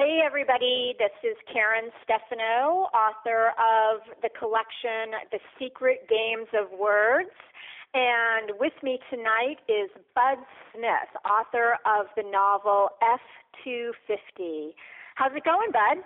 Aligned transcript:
Hey, 0.00 0.22
everybody. 0.24 0.94
This 0.98 1.12
is 1.22 1.36
Karen 1.52 1.90
Stefano, 2.02 2.88
author 2.96 3.52
of 3.60 4.00
the 4.22 4.30
collection 4.32 5.12
The 5.30 5.38
Secret 5.58 6.08
Games 6.08 6.48
of 6.56 6.72
Words. 6.72 7.36
And 7.92 8.52
with 8.58 8.72
me 8.82 8.98
tonight 9.10 9.60
is 9.68 9.90
Bud 10.14 10.40
Smith, 10.72 11.12
author 11.28 11.76
of 11.84 12.06
the 12.16 12.22
novel 12.22 12.88
F250. 13.04 14.72
How's 15.16 15.36
it 15.36 15.44
going, 15.44 15.70
Bud? 15.70 16.02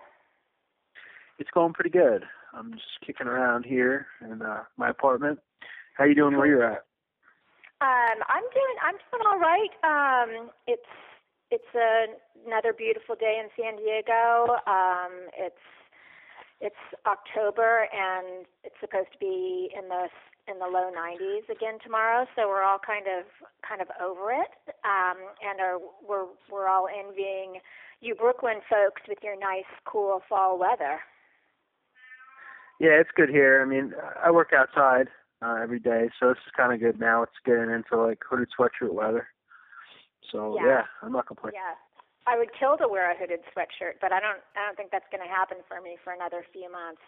It's 1.39 1.51
going 1.55 1.73
pretty 1.73 1.91
good. 1.91 2.25
I'm 2.53 2.73
just 2.73 2.99
kicking 3.07 3.29
around 3.29 3.65
here 3.65 4.09
in 4.29 4.43
uh, 4.43 4.65
my 4.77 4.91
apartment. 4.91 5.39
How 5.97 6.03
you 6.03 6.17
doing 6.17 6.37
where 6.37 6.49
you're 6.49 6.67
at? 6.67 6.83
Um, 7.81 8.19
I'm 8.27 8.43
doing 8.43 8.77
I'm 8.83 8.99
doing 9.13 9.23
all 9.25 9.39
right. 9.39 9.71
Um, 9.87 10.51
it's 10.67 10.83
it's 11.51 11.75
a, 11.75 12.07
another 12.47 12.73
beautiful 12.73 13.15
day 13.15 13.41
in 13.43 13.49
San 13.57 13.77
Diego. 13.77 14.57
Um, 14.67 15.29
it's 15.37 15.57
it's 16.61 16.85
October 17.07 17.89
and 17.93 18.46
it's 18.63 18.77
supposed 18.81 19.13
to 19.13 19.18
be 19.18 19.71
in 19.77 19.89
the 19.89 20.09
in 20.46 20.59
the 20.59 20.67
low 20.67 20.93
90s 20.93 21.49
again 21.49 21.79
tomorrow. 21.82 22.27
So 22.37 22.49
we're 22.49 22.63
all 22.63 22.79
kind 22.79 23.07
of 23.07 23.25
kind 23.67 23.81
of 23.81 23.89
over 24.03 24.32
it, 24.32 24.53
um, 24.85 25.17
and 25.43 25.61
are 25.61 25.79
we're 26.07 26.27
we're 26.51 26.68
all 26.68 26.89
envying 26.89 27.61
you 28.01 28.15
Brooklyn 28.15 28.61
folks 28.68 29.03
with 29.09 29.18
your 29.23 29.39
nice, 29.39 29.65
cool 29.87 30.21
fall 30.29 30.59
weather. 30.59 31.01
Yeah, 32.81 33.01
it's 33.01 33.11
good 33.17 33.31
here. 33.31 33.62
I 33.62 33.65
mean, 33.65 33.95
I 34.23 34.31
work 34.31 34.51
outside 34.55 35.09
uh, 35.41 35.56
every 35.62 35.79
day, 35.79 36.11
so 36.20 36.29
this 36.29 36.39
is 36.45 36.53
kind 36.56 36.73
of 36.73 36.81
good 36.81 37.01
now. 37.01 37.23
It's 37.23 37.33
getting 37.45 37.70
into 37.70 37.97
like 37.97 38.19
hooded 38.29 38.48
sweatshirt 38.59 38.92
weather. 38.92 39.29
So 40.31 40.56
Yeah. 40.56 40.67
yeah, 40.67 40.87
I'm 41.03 41.12
not 41.12 41.27
complaining. 41.27 41.61
Yeah. 41.61 41.75
I 42.27 42.39
would 42.39 42.53
kill 42.55 42.78
to 42.78 42.89
wear 42.89 43.11
a 43.11 43.17
hooded 43.17 43.45
sweatshirt, 43.53 44.01
but 44.01 44.12
I 44.12 44.20
don't 44.20 44.41
I 44.56 44.65
don't 44.65 44.77
think 44.77 44.91
that's 44.91 45.09
going 45.11 45.23
to 45.23 45.28
happen 45.28 45.59
for 45.69 45.81
me 45.81 45.98
for 46.03 46.12
another 46.12 46.45
few 46.53 46.70
months. 46.70 47.03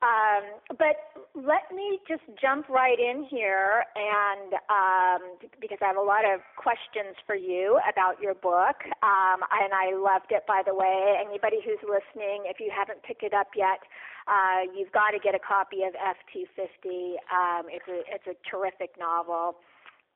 Um, 0.00 0.62
but 0.78 0.94
let 1.34 1.74
me 1.74 1.98
just 2.06 2.22
jump 2.40 2.68
right 2.68 2.98
in 2.98 3.24
here, 3.24 3.82
and 3.98 4.54
um, 4.70 5.50
because 5.60 5.78
I 5.82 5.86
have 5.90 5.96
a 5.98 6.06
lot 6.06 6.22
of 6.22 6.38
questions 6.54 7.18
for 7.26 7.34
you 7.34 7.80
about 7.82 8.22
your 8.22 8.34
book, 8.34 8.78
um, 9.02 9.42
and 9.50 9.74
I 9.74 9.98
loved 9.98 10.30
it. 10.30 10.46
By 10.46 10.62
the 10.64 10.72
way, 10.72 11.18
anybody 11.18 11.58
who's 11.66 11.82
listening, 11.82 12.46
if 12.46 12.60
you 12.60 12.70
haven't 12.70 13.02
picked 13.02 13.24
it 13.24 13.34
up 13.34 13.48
yet, 13.56 13.82
uh, 14.30 14.70
you've 14.70 14.92
got 14.92 15.10
to 15.10 15.18
get 15.18 15.34
a 15.34 15.42
copy 15.42 15.82
of 15.82 15.98
F250. 15.98 17.18
Um, 17.34 17.66
it's 17.66 17.88
a 17.90 17.98
it's 18.06 18.28
a 18.30 18.38
terrific 18.48 18.94
novel, 19.00 19.58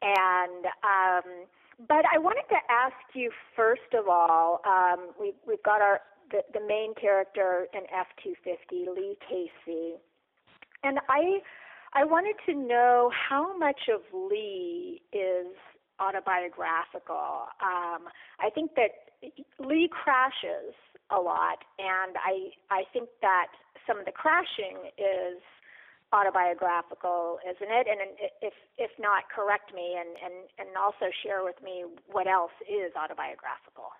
and 0.00 0.70
um, 0.86 1.50
but 1.78 2.04
I 2.12 2.18
wanted 2.18 2.44
to 2.50 2.58
ask 2.70 2.94
you 3.14 3.30
first 3.56 3.94
of 3.98 4.08
all. 4.08 4.60
Um, 4.66 5.10
we, 5.18 5.32
we've 5.46 5.62
got 5.62 5.80
our 5.80 6.00
the, 6.30 6.42
the 6.54 6.66
main 6.66 6.94
character 6.94 7.66
in 7.74 7.82
F250, 7.92 8.94
Lee 8.96 9.16
Casey, 9.28 9.94
and 10.82 10.98
I 11.08 11.40
I 11.94 12.04
wanted 12.04 12.36
to 12.46 12.54
know 12.54 13.10
how 13.12 13.56
much 13.56 13.88
of 13.92 14.00
Lee 14.12 15.02
is 15.12 15.46
autobiographical. 16.00 17.48
Um, 17.60 18.08
I 18.40 18.50
think 18.54 18.72
that 18.76 19.12
Lee 19.58 19.90
crashes 19.90 20.74
a 21.10 21.20
lot, 21.20 21.58
and 21.78 22.16
I 22.16 22.50
I 22.70 22.84
think 22.92 23.08
that 23.20 23.48
some 23.86 23.98
of 23.98 24.06
the 24.06 24.12
crashing 24.12 24.88
is 24.96 25.42
autobiographical, 26.12 27.38
isn't 27.44 27.72
it? 27.72 27.86
And 27.88 28.00
if 28.40 28.54
if 28.78 28.90
not, 28.98 29.24
correct 29.34 29.74
me 29.74 29.96
and 29.98 30.16
and 30.22 30.48
and 30.58 30.76
also 30.76 31.10
share 31.24 31.44
with 31.44 31.56
me 31.62 31.84
what 32.10 32.26
else 32.26 32.54
is 32.68 32.92
autobiographical. 32.96 33.90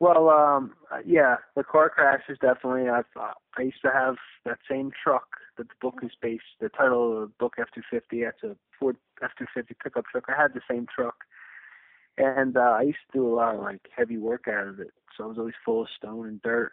Well, 0.00 0.30
um, 0.30 0.72
yeah, 1.04 1.36
the 1.54 1.62
car 1.62 1.90
crash 1.90 2.22
is 2.28 2.38
definitely. 2.40 2.88
I 2.88 3.00
uh, 3.18 3.34
I 3.58 3.62
used 3.62 3.82
to 3.82 3.90
have 3.92 4.16
that 4.46 4.58
same 4.68 4.90
truck 4.90 5.28
that 5.58 5.68
the 5.68 5.74
book 5.80 6.00
is 6.02 6.12
based. 6.22 6.56
The 6.60 6.70
title 6.70 7.12
of 7.12 7.28
the 7.28 7.34
book 7.38 7.56
F250. 7.58 8.24
That's 8.24 8.42
a 8.42 8.56
Ford 8.78 8.96
F250 9.22 9.76
pickup 9.82 10.06
truck. 10.06 10.24
I 10.28 10.40
had 10.40 10.54
the 10.54 10.62
same 10.70 10.86
truck, 10.94 11.16
and 12.16 12.56
uh, 12.56 12.76
I 12.78 12.82
used 12.82 13.04
to 13.12 13.18
do 13.18 13.28
a 13.28 13.34
lot 13.34 13.56
of 13.56 13.60
like 13.60 13.88
heavy 13.94 14.16
work 14.16 14.46
out 14.48 14.68
of 14.68 14.80
it. 14.80 14.92
So 15.16 15.24
I 15.24 15.26
was 15.26 15.38
always 15.38 15.54
full 15.64 15.82
of 15.82 15.88
stone 15.94 16.26
and 16.26 16.40
dirt. 16.40 16.72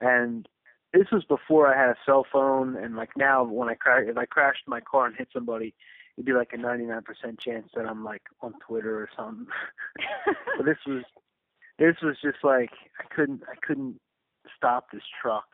And 0.00 0.48
this 0.96 1.10
was 1.12 1.24
before 1.24 1.72
I 1.72 1.78
had 1.78 1.90
a 1.90 1.96
cell 2.06 2.26
phone. 2.32 2.76
And 2.76 2.96
like 2.96 3.10
now, 3.16 3.44
when 3.44 3.68
I 3.68 3.74
crash, 3.74 4.04
if 4.06 4.16
I 4.16 4.24
crashed 4.24 4.66
my 4.66 4.80
car 4.80 5.06
and 5.06 5.16
hit 5.16 5.28
somebody, 5.32 5.74
it'd 6.16 6.26
be 6.26 6.32
like 6.32 6.52
a 6.52 6.56
99% 6.56 7.02
chance 7.40 7.68
that 7.74 7.86
I'm 7.86 8.04
like 8.04 8.22
on 8.40 8.54
Twitter 8.66 8.96
or 8.98 9.08
something. 9.16 9.46
but 10.56 10.64
this 10.64 10.78
was 10.86 11.02
this 11.78 11.96
was 12.02 12.16
just 12.22 12.38
like 12.42 12.70
I 12.98 13.14
couldn't 13.14 13.42
I 13.50 13.56
couldn't 13.66 14.00
stop 14.56 14.86
this 14.92 15.02
truck. 15.20 15.44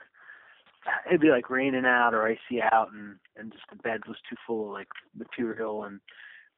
It'd 1.07 1.21
be 1.21 1.31
like 1.31 1.51
raining 1.51 1.87
out 1.87 2.15
or 2.15 2.27
icy 2.27 2.61
out, 2.61 2.89
and 2.93 3.17
and 3.37 3.53
just 3.53 3.65
the 3.71 3.77
bed 3.77 4.03
was 4.07 4.17
too 4.29 4.37
full 4.47 4.67
of 4.67 4.73
like 4.73 4.89
material, 5.17 5.85
and 5.85 6.01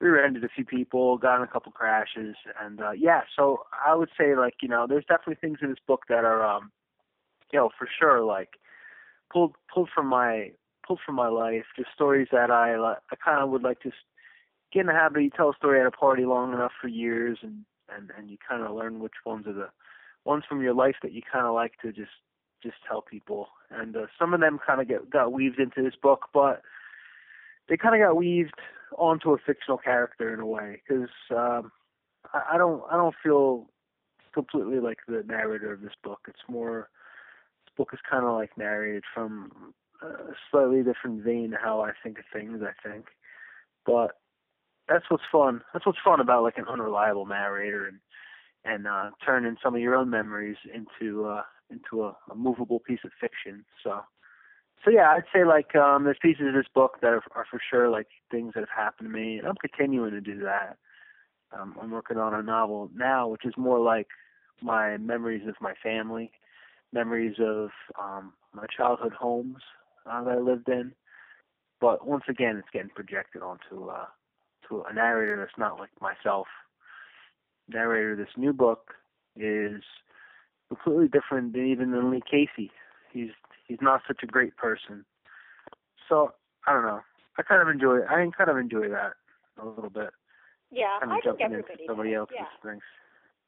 we 0.01 0.09
rear-ended 0.09 0.45
a 0.45 0.49
few 0.49 0.65
people, 0.65 1.19
got 1.19 1.37
in 1.37 1.43
a 1.43 1.47
couple 1.47 1.73
crashes, 1.73 2.37
and 2.63 2.81
uh 2.81 2.93
yeah. 2.93 3.23
So 3.37 3.65
I 3.87 3.95
would 3.95 4.11
say 4.19 4.37
like 4.37 4.55
you 4.61 4.69
know 4.69 4.87
there's 4.89 5.07
definitely 5.07 5.37
things 5.41 5.59
in 5.63 5.71
this 5.71 5.79
book 5.87 6.03
that 6.09 6.25
are 6.25 6.45
um 6.45 6.71
you 7.53 7.59
know 7.59 7.71
for 7.79 7.89
sure 7.99 8.23
like 8.23 8.51
pulled 9.33 9.55
pulled 9.73 9.89
from 9.95 10.07
my 10.07 10.51
pulled 10.87 11.01
from 11.05 11.15
my 11.15 11.29
life, 11.29 11.65
just 11.77 11.91
stories 11.95 12.29
that 12.33 12.51
I 12.51 12.75
I 12.77 13.17
kind 13.25 13.43
of 13.43 13.51
would 13.51 13.63
like 13.63 13.81
to 13.81 13.93
get 14.73 14.81
in 14.81 14.87
the 14.87 14.93
habit. 14.93 15.23
You 15.23 15.31
tell 15.31 15.51
a 15.51 15.57
story 15.57 15.81
at 15.81 15.87
a 15.87 15.91
party 15.91 16.25
long 16.25 16.53
enough 16.53 16.73
for 16.81 16.89
years, 16.89 17.39
and 17.43 17.65
and 17.95 18.11
and 18.17 18.31
you 18.31 18.37
kind 18.47 18.63
of 18.63 18.75
learn 18.75 19.01
which 19.01 19.25
ones 19.25 19.47
are 19.47 19.53
the 19.53 19.69
ones 20.25 20.45
from 20.49 20.63
your 20.63 20.75
life 20.75 20.97
that 21.03 21.13
you 21.13 21.23
kind 21.31 21.47
of 21.47 21.55
like 21.55 21.73
to 21.83 21.93
just 21.93 22.11
just 22.63 22.77
tell 22.89 23.03
people. 23.03 23.49
And 23.71 23.97
uh, 23.97 24.07
some 24.19 24.35
of 24.35 24.41
them 24.41 24.59
kind 24.65 24.81
of 24.81 24.89
get 24.89 25.11
got 25.11 25.33
weaved 25.33 25.59
into 25.59 25.83
this 25.83 25.99
book, 26.01 26.27
but 26.33 26.63
they 27.69 27.77
kind 27.77 27.95
of 27.95 28.07
got 28.07 28.17
weaved 28.17 28.61
onto 28.99 29.33
a 29.33 29.39
fictional 29.39 29.79
character 29.79 30.33
in 30.33 30.41
a 30.41 30.47
way 30.47 30.83
because 30.87 31.11
um, 31.31 31.73
I, 32.33 32.55
I 32.55 32.59
don't 32.59 32.83
I 32.91 32.97
don't 32.97 33.15
feel 33.23 33.67
completely 34.33 34.81
like 34.81 34.99
the 35.07 35.23
narrator 35.27 35.73
of 35.73 35.81
this 35.81 35.95
book. 36.03 36.21
It's 36.29 36.49
more 36.49 36.89
book 37.77 37.91
is 37.93 38.01
kind 38.09 38.25
of 38.25 38.35
like 38.35 38.57
narrated 38.57 39.05
from 39.13 39.75
a 40.03 40.07
slightly 40.51 40.83
different 40.83 41.23
vein 41.23 41.55
how 41.61 41.81
I 41.81 41.93
think 42.03 42.19
of 42.19 42.25
things. 42.33 42.61
I 42.63 42.89
think, 42.89 43.07
but 43.87 44.13
that's 44.89 45.05
what's 45.09 45.25
fun. 45.31 45.63
That's 45.73 45.87
what's 45.87 45.99
fun 46.05 46.21
about 46.21 46.43
like 46.43 46.59
an 46.59 46.67
unreliable 46.69 47.27
narrator 47.27 47.87
and 47.87 47.99
and 48.67 48.87
uh, 48.87 49.11
turning 49.25 49.57
some 49.63 49.75
of 49.75 49.81
your 49.81 49.95
own 49.95 50.11
memories 50.11 50.57
into 50.73 51.27
uh, 51.27 51.43
into 51.71 52.05
a, 52.05 52.17
a 52.31 52.35
movable 52.35 52.81
piece 52.81 53.01
of 53.05 53.11
fiction. 53.21 53.65
So 53.83 54.01
so 54.85 54.91
yeah, 54.91 55.11
I'd 55.11 55.25
say 55.33 55.45
like 55.45 55.75
um, 55.75 56.05
there's 56.05 56.19
pieces 56.21 56.47
of 56.49 56.55
this 56.55 56.67
book 56.75 56.99
that 57.01 57.09
are, 57.09 57.23
are 57.35 57.47
for 57.51 57.61
sure 57.71 57.89
like 57.89 58.09
things 58.31 58.53
that 58.55 58.61
have 58.61 58.85
happened 58.85 59.09
to 59.09 59.13
me, 59.13 59.39
and 59.39 59.49
I'm 59.49 59.57
continuing 59.57 60.11
to 60.13 60.21
do 60.21 60.41
that. 60.41 60.77
Um, 61.59 61.77
I'm 61.81 61.91
working 61.91 62.19
on 62.19 62.35
a 62.35 62.43
novel 62.43 62.91
now, 62.95 63.29
which 63.29 63.45
is 63.45 63.55
more 63.57 63.79
like 63.79 64.09
my 64.61 64.97
memories 64.97 65.47
of 65.49 65.55
my 65.61 65.75
family, 65.83 66.33
memories 66.95 67.35
of 67.41 67.71
um, 68.01 68.33
my 68.55 68.65
childhood 68.75 69.13
homes 69.13 69.59
uh, 70.11 70.23
that 70.25 70.31
I 70.37 70.39
lived 70.39 70.69
in. 70.69 70.93
But 71.81 72.07
once 72.07 72.25
again, 72.29 72.57
it's 72.57 72.69
getting 72.73 72.89
projected 72.95 73.43
onto 73.43 73.89
uh, 73.89 74.07
to 74.69 74.85
a 74.89 74.95
narrator 74.95 75.37
that's 75.37 75.59
not 75.59 75.79
like 75.79 75.91
myself. 76.01 76.47
Narrator 77.69 78.13
of 78.13 78.19
this 78.19 78.29
new 78.37 78.53
book 78.53 78.93
is 79.37 79.83
completely 80.69 81.09
different 81.09 81.53
than 81.53 81.67
even 81.67 81.91
than 81.91 82.11
Lee 82.11 82.23
Casey. 82.31 82.71
He's 83.13 83.31
he's 83.67 83.79
not 83.83 84.03
such 84.07 84.21
a 84.23 84.27
great 84.27 84.57
person. 84.57 85.05
So 86.09 86.33
I 86.67 86.73
don't 86.73 86.83
know. 86.85 87.01
I 87.39 87.43
kind 87.43 87.61
of 87.61 87.69
enjoy. 87.69 88.01
I 88.09 88.27
kind 88.37 88.49
of 88.51 88.57
enjoy 88.57 88.89
that 88.91 89.15
a 89.61 89.67
little 89.67 89.91
bit. 89.91 90.11
Yeah, 90.71 90.99
Kind 91.01 91.13
I 91.13 91.17
of 91.19 91.23
think 91.23 91.39
jumping 91.39 91.47
into 91.47 91.59
everybody 91.59 91.85
somebody 91.87 92.11
does. 92.11 92.19
else's 92.19 92.37
Yeah. 92.39 92.71
things. 92.71 92.83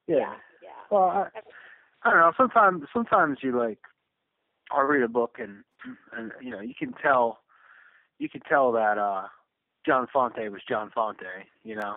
yeah, 0.06 0.16
Yeah. 0.16 0.34
yeah. 0.62 0.68
Well, 0.90 1.02
I, 1.04 1.28
I 2.06 2.10
don't 2.10 2.20
know. 2.20 2.32
Sometimes 2.36 2.84
sometimes 2.92 3.38
you 3.42 3.58
like. 3.58 3.78
I'll 4.70 4.82
read 4.82 5.02
a 5.02 5.08
book 5.08 5.38
and 5.38 5.62
and 6.16 6.32
you 6.40 6.50
know 6.50 6.60
you 6.60 6.74
can 6.76 6.92
tell 7.02 7.38
you 8.18 8.28
can 8.28 8.40
tell 8.48 8.72
that 8.72 8.98
uh 8.98 9.26
John 9.84 10.06
Fante 10.14 10.50
was 10.50 10.62
John 10.68 10.90
Fante. 10.96 11.46
You 11.64 11.76
know. 11.76 11.96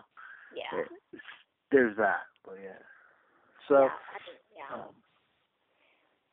Yeah. 0.55 0.83
There's 1.71 1.95
that. 1.97 2.25
But 2.43 2.57
yeah. 2.63 2.81
So. 3.67 3.81
yeah, 3.81 3.85
I 3.85 4.19
think, 4.25 4.39
yeah. 4.57 4.73
Um, 4.73 4.93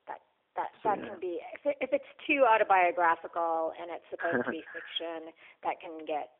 that 0.08 0.20
that 0.56 0.68
so, 0.82 0.88
that 0.88 0.98
yeah. 0.98 1.08
can 1.08 1.20
be 1.20 1.40
if, 1.52 1.66
it, 1.66 1.76
if 1.80 1.90
it's 1.92 2.12
too 2.26 2.44
autobiographical 2.48 3.72
and 3.76 3.92
it's 3.92 4.08
supposed 4.08 4.44
to 4.44 4.50
be 4.50 4.64
fiction, 4.72 5.32
that 5.64 5.80
can 5.80 6.00
get 6.08 6.32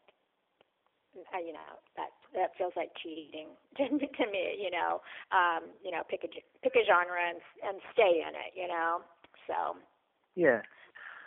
you 1.45 1.53
know 1.53 1.81
that 1.97 2.11
that 2.35 2.51
feels 2.59 2.73
like 2.77 2.91
cheating 3.03 3.49
to, 3.77 3.89
to 3.89 4.25
me. 4.31 4.59
You 4.61 4.71
know, 4.71 5.01
um, 5.33 5.71
you 5.85 5.91
know, 5.91 6.03
pick 6.09 6.25
a 6.25 6.29
pick 6.29 6.75
a 6.77 6.85
genre 6.87 7.19
and 7.29 7.39
and 7.67 7.81
stay 7.93 8.23
in 8.27 8.35
it. 8.35 8.53
You 8.55 8.69
know, 8.69 9.01
so. 9.47 9.77
yeah. 10.35 10.61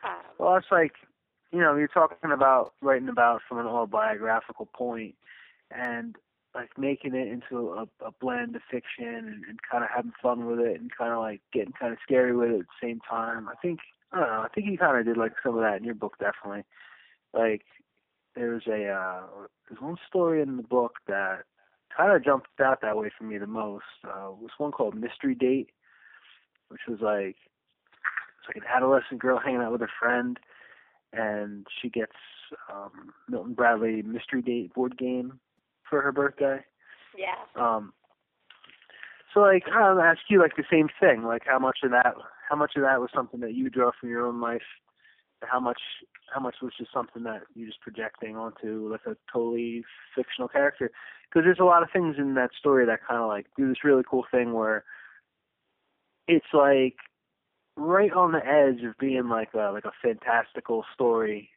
Um, 0.04 0.24
Well, 0.38 0.56
it's 0.56 0.72
like, 0.72 0.94
you 1.52 1.60
know, 1.60 1.76
you're 1.76 1.88
talking 1.88 2.32
about 2.32 2.74
writing 2.82 3.10
about 3.10 3.42
from 3.48 3.60
an 3.60 3.66
autobiographical 3.66 4.68
point, 4.68 5.16
and 5.72 6.16
like 6.56 6.78
making 6.78 7.14
it 7.16 7.28
into 7.28 7.70
a, 7.74 7.84
a 8.06 8.12
blend 8.20 8.56
of 8.56 8.62
fiction 8.70 9.06
and, 9.08 9.44
and 9.48 9.60
kind 9.70 9.84
of 9.84 9.90
having 9.96 10.14
fun 10.22 10.46
with 10.46 10.60
it 10.60 10.80
and 10.80 10.90
kind 10.96 11.12
of 11.14 11.20
like 11.20 11.42
getting 11.54 11.74
kind 11.80 11.94
of 11.94 12.00
scary 12.04 12.36
with 12.36 12.50
it 12.50 12.60
at 12.62 12.66
the 12.66 12.88
same 12.88 13.00
time. 13.08 13.48
I 13.48 13.56
think 13.62 13.80
I 14.12 14.20
don't 14.20 14.28
know. 14.30 14.42
I 14.42 14.48
think 14.54 14.68
you 14.68 14.78
kind 14.78 14.98
of 14.98 15.06
did 15.06 15.18
like 15.18 15.34
some 15.44 15.56
of 15.56 15.62
that 15.62 15.78
in 15.78 15.84
your 15.84 15.96
book, 15.96 16.18
definitely. 16.20 16.64
Like 17.34 17.64
there's 18.36 18.64
a 18.68 18.90
uh, 18.90 19.22
there's 19.68 19.82
one 19.82 19.98
story 20.08 20.42
in 20.42 20.58
the 20.58 20.64
book 20.64 20.94
that 21.08 21.44
kind 21.96 22.16
of 22.16 22.24
jumped 22.24 22.48
out 22.62 22.82
that 22.82 22.98
way 22.98 23.10
for 23.18 23.24
me 23.24 23.38
the 23.38 23.48
most. 23.48 23.84
Uh, 24.04 24.32
was 24.32 24.52
one 24.58 24.72
called 24.72 24.96
Mystery 24.96 25.36
Date, 25.36 25.70
which 26.70 26.82
was 26.88 27.00
like 27.02 27.36
it's 28.40 28.48
like 28.48 28.58
an 28.58 28.64
adolescent 28.74 29.20
girl 29.20 29.40
hanging 29.40 29.62
out 29.62 29.72
with 29.72 29.82
her 29.82 29.90
friend, 30.00 30.40
and 31.14 31.68
she 31.82 31.90
gets 31.90 32.14
um, 32.72 33.14
Milton 33.28 33.54
Bradley 33.54 34.02
Mystery 34.02 34.42
Date 34.42 34.74
board 34.74 34.98
game 34.98 35.40
for 35.90 36.02
her 36.02 36.12
birthday. 36.12 36.60
Yeah. 37.18 37.36
Um. 37.56 37.94
So 39.34 39.42
like, 39.42 39.64
I'll 39.72 40.00
ask 40.00 40.22
you 40.30 40.40
like 40.40 40.56
the 40.56 40.64
same 40.72 40.90
thing. 41.00 41.24
Like, 41.24 41.44
how 41.46 41.60
much 41.60 41.80
of 41.84 41.92
that, 41.92 42.16
how 42.50 42.56
much 42.56 42.74
of 42.76 42.82
that 42.82 43.00
was 43.00 43.10
something 43.14 43.42
that 43.42 43.54
you 43.54 43.70
draw 43.70 43.92
from 44.00 44.10
your 44.10 44.26
own 44.26 44.42
life? 44.42 44.62
How 45.42 45.60
much, 45.60 45.80
how 46.34 46.42
much 46.42 46.56
was 46.62 46.74
just 46.78 46.94
something 46.94 47.24
that 47.24 47.44
you're 47.56 47.68
just 47.68 47.82
projecting 47.82 48.36
onto 48.36 48.90
like 48.92 49.06
a 49.06 49.16
totally 49.32 49.84
fictional 50.16 50.48
character? 50.48 50.92
Because 51.30 51.46
there's 51.46 51.60
a 51.60 51.66
lot 51.66 51.84
of 51.84 51.90
things 51.92 52.16
in 52.18 52.34
that 52.36 52.52
story 52.58 52.86
that 52.86 53.00
kind 53.08 53.22
of 53.22 53.28
like 53.28 53.48
do 53.58 53.68
this 53.68 53.84
really 53.84 54.04
cool 54.10 54.26
thing 54.32 54.54
where 54.54 54.84
it's 56.28 56.54
like 56.54 56.96
right 57.76 58.12
on 58.12 58.34
the 58.34 58.46
edge 58.46 58.84
of 58.84 58.98
being 59.00 59.30
like 59.30 59.54
a 59.54 59.72
like 59.72 59.86
a 59.86 59.92
fantastical 60.02 60.84
story 60.94 61.50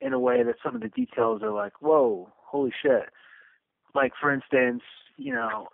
in 0.00 0.12
a 0.12 0.18
way 0.18 0.42
that 0.42 0.56
some 0.62 0.74
of 0.74 0.80
the 0.80 0.88
details 0.88 1.42
are 1.42 1.52
like, 1.52 1.72
whoa, 1.80 2.28
holy 2.36 2.72
shit. 2.82 3.08
Like 3.94 4.12
for 4.20 4.32
instance, 4.32 4.82
you 5.16 5.32
know, 5.32 5.68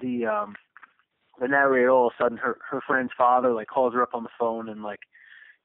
the 0.00 0.26
um 0.26 0.56
the 1.40 1.48
narrator 1.48 1.90
all 1.90 2.08
of 2.08 2.12
a 2.18 2.22
sudden 2.22 2.38
her 2.38 2.58
her 2.68 2.80
friend's 2.86 3.12
father 3.16 3.52
like 3.52 3.68
calls 3.68 3.94
her 3.94 4.02
up 4.02 4.14
on 4.14 4.22
the 4.22 4.28
phone 4.38 4.68
and 4.68 4.82
like 4.82 5.00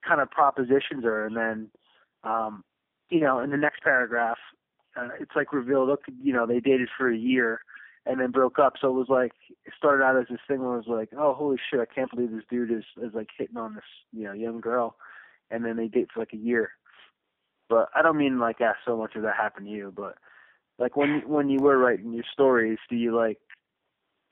kind 0.07 0.21
of 0.21 0.29
propositions 0.29 1.03
her 1.03 1.25
and 1.25 1.35
then 1.35 1.69
um 2.23 2.63
you 3.09 3.19
know 3.19 3.39
in 3.39 3.49
the 3.49 3.57
next 3.57 3.81
paragraph 3.81 4.37
uh, 4.97 5.09
it's 5.19 5.35
like 5.35 5.53
revealed 5.53 5.87
look 5.87 6.03
you 6.21 6.33
know 6.33 6.45
they 6.45 6.59
dated 6.59 6.89
for 6.97 7.11
a 7.11 7.17
year 7.17 7.61
and 8.07 8.19
then 8.19 8.29
broke 8.29 8.59
up. 8.59 8.73
So 8.79 8.89
it 8.89 8.93
was 8.93 9.09
like 9.09 9.33
it 9.65 9.73
started 9.75 10.03
out 10.03 10.17
as 10.17 10.27
this 10.29 10.39
thing 10.47 10.61
where 10.63 10.75
it 10.75 10.85
was 10.85 10.87
like 10.87 11.09
oh 11.17 11.33
holy 11.33 11.57
shit 11.69 11.79
i 11.79 11.85
can't 11.91 12.11
believe 12.11 12.31
this 12.31 12.43
dude 12.49 12.71
is 12.71 12.83
is 13.01 13.13
like 13.13 13.29
hitting 13.37 13.57
on 13.57 13.75
this 13.75 13.83
you 14.11 14.23
know 14.23 14.33
young 14.33 14.61
girl. 14.61 14.95
And 15.51 15.63
then 15.63 15.77
they 15.77 15.87
date 15.87 16.07
for 16.13 16.19
like 16.19 16.33
a 16.33 16.37
year. 16.37 16.71
But 17.67 17.89
i 17.95 18.01
don't 18.01 18.17
mean 18.17 18.39
like 18.39 18.61
ask 18.61 18.77
so 18.85 18.97
much 18.97 19.15
of 19.15 19.23
that 19.23 19.35
happened 19.35 19.65
to 19.67 19.71
you 19.71 19.91
but 19.95 20.15
like 20.77 20.95
when 20.95 21.23
when 21.27 21.49
you 21.49 21.59
were 21.59 21.77
writing 21.77 22.13
your 22.13 22.23
stories 22.31 22.77
do 22.89 22.95
you 22.95 23.15
like 23.15 23.39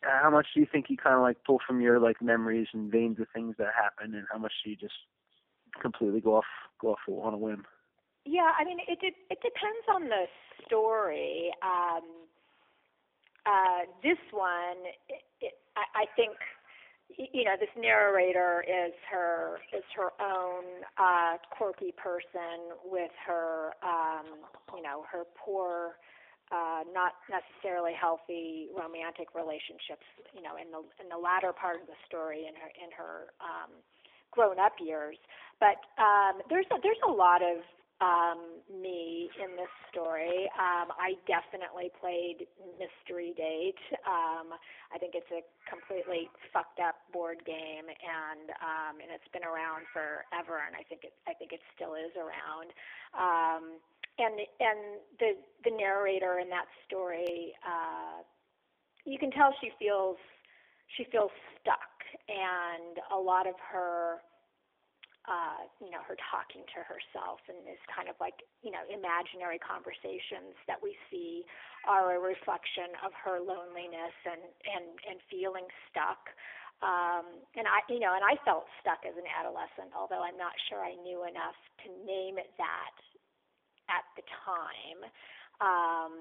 how 0.03 0.29
much 0.29 0.47
do 0.53 0.59
you 0.59 0.67
think 0.71 0.85
you 0.89 0.97
kind 0.97 1.15
of 1.15 1.21
like 1.21 1.37
pull 1.45 1.59
from 1.65 1.81
your 1.81 1.99
like 1.99 2.21
memories 2.21 2.67
and 2.73 2.91
veins 2.91 3.19
of 3.19 3.27
things 3.33 3.55
that 3.57 3.69
happen, 3.75 4.15
and 4.15 4.25
how 4.31 4.37
much 4.37 4.53
do 4.63 4.69
you 4.69 4.75
just 4.75 4.93
completely 5.81 6.21
go 6.21 6.37
off 6.37 6.45
go 6.79 6.91
off 6.91 6.99
on 7.07 7.33
a 7.33 7.37
whim? 7.37 7.65
Yeah, 8.25 8.51
I 8.57 8.63
mean, 8.63 8.79
it 8.87 8.99
it, 9.01 9.15
it 9.29 9.39
depends 9.41 9.85
on 9.93 10.03
the 10.03 10.25
story. 10.65 11.51
Um, 11.61 12.03
uh, 13.45 13.83
this 14.01 14.19
one, 14.31 14.87
it, 15.09 15.23
it, 15.41 15.53
I, 15.75 16.03
I 16.03 16.05
think, 16.15 16.37
you 17.11 17.43
know, 17.43 17.55
this 17.59 17.69
narrator 17.77 18.63
is 18.63 18.93
her 19.11 19.59
is 19.75 19.83
her 19.95 20.11
own 20.21 20.63
uh, 20.97 21.37
quirky 21.51 21.91
person 21.91 22.71
with 22.85 23.11
her, 23.27 23.71
um, 23.83 24.47
you 24.75 24.81
know, 24.81 25.03
her 25.11 25.23
poor 25.35 25.95
uh, 26.51 26.85
not 26.93 27.17
necessarily 27.27 27.93
healthy 27.97 28.69
romantic 28.77 29.33
relationships, 29.33 30.05
you 30.35 30.41
know, 30.41 30.53
in 30.53 30.69
the 30.69 30.85
in 31.01 31.09
the 31.09 31.17
latter 31.17 31.53
part 31.53 31.81
of 31.81 31.87
the 31.87 31.97
story 32.05 32.45
in 32.45 32.53
her 32.53 32.69
in 32.77 32.93
her 32.93 33.33
um, 33.41 33.73
grown 34.31 34.59
up 34.59 34.73
years. 34.79 35.17
But 35.63 35.79
um, 35.95 36.43
there's 36.51 36.67
a, 36.75 36.77
there's 36.83 36.99
a 37.07 37.13
lot 37.15 37.39
of 37.39 37.63
um, 38.03 38.59
me 38.67 39.31
in 39.39 39.55
this 39.55 39.71
story. 39.87 40.51
Um, 40.59 40.91
I 40.99 41.15
definitely 41.23 41.87
played 42.03 42.43
Mystery 42.75 43.31
Date. 43.39 43.79
Um, 44.03 44.51
I 44.91 44.99
think 44.99 45.15
it's 45.15 45.31
a 45.31 45.39
completely 45.63 46.27
fucked 46.51 46.83
up 46.83 46.99
board 47.15 47.47
game, 47.47 47.87
and 47.87 48.51
um, 48.59 48.99
and 48.99 49.07
it's 49.07 49.29
been 49.31 49.47
around 49.47 49.87
forever, 49.95 50.67
and 50.67 50.75
I 50.75 50.83
think 50.83 51.07
it 51.07 51.15
I 51.31 51.31
think 51.31 51.55
it 51.55 51.63
still 51.79 51.95
is 51.95 52.11
around. 52.19 52.75
Um, 53.15 53.79
and 54.19 54.35
and 54.59 54.99
the 55.17 55.31
the 55.63 55.71
narrator 55.71 56.39
in 56.39 56.49
that 56.49 56.65
story 56.85 57.53
uh 57.65 58.21
you 59.05 59.17
can 59.17 59.31
tell 59.31 59.53
she 59.59 59.71
feels 59.79 60.17
she 60.97 61.05
feels 61.11 61.31
stuck 61.59 61.79
and 62.29 62.99
a 63.11 63.17
lot 63.17 63.47
of 63.47 63.55
her 63.71 64.21
uh 65.29 65.65
you 65.79 65.91
know 65.91 66.03
her 66.03 66.17
talking 66.31 66.63
to 66.71 66.83
herself 66.83 67.39
and 67.47 67.63
this 67.63 67.79
kind 67.91 68.11
of 68.11 68.15
like 68.19 68.43
you 68.61 68.71
know 68.71 68.83
imaginary 68.91 69.59
conversations 69.59 70.55
that 70.67 70.79
we 70.81 70.95
see 71.11 71.43
are 71.87 72.15
a 72.15 72.19
reflection 72.19 72.91
of 73.03 73.11
her 73.15 73.39
loneliness 73.39 74.15
and 74.27 74.43
and 74.67 74.87
and 75.07 75.17
feeling 75.31 75.67
stuck 75.87 76.31
um 76.83 77.39
and 77.55 77.67
i 77.67 77.79
you 77.87 78.03
know 78.03 78.11
and 78.15 78.25
i 78.27 78.35
felt 78.43 78.67
stuck 78.83 78.99
as 79.07 79.15
an 79.15 79.27
adolescent 79.31 79.91
although 79.95 80.23
i'm 80.23 80.37
not 80.39 80.55
sure 80.67 80.83
i 80.83 80.95
knew 81.07 81.23
enough 81.23 81.57
to 81.79 81.87
name 82.03 82.35
it 82.35 82.51
that 82.59 82.95
at 83.89 84.05
the 84.15 84.23
time. 84.45 84.99
Um, 85.61 86.13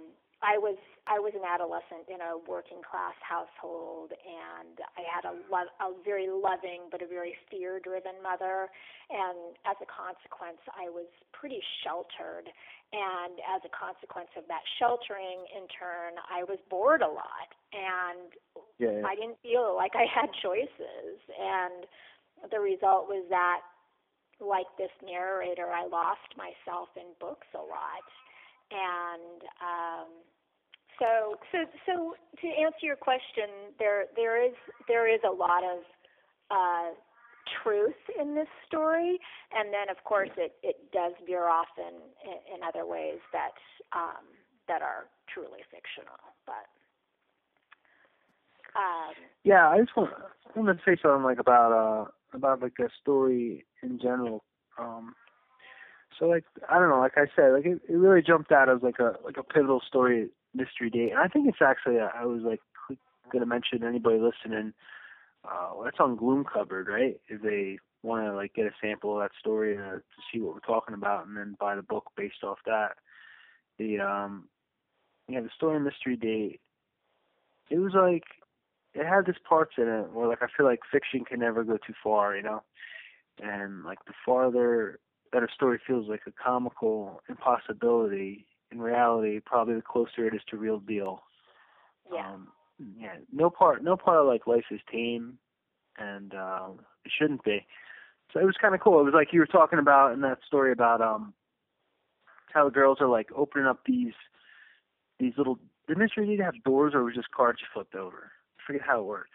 I 0.43 0.59
was 0.59 0.77
I 1.07 1.19
was 1.19 1.35
an 1.35 1.43
adolescent 1.43 2.07
in 2.07 2.23
a 2.23 2.39
working 2.47 2.79
class 2.83 3.15
household, 3.23 4.15
and 4.15 4.79
I 4.99 5.03
had 5.03 5.27
a 5.27 5.35
lo- 5.51 5.75
a 5.83 5.91
very 6.05 6.27
loving 6.31 6.87
but 6.91 7.03
a 7.03 7.07
very 7.07 7.35
fear 7.51 7.79
driven 7.79 8.19
mother, 8.23 8.71
and 9.11 9.55
as 9.67 9.79
a 9.83 9.89
consequence, 9.89 10.63
I 10.75 10.91
was 10.91 11.07
pretty 11.31 11.63
sheltered, 11.83 12.51
and 12.95 13.35
as 13.51 13.63
a 13.67 13.73
consequence 13.73 14.31
of 14.39 14.47
that 14.47 14.63
sheltering, 14.79 15.47
in 15.55 15.67
turn, 15.71 16.19
I 16.31 16.43
was 16.45 16.59
bored 16.71 17.03
a 17.03 17.11
lot, 17.11 17.51
and 17.75 18.31
yeah, 18.79 19.03
yeah. 19.03 19.07
I 19.07 19.15
didn't 19.15 19.39
feel 19.43 19.75
like 19.75 19.95
I 19.95 20.07
had 20.07 20.31
choices, 20.43 21.19
and 21.35 21.87
the 22.51 22.59
result 22.59 23.07
was 23.07 23.27
that 23.31 23.63
like 24.43 24.67
this 24.79 24.91
narrator, 25.03 25.71
I 25.71 25.87
lost 25.87 26.35
myself 26.35 26.91
in 26.99 27.15
books 27.21 27.47
a 27.55 27.63
lot, 27.63 28.03
and 28.73 29.41
um, 29.61 30.09
so 30.99 31.37
so 31.53 31.59
so 31.87 32.15
to 32.41 32.47
answer 32.49 32.83
your 32.83 32.97
question, 32.97 33.75
there 33.79 34.07
there 34.17 34.43
is 34.43 34.55
there 34.89 35.13
is 35.13 35.21
a 35.27 35.33
lot 35.33 35.63
of 35.65 35.79
uh, 36.51 36.91
truth 37.63 38.01
in 38.21 38.35
this 38.35 38.49
story, 38.67 39.19
and 39.53 39.73
then 39.73 39.91
of 39.91 40.03
course 40.05 40.31
it 40.37 40.53
it 40.63 40.77
does 40.93 41.13
veer 41.27 41.49
off 41.49 41.69
in 41.79 41.95
in, 42.55 42.63
other 42.63 42.87
ways 42.87 43.21
that 43.33 43.53
um, 43.93 44.25
that 44.69 44.83
are 44.83 45.07
truly 45.33 45.61
fictional, 45.71 46.19
but. 46.47 46.67
Um, 48.75 49.13
yeah, 49.45 49.69
I 49.69 49.81
just 49.81 49.95
want, 49.95 50.13
I 50.17 50.59
wanted 50.59 50.79
to 50.79 50.81
say 50.87 50.97
something 51.03 51.25
like 51.25 51.39
about 51.39 51.73
uh 51.73 52.11
about 52.35 52.63
like 52.63 52.73
a 52.81 52.89
story 53.03 53.67
in 53.83 53.99
general. 54.01 54.43
Um, 54.79 55.15
so 56.19 56.27
like 56.27 56.45
I 56.69 56.79
don't 56.79 56.89
know, 56.89 57.01
like 57.01 57.17
I 57.17 57.27
said, 57.35 57.53
like 57.53 57.67
it, 57.67 57.81
it 57.89 57.97
really 57.97 58.23
jumped 58.23 58.53
out 58.53 58.69
as 58.69 58.83
like 58.83 58.99
a 58.99 59.15
like 59.25 59.37
a 59.37 59.43
pivotal 59.43 59.81
story 59.87 60.29
mystery 60.55 60.91
date, 60.91 61.13
and 61.13 61.21
I 61.21 61.29
think 61.29 61.49
it's 61.49 61.63
actually 61.63 61.99
uh, 61.99 62.09
I 62.15 62.27
was 62.27 62.43
like 62.43 62.61
gonna 63.33 63.47
mention 63.47 63.85
anybody 63.85 64.19
listening. 64.19 64.73
Uh, 65.45 65.71
that's 65.83 65.99
on 65.99 66.17
Gloom 66.17 66.45
Cupboard, 66.45 66.87
right? 66.89 67.21
If 67.29 67.43
they 67.43 67.79
want 68.03 68.25
to 68.27 68.35
like 68.35 68.55
get 68.55 68.67
a 68.67 68.73
sample 68.81 69.17
of 69.17 69.23
that 69.23 69.37
story 69.39 69.77
uh, 69.77 69.97
to 69.97 70.03
see 70.33 70.41
what 70.41 70.55
we're 70.55 70.61
talking 70.61 70.95
about, 70.95 71.27
and 71.27 71.37
then 71.37 71.57
buy 71.59 71.75
the 71.75 71.83
book 71.83 72.05
based 72.17 72.45
off 72.45 72.59
that. 72.67 72.93
The 73.79 74.01
um, 74.01 74.49
yeah, 75.29 75.41
the 75.41 75.51
story 75.57 75.81
mystery 75.81 76.17
date. 76.17 76.61
It 77.71 77.79
was 77.79 77.93
like 77.95 78.25
it 78.95 79.07
had 79.07 79.27
this 79.27 79.37
parts 79.49 79.75
in 79.79 79.89
it 79.89 80.13
where 80.13 80.29
like 80.29 80.43
I 80.43 80.47
feel 80.57 80.67
like 80.67 80.81
fiction 80.91 81.25
can 81.25 81.41
never 81.41 81.65
go 81.65 81.79
too 81.79 81.95
far, 82.03 82.37
you 82.37 82.43
know. 82.43 82.63
And 83.43 83.85
like 83.85 84.05
the 84.07 84.13
farther 84.27 84.99
that 85.33 85.43
a 85.43 85.49
story 85.55 85.81
feels 85.87 86.09
like 86.09 86.23
a 86.27 86.33
comical 86.33 87.23
impossibility, 87.29 88.47
in 88.71 88.81
reality, 88.81 89.41
probably 89.41 89.75
the 89.75 89.83
closer 89.83 90.27
it 90.27 90.35
is 90.35 90.41
to 90.51 90.57
real 90.57 90.79
deal. 90.79 91.23
Yeah. 92.13 92.33
Um, 92.33 92.49
yeah. 92.99 93.15
No 93.33 93.51
part, 93.51 93.83
no 93.83 93.97
part 93.97 94.19
of 94.19 94.27
like 94.27 94.47
life 94.47 94.65
is 94.71 94.81
tame, 94.91 95.39
and 95.99 96.35
um, 96.35 96.81
it 97.05 97.13
shouldn't 97.19 97.45
be. 97.45 97.67
So 98.33 98.41
it 98.41 98.45
was 98.45 98.57
kind 98.61 98.75
of 98.75 98.81
cool. 98.81 99.01
It 99.01 99.05
was 99.05 99.15
like 99.15 99.33
you 99.33 99.41
were 99.41 99.47
talking 99.47 99.79
about 99.79 100.13
in 100.13 100.21
that 100.23 100.39
story 100.47 100.73
about 100.73 101.01
um 101.01 101.35
how 102.53 102.65
the 102.65 102.71
girls 102.71 102.99
are 103.01 103.09
like 103.09 103.29
opening 103.37 103.67
up 103.67 103.81
these 103.87 104.15
these 105.19 105.33
little. 105.37 105.59
Did 105.89 105.99
Mystery 105.99 106.27
need 106.29 106.37
to 106.37 106.45
have 106.45 106.63
doors, 106.65 106.95
or 106.95 107.03
was 107.03 107.15
just 107.15 107.31
cards 107.31 107.59
flipped 107.75 107.95
over? 107.95 108.31
I 108.59 108.63
forget 108.67 108.83
how 108.87 109.01
it 109.01 109.05
works. 109.05 109.31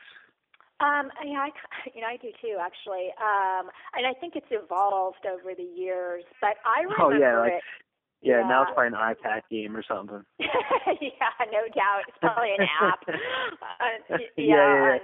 Um, 0.79 1.09
yeah, 1.25 1.47
I, 1.47 1.49
you 1.93 2.01
know, 2.01 2.07
I 2.07 2.17
do 2.17 2.29
too, 2.41 2.57
actually. 2.61 3.09
Um, 3.17 3.69
and 3.95 4.05
I 4.05 4.13
think 4.19 4.35
it's 4.35 4.51
evolved 4.51 5.25
over 5.25 5.55
the 5.55 5.63
years, 5.63 6.23
but 6.41 6.57
I 6.65 6.81
remember 6.81 7.03
oh, 7.15 7.19
yeah, 7.19 7.39
like, 7.39 7.53
it. 7.53 7.63
Yeah, 8.21 8.41
Yeah. 8.41 8.47
now 8.47 8.61
it's 8.63 8.71
probably 8.73 8.97
an 8.97 8.99
iPad 9.13 9.41
game 9.49 9.75
or 9.77 9.83
something. 9.83 10.23
yeah, 10.39 11.37
no 11.51 11.69
doubt. 11.73 12.01
It's 12.07 12.17
probably 12.19 12.49
an 12.57 12.65
app. 12.81 12.99
uh, 13.07 13.13
Yeah, 14.09 14.17
yeah, 14.37 14.45
yeah, 14.45 14.97
on, 14.97 14.99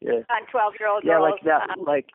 Yeah. 0.00 0.22
on 0.30 0.46
twelve-year-old 0.52 1.02
Yeah, 1.04 1.16
girls. 1.18 1.32
like 1.32 1.42
that. 1.44 1.70
um, 1.70 1.84
like 1.84 2.06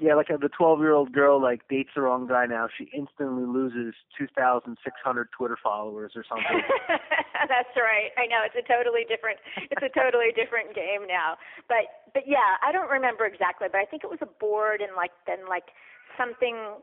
yeah, 0.00 0.14
like 0.16 0.30
uh, 0.30 0.40
the 0.40 0.48
twelve-year-old 0.48 1.12
girl 1.12 1.40
like 1.40 1.68
dates 1.68 1.90
the 1.94 2.00
wrong 2.00 2.26
guy 2.26 2.46
now. 2.46 2.68
She 2.72 2.88
instantly 2.96 3.44
loses 3.44 3.94
two 4.16 4.26
thousand 4.32 4.78
six 4.82 4.96
hundred 5.04 5.28
Twitter 5.36 5.58
followers 5.60 6.12
or 6.16 6.24
something. 6.24 6.64
That's 7.52 7.74
right. 7.76 8.08
I 8.16 8.24
know 8.24 8.40
it's 8.40 8.56
a 8.56 8.64
totally 8.64 9.04
different. 9.04 9.38
It's 9.56 9.84
a 9.84 9.92
totally 9.92 10.32
different 10.32 10.74
game 10.74 11.04
now. 11.04 11.36
But 11.68 12.08
but 12.16 12.24
yeah, 12.26 12.56
I 12.64 12.72
don't 12.72 12.88
remember 12.88 13.26
exactly, 13.28 13.68
but 13.70 13.78
I 13.78 13.84
think 13.84 14.02
it 14.02 14.10
was 14.10 14.24
a 14.24 14.32
board 14.40 14.80
and 14.80 14.96
like 14.96 15.12
then 15.28 15.44
like 15.44 15.76
something, 16.16 16.80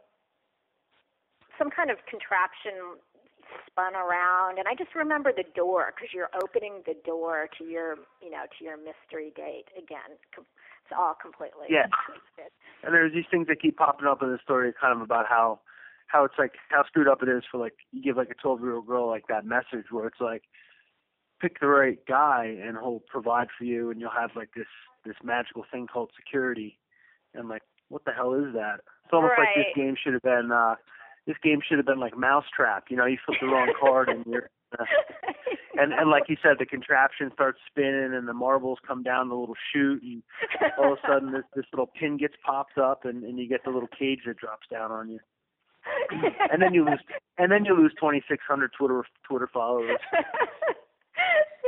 some 1.57 1.73
kind 1.73 1.89
of 1.89 1.97
contraption 2.05 3.01
spun 3.65 3.95
around, 3.95 4.59
and 4.59 4.67
I 4.67 4.75
just 4.75 4.93
remember 4.93 5.31
the 5.33 5.47
door 5.55 5.93
because 5.95 6.13
you're 6.13 6.29
opening 6.37 6.85
the 6.85 6.95
door 7.05 7.49
to 7.57 7.63
your 7.65 7.97
you 8.21 8.29
know 8.29 8.45
to 8.45 8.59
your 8.63 8.77
mystery 8.77 9.33
date 9.35 9.73
again. 9.73 10.21
All 10.95 11.15
completely 11.19 11.67
Yeah. 11.69 11.87
and 12.83 12.93
there's 12.93 13.13
these 13.13 13.25
things 13.29 13.47
that 13.47 13.61
keep 13.61 13.77
popping 13.77 14.07
up 14.07 14.21
in 14.21 14.31
the 14.31 14.39
story, 14.43 14.73
kind 14.79 14.93
of 14.93 15.01
about 15.01 15.25
how 15.27 15.59
how 16.07 16.23
it's 16.23 16.35
like 16.37 16.53
how 16.69 16.83
screwed 16.85 17.07
up 17.07 17.21
it 17.21 17.29
is 17.29 17.43
for 17.51 17.57
like 17.57 17.73
you 17.91 18.01
give 18.01 18.17
like 18.17 18.29
a 18.29 18.33
twelve 18.33 18.61
year 18.61 18.75
old 18.75 18.87
girl 18.87 19.07
like 19.07 19.27
that 19.27 19.45
message 19.45 19.91
where 19.91 20.07
it's 20.07 20.21
like 20.21 20.43
pick 21.41 21.59
the 21.59 21.67
right 21.67 21.99
guy 22.07 22.57
and 22.61 22.77
he'll 22.77 23.03
provide 23.07 23.47
for 23.57 23.63
you 23.65 23.91
and 23.91 23.99
you'll 23.99 24.09
have 24.09 24.31
like 24.35 24.49
this 24.55 24.67
this 25.05 25.15
magical 25.23 25.65
thing 25.71 25.87
called 25.87 26.09
security 26.15 26.79
and 27.33 27.47
like 27.49 27.61
what 27.89 28.03
the 28.05 28.11
hell 28.11 28.33
is 28.33 28.53
that? 28.53 28.81
It's 29.05 29.13
almost 29.13 29.33
like 29.37 29.49
this 29.55 29.73
game 29.75 29.95
should 30.01 30.13
have 30.13 30.23
been 30.23 30.51
uh 30.51 30.75
this 31.25 31.37
game 31.43 31.59
should 31.67 31.77
have 31.77 31.85
been 31.85 31.99
like 31.99 32.17
Mousetrap, 32.17 32.85
you 32.89 32.97
know, 32.97 33.05
you 33.05 33.17
flip 33.25 33.37
the 33.41 33.47
wrong 33.47 33.71
card 33.79 34.09
and 34.09 34.25
you're 34.25 34.49
and 35.77 35.93
and 35.93 36.09
like 36.09 36.23
you 36.27 36.35
said, 36.41 36.57
the 36.59 36.65
contraption 36.65 37.31
starts 37.33 37.59
spinning 37.67 38.13
and 38.13 38.27
the 38.27 38.33
marbles 38.33 38.79
come 38.85 39.03
down 39.03 39.29
the 39.29 39.35
little 39.35 39.55
chute 39.71 40.03
and 40.03 40.23
all 40.77 40.93
of 40.93 40.99
a 41.03 41.07
sudden 41.07 41.31
this 41.31 41.43
this 41.55 41.65
little 41.71 41.87
pin 41.87 42.17
gets 42.17 42.35
popped 42.45 42.77
up 42.77 43.05
and 43.05 43.23
and 43.23 43.39
you 43.39 43.47
get 43.47 43.63
the 43.63 43.69
little 43.69 43.89
cage 43.97 44.19
that 44.25 44.37
drops 44.37 44.67
down 44.69 44.91
on 44.91 45.09
you 45.09 45.19
and 46.51 46.61
then 46.61 46.73
you 46.73 46.83
lose 46.83 46.99
and 47.37 47.51
then 47.51 47.63
you 47.63 47.73
lose 47.75 47.93
2600 47.95 48.71
twitter 48.77 49.05
twitter 49.25 49.49
followers 49.53 49.99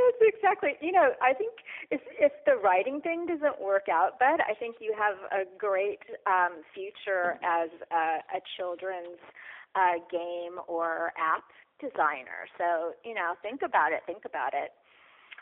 That's 0.00 0.32
exactly. 0.34 0.70
You 0.80 0.92
know, 0.92 1.12
I 1.22 1.34
think 1.34 1.52
if 1.90 2.00
if 2.18 2.32
the 2.46 2.56
writing 2.56 3.00
thing 3.00 3.26
doesn't 3.26 3.60
work 3.60 3.88
out, 3.90 4.18
bud, 4.18 4.40
I 4.40 4.54
think 4.54 4.76
you 4.80 4.94
have 4.98 5.16
a 5.30 5.44
great 5.58 6.00
um, 6.26 6.62
future 6.74 7.38
as 7.44 7.70
a, 7.90 8.22
a 8.36 8.40
children's 8.56 9.20
uh, 9.74 10.00
game 10.10 10.58
or 10.66 11.12
app 11.18 11.44
designer. 11.80 12.46
So 12.56 12.94
you 13.04 13.14
know, 13.14 13.34
think 13.42 13.62
about 13.64 13.92
it. 13.92 14.04
Think 14.06 14.24
about 14.24 14.54
it. 14.54 14.70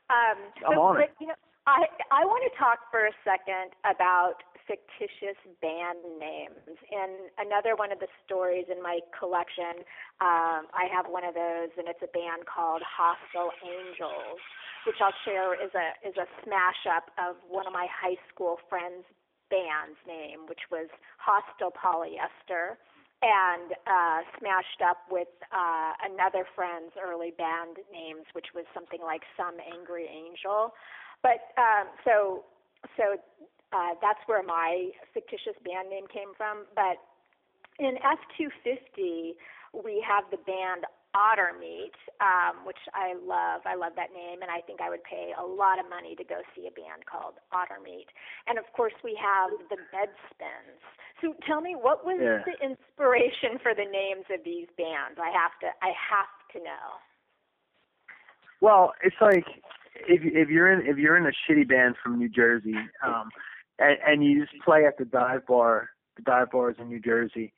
Um, 0.09 0.39
I'm 0.65 0.75
but, 0.75 0.81
on 0.81 0.95
but, 0.97 1.05
it. 1.05 1.13
You 1.21 1.29
know, 1.29 1.39
I 1.67 1.85
I 2.11 2.25
want 2.25 2.47
to 2.49 2.53
talk 2.57 2.89
for 2.91 3.05
a 3.05 3.15
second 3.27 3.77
about 3.85 4.41
fictitious 4.69 5.41
band 5.65 6.05
names. 6.21 6.77
In 6.93 7.33
another 7.41 7.75
one 7.75 7.91
of 7.91 7.99
the 7.99 8.09
stories 8.25 8.69
in 8.69 8.85
my 8.85 9.01
collection, 9.17 9.81
um, 10.21 10.69
I 10.77 10.85
have 10.93 11.09
one 11.09 11.25
of 11.25 11.33
those, 11.33 11.73
and 11.81 11.89
it's 11.89 12.05
a 12.05 12.13
band 12.13 12.45
called 12.45 12.85
Hostile 12.85 13.51
Angels, 13.65 14.41
which 14.85 15.01
I'll 15.01 15.17
share 15.25 15.57
is 15.57 15.73
a 15.73 15.97
is 16.05 16.17
a 16.21 16.29
smash 16.45 16.85
up 16.85 17.11
of 17.17 17.41
one 17.49 17.67
of 17.67 17.73
my 17.73 17.89
high 17.89 18.21
school 18.29 18.61
friends' 18.69 19.09
band's 19.49 19.99
name, 20.07 20.45
which 20.49 20.69
was 20.71 20.93
Hostile 21.17 21.73
Polyester. 21.73 22.77
And 23.19 23.75
uh, 23.83 24.23
smashed 24.39 24.79
up 24.79 24.99
with 25.11 25.27
uh, 25.51 25.93
another 26.07 26.47
friend's 26.55 26.95
early 26.95 27.33
band 27.37 27.83
names, 27.91 28.31
which 28.33 28.55
was 28.55 28.65
something 28.73 29.01
like 29.03 29.23
Some 29.37 29.59
Angry 29.59 30.07
Angel. 30.07 30.73
But 31.23 31.51
um, 31.59 31.91
so 32.05 32.45
so 32.97 33.19
uh, 33.73 33.99
that's 34.01 34.21
where 34.27 34.43
my 34.43 34.91
fictitious 35.13 35.59
band 35.65 35.91
name 35.91 36.07
came 36.07 36.33
from. 36.37 36.65
But 36.75 37.03
in 37.79 37.99
F250, 37.99 39.35
we 39.85 40.05
have 40.07 40.25
the 40.31 40.39
band 40.39 40.85
Otter 41.15 41.53
Meat, 41.59 41.97
um, 42.21 42.65
which 42.67 42.79
I 42.95 43.15
love. 43.15 43.63
I 43.65 43.75
love 43.75 43.93
that 43.97 44.13
name, 44.13 44.43
and 44.43 44.51
I 44.51 44.61
think 44.61 44.81
I 44.81 44.91
would 44.91 45.03
pay 45.05 45.33
a 45.39 45.43
lot 45.45 45.79
of 45.81 45.89
money 45.89 46.15
to 46.17 46.25
go 46.25 46.41
see 46.55 46.67
a 46.69 46.71
band 46.71 47.07
called 47.11 47.35
Otter 47.53 47.81
Meat. 47.83 48.07
And 48.47 48.59
of 48.59 48.65
course, 48.77 48.93
we 49.03 49.19
have 49.21 49.51
the 49.71 49.77
Bedspins. 49.91 50.81
So 51.21 51.35
tell 51.47 51.61
me, 51.61 51.75
what 51.75 52.05
was 52.05 52.21
Yeah. 52.21 52.45
the 52.45 52.55
inspiration 52.63 53.59
for 53.63 53.75
the 53.75 53.85
names 53.87 54.27
of 54.31 54.45
these 54.45 54.69
bands? 54.77 55.19
I 55.19 55.31
have 55.31 55.59
to. 55.61 55.69
I 55.83 55.91
have 55.97 56.31
to 56.53 56.59
know. 56.63 57.01
well 58.61 58.93
it's 59.03 59.17
like 59.21 59.45
if 60.09 60.21
if 60.25 60.49
you're 60.49 60.71
in 60.73 60.87
if 60.87 60.97
you're 60.99 61.17
in 61.17 61.27
a 61.27 61.33
shitty 61.47 61.69
band 61.69 61.97
from 62.03 62.19
new 62.19 62.29
jersey 62.29 62.75
um 63.07 63.29
and, 63.79 63.97
and 64.07 64.25
you 64.25 64.45
just 64.45 64.61
play 64.65 64.85
at 64.87 64.99
the 64.99 65.05
dive 65.05 65.47
bar 65.47 65.91
the 66.17 66.23
dive 66.23 66.51
bars 66.51 66.77
in 66.79 66.89
new 66.89 67.01
jersey 67.01 67.53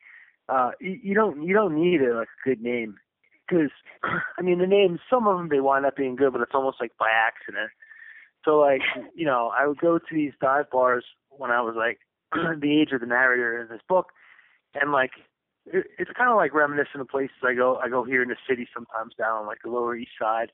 uh 0.49 0.71
you, 0.81 0.99
you 1.03 1.15
don't 1.15 1.43
you 1.43 1.55
don't 1.55 1.75
need 1.75 2.03
a 2.03 2.15
like 2.17 2.29
a 2.45 2.49
good 2.49 2.61
name 2.61 2.97
because 3.51 3.71
i 4.39 4.43
mean 4.43 4.59
the 4.59 4.67
names 4.67 5.01
some 5.09 5.27
of 5.27 5.37
them 5.37 5.49
they 5.49 5.61
wind 5.61 5.87
up 5.87 5.97
being 5.97 6.17
good 6.17 6.33
but 6.33 6.43
it's 6.43 6.55
almost 6.55 6.79
like 6.81 6.93
by 6.99 7.09
accident. 7.11 7.71
So 8.45 8.59
like 8.59 8.83
you 9.15 9.27
know 9.27 9.53
i 9.59 9.67
would 9.67 9.79
go 9.79 9.99
to 9.99 10.15
these 10.15 10.33
dive 10.41 10.71
bars 10.71 11.05
when 11.31 11.51
i 11.51 11.61
was 11.61 11.75
like 11.77 11.99
the 12.61 12.81
age 12.81 12.93
of 12.93 13.01
the 13.01 13.07
narrator 13.07 13.61
in 13.61 13.69
this 13.69 13.83
book 13.89 14.07
and 14.75 14.93
like 14.93 15.11
it, 15.67 15.87
it's 15.99 16.11
kind 16.17 16.31
of 16.31 16.37
like 16.37 16.55
reminiscent 16.55 17.01
of 17.01 17.09
places 17.09 17.37
i 17.43 17.55
go 17.55 17.77
i 17.77 17.89
go 17.89 18.05
here 18.05 18.23
in 18.23 18.29
the 18.29 18.37
city 18.49 18.67
sometimes 18.73 19.15
down 19.19 19.43
on 19.43 19.47
like 19.47 19.59
the 19.63 19.71
lower 19.71 19.97
east 19.97 20.13
side 20.19 20.53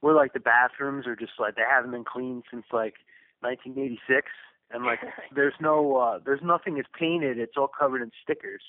where 0.00 0.14
like 0.14 0.32
the 0.32 0.40
bathrooms 0.40 1.06
are 1.06 1.16
just 1.16 1.32
like 1.38 1.56
they 1.56 1.62
haven't 1.68 1.90
been 1.90 2.04
cleaned 2.04 2.44
since 2.50 2.64
like 2.72 2.94
1986 3.40 4.28
and 4.70 4.84
like 4.84 5.00
there's 5.34 5.54
no 5.60 5.96
uh 5.96 6.18
there's 6.24 6.42
nothing 6.42 6.78
is 6.78 6.86
painted 6.98 7.38
it's 7.38 7.56
all 7.56 7.68
covered 7.68 8.02
in 8.02 8.10
stickers 8.22 8.62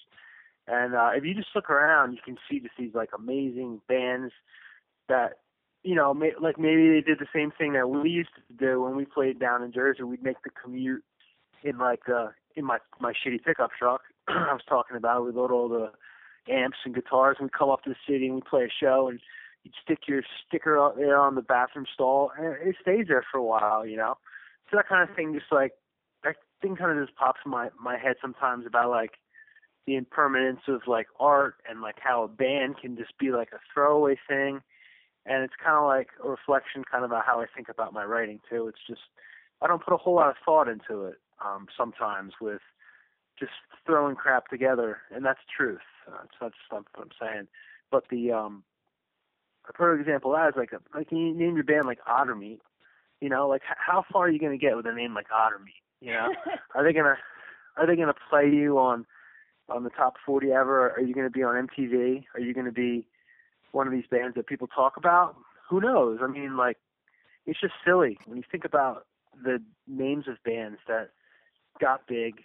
and 0.70 0.96
uh 0.96 1.10
if 1.14 1.24
you 1.24 1.34
just 1.34 1.50
look 1.56 1.70
around 1.70 2.14
you 2.14 2.20
can 2.24 2.38
see 2.50 2.60
just 2.60 2.74
these 2.78 2.94
like 2.94 3.10
amazing 3.18 3.82
bands 3.88 4.34
that 5.08 5.40
you 5.84 5.96
know 5.96 6.14
may, 6.14 6.32
like 6.40 6.58
maybe 6.58 6.90
they 6.90 7.02
did 7.02 7.20
the 7.20 7.28
same 7.34 7.52
thing 7.52 7.74
that 7.74 7.90
we 7.90 8.10
used 8.10 8.30
to 8.36 8.54
do 8.54 8.82
when 8.82 8.96
we 8.96 9.06
played 9.06 9.40
down 9.40 9.64
in 9.64 9.72
Jersey. 9.72 10.04
We'd 10.04 10.24
make 10.24 10.42
the 10.44 10.50
commute 10.50 11.04
in 11.64 11.78
like 11.78 12.08
uh 12.10 12.30
in 12.56 12.66
my 12.66 12.80
my 13.00 13.14
shitty 13.14 13.44
pickup 13.44 13.72
truck. 13.78 14.02
I 14.28 14.54
was 14.54 14.62
talking 14.68 14.98
about 14.98 15.26
we 15.26 15.32
load 15.32 15.52
all 15.52 15.70
the 15.70 15.92
amps 16.52 16.78
and 16.86 16.96
guitars 16.96 17.38
and 17.40 17.48
we 17.48 17.58
come 17.58 17.70
up 17.70 17.84
to 17.84 17.90
the 17.90 17.96
city 18.08 18.28
and 18.28 18.36
we 18.36 18.42
play 18.42 18.64
a 18.64 18.84
show 18.84 19.08
and 19.10 19.20
you'd 19.64 19.74
stick 19.84 20.00
your 20.08 20.22
sticker 20.48 20.80
out 20.80 20.98
there 20.98 21.18
on 21.18 21.36
the 21.36 21.42
bathroom 21.42 21.86
stall 21.94 22.32
and 22.38 22.56
it 22.68 22.76
stays 22.82 23.06
there 23.08 23.26
for 23.32 23.38
a 23.38 23.44
while, 23.44 23.86
you 23.86 23.98
know. 23.98 24.16
So 24.70 24.78
that 24.78 24.88
kind 24.88 25.08
of 25.08 25.16
thing 25.16 25.34
just 25.34 25.52
like 25.52 25.74
that 26.24 26.36
thing 26.62 26.76
kind 26.76 26.98
of 26.98 27.06
just 27.06 27.18
pops 27.18 27.40
in 27.46 27.52
my 27.52 27.70
my 27.82 27.98
head 27.98 28.16
sometimes 28.22 28.66
about 28.66 28.90
like 28.90 29.14
the 29.90 29.96
impermanence 29.96 30.62
of 30.68 30.82
like 30.86 31.08
art 31.20 31.56
and 31.68 31.82
like 31.82 31.96
how 32.00 32.24
a 32.24 32.28
band 32.28 32.78
can 32.80 32.96
just 32.96 33.18
be 33.18 33.32
like 33.32 33.50
a 33.54 33.60
throwaway 33.74 34.16
thing 34.28 34.62
and 35.26 35.44
it's 35.44 35.54
kind 35.64 35.78
of 35.78 35.86
like 35.86 36.10
a 36.24 36.30
reflection 36.30 36.84
kind 36.90 37.04
of 37.04 37.10
about 37.10 37.26
how 37.26 37.42
I 37.42 37.46
think 37.56 37.70
about 37.70 37.92
my 37.92 38.06
writing 38.06 38.40
too. 38.48 38.68
It's 38.68 38.86
just 38.88 39.02
I 39.64 39.68
don't 39.68 39.84
put 39.84 39.94
a 39.94 39.98
whole 39.98 40.14
lot 40.14 40.30
of 40.30 40.36
thought 40.46 40.68
into 40.68 41.06
it 41.06 41.16
um 41.44 41.66
sometimes 41.76 42.34
with 42.40 42.62
just 43.40 43.52
throwing 43.84 44.16
crap 44.16 44.48
together 44.48 44.98
and 45.12 45.26
that's 45.26 45.40
truth. 45.58 45.80
Uh, 46.08 46.20
it's 46.24 46.36
not 46.40 46.52
just 46.52 46.70
something 46.70 46.94
I'm 47.00 47.10
saying. 47.20 47.48
But 47.90 48.04
the 48.12 48.32
um 48.32 48.64
a 49.68 49.74
perfect 49.74 50.08
example 50.08 50.36
of 50.36 50.40
that 50.40 50.50
is 50.50 50.56
like 50.56 50.72
a, 50.72 50.96
like 50.96 51.12
you 51.12 51.34
name 51.34 51.56
your 51.56 51.64
band 51.64 51.88
like 51.88 52.00
Otter 52.06 52.36
Meat. 52.36 52.62
You 53.22 53.30
know, 53.30 53.48
like 53.48 53.64
h- 53.68 53.78
how 53.80 54.06
far 54.14 54.26
are 54.26 54.30
you 54.30 54.40
gonna 54.40 54.56
get 54.58 54.78
with 54.78 54.86
a 54.86 54.94
name 54.94 55.16
like 55.16 55.32
Otter 55.34 55.58
Meat? 55.58 55.82
You 56.00 56.14
know, 56.14 56.28
are 56.76 56.84
they 56.84 56.94
gonna 56.94 57.18
are 57.76 57.88
they 57.88 57.96
gonna 57.96 58.14
play 58.30 58.48
you 58.50 58.78
on 58.78 59.08
on 59.70 59.84
the 59.84 59.90
top 59.90 60.16
40 60.26 60.52
ever? 60.52 60.92
Are 60.92 61.02
you 61.02 61.14
gonna 61.14 61.30
be 61.30 61.44
on 61.44 61.68
MTV? 61.68 62.26
Are 62.34 62.40
you 62.40 62.54
gonna 62.54 62.72
be 62.72 63.08
one 63.72 63.88
of 63.88 63.94
these 63.94 64.08
bands 64.10 64.36
that 64.36 64.48
people 64.48 64.68
talk 64.68 64.98
about? 64.98 65.36
Who 65.70 65.80
knows? 65.80 66.20
I 66.22 66.28
mean, 66.28 66.58
like 66.58 66.78
it's 67.46 67.60
just 67.60 67.74
silly 67.86 68.18
when 68.26 68.38
you 68.38 68.44
think 68.52 68.66
about 68.66 69.06
the 69.42 69.62
names 69.88 70.28
of 70.28 70.42
bands 70.44 70.80
that 70.88 71.12
got 71.80 72.08
big. 72.08 72.44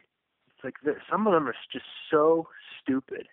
It's 0.55 0.65
like 0.65 0.75
some 1.11 1.27
of 1.27 1.33
them 1.33 1.49
are 1.49 1.55
just 1.73 1.87
so 2.11 2.49
stupid. 2.81 3.27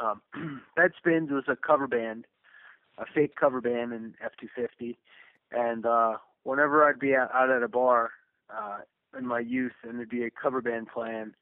Um, 0.00 0.20
Bedspins 0.78 1.30
was 1.30 1.44
a 1.48 1.56
cover 1.56 1.86
band 1.86 2.26
a 2.98 3.04
fake 3.14 3.36
cover 3.36 3.60
band 3.60 3.92
in 3.92 4.14
F250, 4.22 4.96
and 5.52 5.86
uh, 5.86 6.16
whenever 6.42 6.84
I'd 6.84 6.98
be 6.98 7.14
out, 7.14 7.30
out 7.34 7.50
at 7.50 7.62
a 7.62 7.68
bar 7.68 8.10
uh, 8.50 8.78
in 9.16 9.26
my 9.26 9.40
youth 9.40 9.72
and 9.82 9.98
there'd 9.98 10.08
be 10.08 10.24
a 10.24 10.30
cover 10.30 10.60
band 10.60 10.88
playing, 10.92 11.32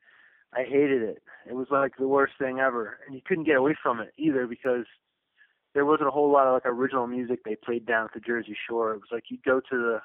I 0.55 0.63
hated 0.63 1.03
it. 1.03 1.23
It 1.49 1.55
was 1.55 1.69
like 1.71 1.93
the 1.99 2.09
worst 2.09 2.35
thing 2.39 2.61
ever, 2.61 2.99
and 3.07 3.15
you 3.15 3.21
couldn't 3.25 3.45
get 3.45 3.57
away 3.57 3.77
from 3.83 4.01
it 4.01 4.13
either 4.17 4.47
because 4.47 4.87
there 5.75 5.85
wasn't 5.85 6.09
a 6.09 6.13
whole 6.13 6.31
lot 6.33 6.47
of 6.47 6.55
like 6.55 6.67
original 6.67 7.07
music 7.07 7.41
they 7.45 7.57
played 7.57 7.87
down 7.87 8.07
at 8.07 8.15
the 8.15 8.21
Jersey 8.21 8.57
Shore. 8.69 8.93
It 8.93 9.01
was 9.01 9.11
like 9.13 9.25
you'd 9.29 9.45
go 9.45 9.61
to 9.61 9.77
the 9.77 9.99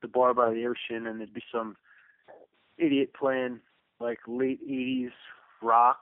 the 0.00 0.08
bar 0.08 0.32
by 0.32 0.50
the 0.50 0.64
ocean 0.64 1.08
and 1.08 1.18
there'd 1.18 1.34
be 1.34 1.42
some 1.52 1.76
idiot 2.78 3.10
playing 3.18 3.60
like 4.00 4.20
late 4.26 4.60
'80s 4.66 5.10
rock, 5.60 5.98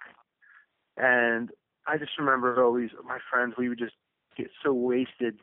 and 0.97 1.51
I 1.87 1.99
just 1.99 2.19
remember 2.19 2.63
always 2.63 2.91
my 3.05 3.19
friends. 3.31 3.55
We 3.59 3.69
would 3.69 3.79
just 3.79 3.95
get 4.37 4.51
so 4.65 4.73
wasted 4.73 5.39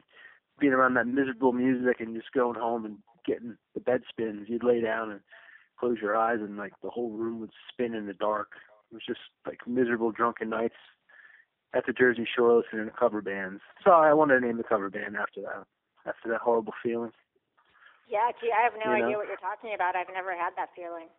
being 0.59 0.73
around 0.73 0.93
that 0.93 1.07
miserable 1.07 1.51
music 1.51 1.99
and 1.99 2.15
just 2.15 2.31
going 2.31 2.59
home 2.59 2.85
and 2.85 2.97
getting 3.25 3.57
the 3.73 3.81
bed 3.81 4.01
spins. 4.09 4.47
You'd 4.47 4.63
lay 4.63 4.81
down 4.81 5.11
and 5.11 5.19
close 5.83 5.97
your 6.01 6.15
eyes 6.15 6.39
and 6.39 6.55
like 6.57 6.71
the 6.81 6.89
whole 6.89 7.11
room 7.11 7.41
would 7.41 7.51
spin 7.71 7.93
in 7.93 8.07
the 8.07 8.13
dark. 8.13 8.51
It 8.91 8.95
was 8.95 9.03
just 9.05 9.19
like 9.45 9.59
miserable 9.67 10.11
drunken 10.11 10.49
nights 10.49 10.79
at 11.73 11.85
the 11.85 11.91
Jersey 11.91 12.25
Shore 12.25 12.55
listening 12.63 12.85
to 12.85 12.91
cover 12.97 13.21
bands. 13.21 13.61
So 13.83 13.91
I 13.91 14.13
wanted 14.13 14.39
to 14.39 14.45
name 14.45 14.57
the 14.57 14.63
cover 14.63 14.89
band 14.89 15.17
after 15.17 15.41
that. 15.41 15.65
After 16.05 16.29
that 16.29 16.41
horrible 16.41 16.73
feeling. 16.81 17.11
Yeah, 18.07 18.31
gee, 18.39 18.51
I 18.51 18.63
have 18.63 18.73
no 18.73 18.93
You 18.93 18.99
know? 18.99 19.05
idea 19.05 19.17
what 19.17 19.27
you're 19.27 19.37
talking 19.37 19.71
about. 19.75 19.95
I've 19.95 20.11
never 20.13 20.31
had 20.31 20.51
that 20.57 20.69
feeling. 20.75 21.07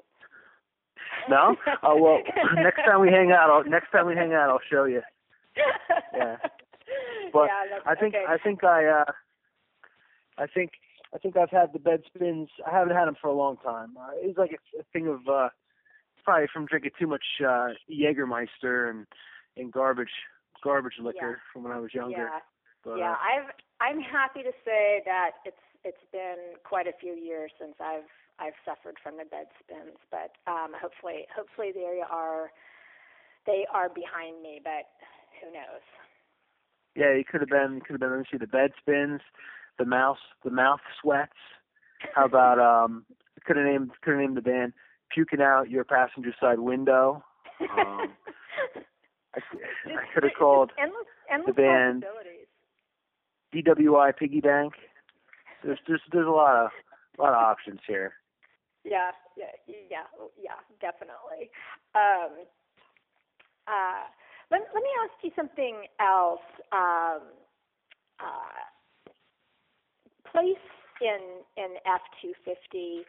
No? 1.28 1.56
Oh 1.82 2.00
well. 2.00 2.18
next 2.54 2.78
time 2.84 3.00
we 3.00 3.08
hang 3.08 3.30
out, 3.32 3.50
I'll, 3.50 3.64
next 3.64 3.90
time 3.90 4.06
we 4.06 4.14
hang 4.14 4.32
out, 4.32 4.48
I'll 4.48 4.60
show 4.70 4.84
you. 4.84 5.02
Yeah. 6.16 6.36
But 7.32 7.48
yeah, 7.48 7.78
I 7.86 7.94
think 7.94 8.14
okay. 8.14 8.24
I 8.28 8.38
think 8.38 8.62
I 8.62 8.86
uh 8.86 9.12
I 10.38 10.46
think 10.46 10.72
I 11.14 11.18
think 11.18 11.36
I've 11.36 11.50
had 11.50 11.72
the 11.72 11.78
bed 11.78 12.02
spins. 12.06 12.48
I 12.66 12.70
haven't 12.70 12.96
had 12.96 13.06
them 13.06 13.16
for 13.20 13.28
a 13.28 13.34
long 13.34 13.56
time. 13.58 13.96
Uh, 13.98 14.10
it's 14.16 14.38
like 14.38 14.50
a, 14.52 14.80
a 14.80 14.84
thing 14.92 15.06
of 15.08 15.20
uh 15.28 15.48
probably 16.24 16.46
from 16.52 16.66
drinking 16.66 16.92
too 16.98 17.06
much 17.06 17.24
uh 17.40 17.68
Jägermeister 17.90 18.90
and 18.90 19.06
and 19.56 19.72
garbage 19.72 20.08
garbage 20.62 20.94
liquor 21.00 21.40
from 21.52 21.62
when 21.64 21.72
I 21.72 21.78
was 21.78 21.94
younger. 21.94 22.28
yeah, 22.28 22.38
But 22.82 22.98
yeah. 22.98 23.12
uh, 23.12 23.16
I've 23.20 23.50
I'm 23.80 24.00
happy 24.00 24.42
to 24.42 24.52
say 24.64 25.02
that 25.04 25.32
it's 25.44 25.56
it's 25.84 26.04
been 26.12 26.56
quite 26.64 26.86
a 26.86 26.92
few 26.98 27.12
years 27.12 27.52
since 27.60 27.74
I've 27.80 28.08
I've 28.40 28.58
suffered 28.64 28.96
from 29.02 29.18
the 29.18 29.24
bed 29.24 29.46
spins, 29.62 29.98
but 30.10 30.32
um 30.50 30.72
hopefully 30.74 31.26
hopefully 31.34 31.70
they 31.72 32.00
are 32.10 32.50
they 33.46 33.66
are 33.72 33.88
behind 33.88 34.42
me, 34.42 34.60
but 34.64 34.88
who 35.40 35.52
knows. 35.52 35.84
yeah, 36.96 37.06
it 37.12 37.28
could 37.28 37.40
have 37.40 37.50
been 37.50 37.80
could 37.80 37.92
have 37.94 38.00
been 38.00 38.10
let 38.10 38.20
me 38.20 38.24
see 38.30 38.38
the 38.38 38.46
bed 38.46 38.72
spins, 38.80 39.20
the 39.78 39.84
mouse 39.84 40.18
the 40.44 40.50
mouth 40.50 40.80
sweats. 41.00 41.32
How 42.14 42.26
about 42.26 42.58
um 42.58 43.04
could 43.44 43.56
have 43.56 43.66
named 43.66 43.90
could 44.02 44.12
have 44.12 44.20
named 44.20 44.36
the 44.36 44.42
band 44.42 44.72
Puking 45.14 45.40
Out 45.40 45.70
Your 45.70 45.84
Passenger 45.84 46.34
Side 46.40 46.58
Window. 46.58 47.22
Um, 47.60 48.12
I, 49.34 49.38
I 49.86 50.12
could 50.12 50.24
have 50.24 50.32
called 50.38 50.72
endless 50.78 51.06
endless 51.30 51.54
the 51.54 51.62
band- 51.62 52.04
DWI 53.54 54.16
Piggy 54.16 54.40
Bank. 54.40 54.74
There's 55.62 55.78
there's 55.86 56.00
there's 56.12 56.26
a 56.26 56.30
lot 56.30 56.56
of 56.56 56.70
a 57.18 57.22
lot 57.22 57.32
of 57.32 57.38
options 57.38 57.80
here. 57.86 58.14
Yeah, 58.84 59.12
yeah, 59.36 59.46
yeah, 59.66 60.04
yeah, 60.36 60.60
definitely. 60.80 61.50
Um, 61.94 62.44
uh, 63.66 64.04
let 64.50 64.60
let 64.74 64.82
me 64.82 64.90
ask 65.04 65.14
you 65.22 65.30
something 65.36 65.86
else. 66.00 66.44
Um, 66.72 67.22
uh, 68.20 68.73
place 70.34 70.66
in 71.00 71.42
in 71.56 71.76
F 71.86 72.02
two 72.20 72.32
fifty 72.44 73.06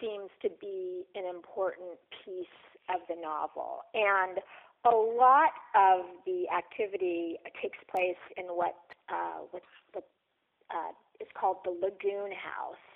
seems 0.00 0.30
to 0.42 0.48
be 0.60 1.02
an 1.16 1.24
important 1.26 1.98
piece 2.24 2.46
of 2.88 3.00
the 3.08 3.20
novel, 3.20 3.82
and 3.94 4.38
a 4.84 4.94
lot 4.94 5.50
of 5.74 6.06
the 6.24 6.44
activity 6.56 7.36
takes 7.60 7.78
place 7.90 8.22
in 8.36 8.44
what 8.46 8.76
uh, 9.08 9.42
what 9.50 9.62
what 9.92 10.06
uh, 10.70 10.92
is 11.20 11.28
called 11.38 11.58
the 11.64 11.70
Lagoon 11.70 12.30
House, 12.30 12.86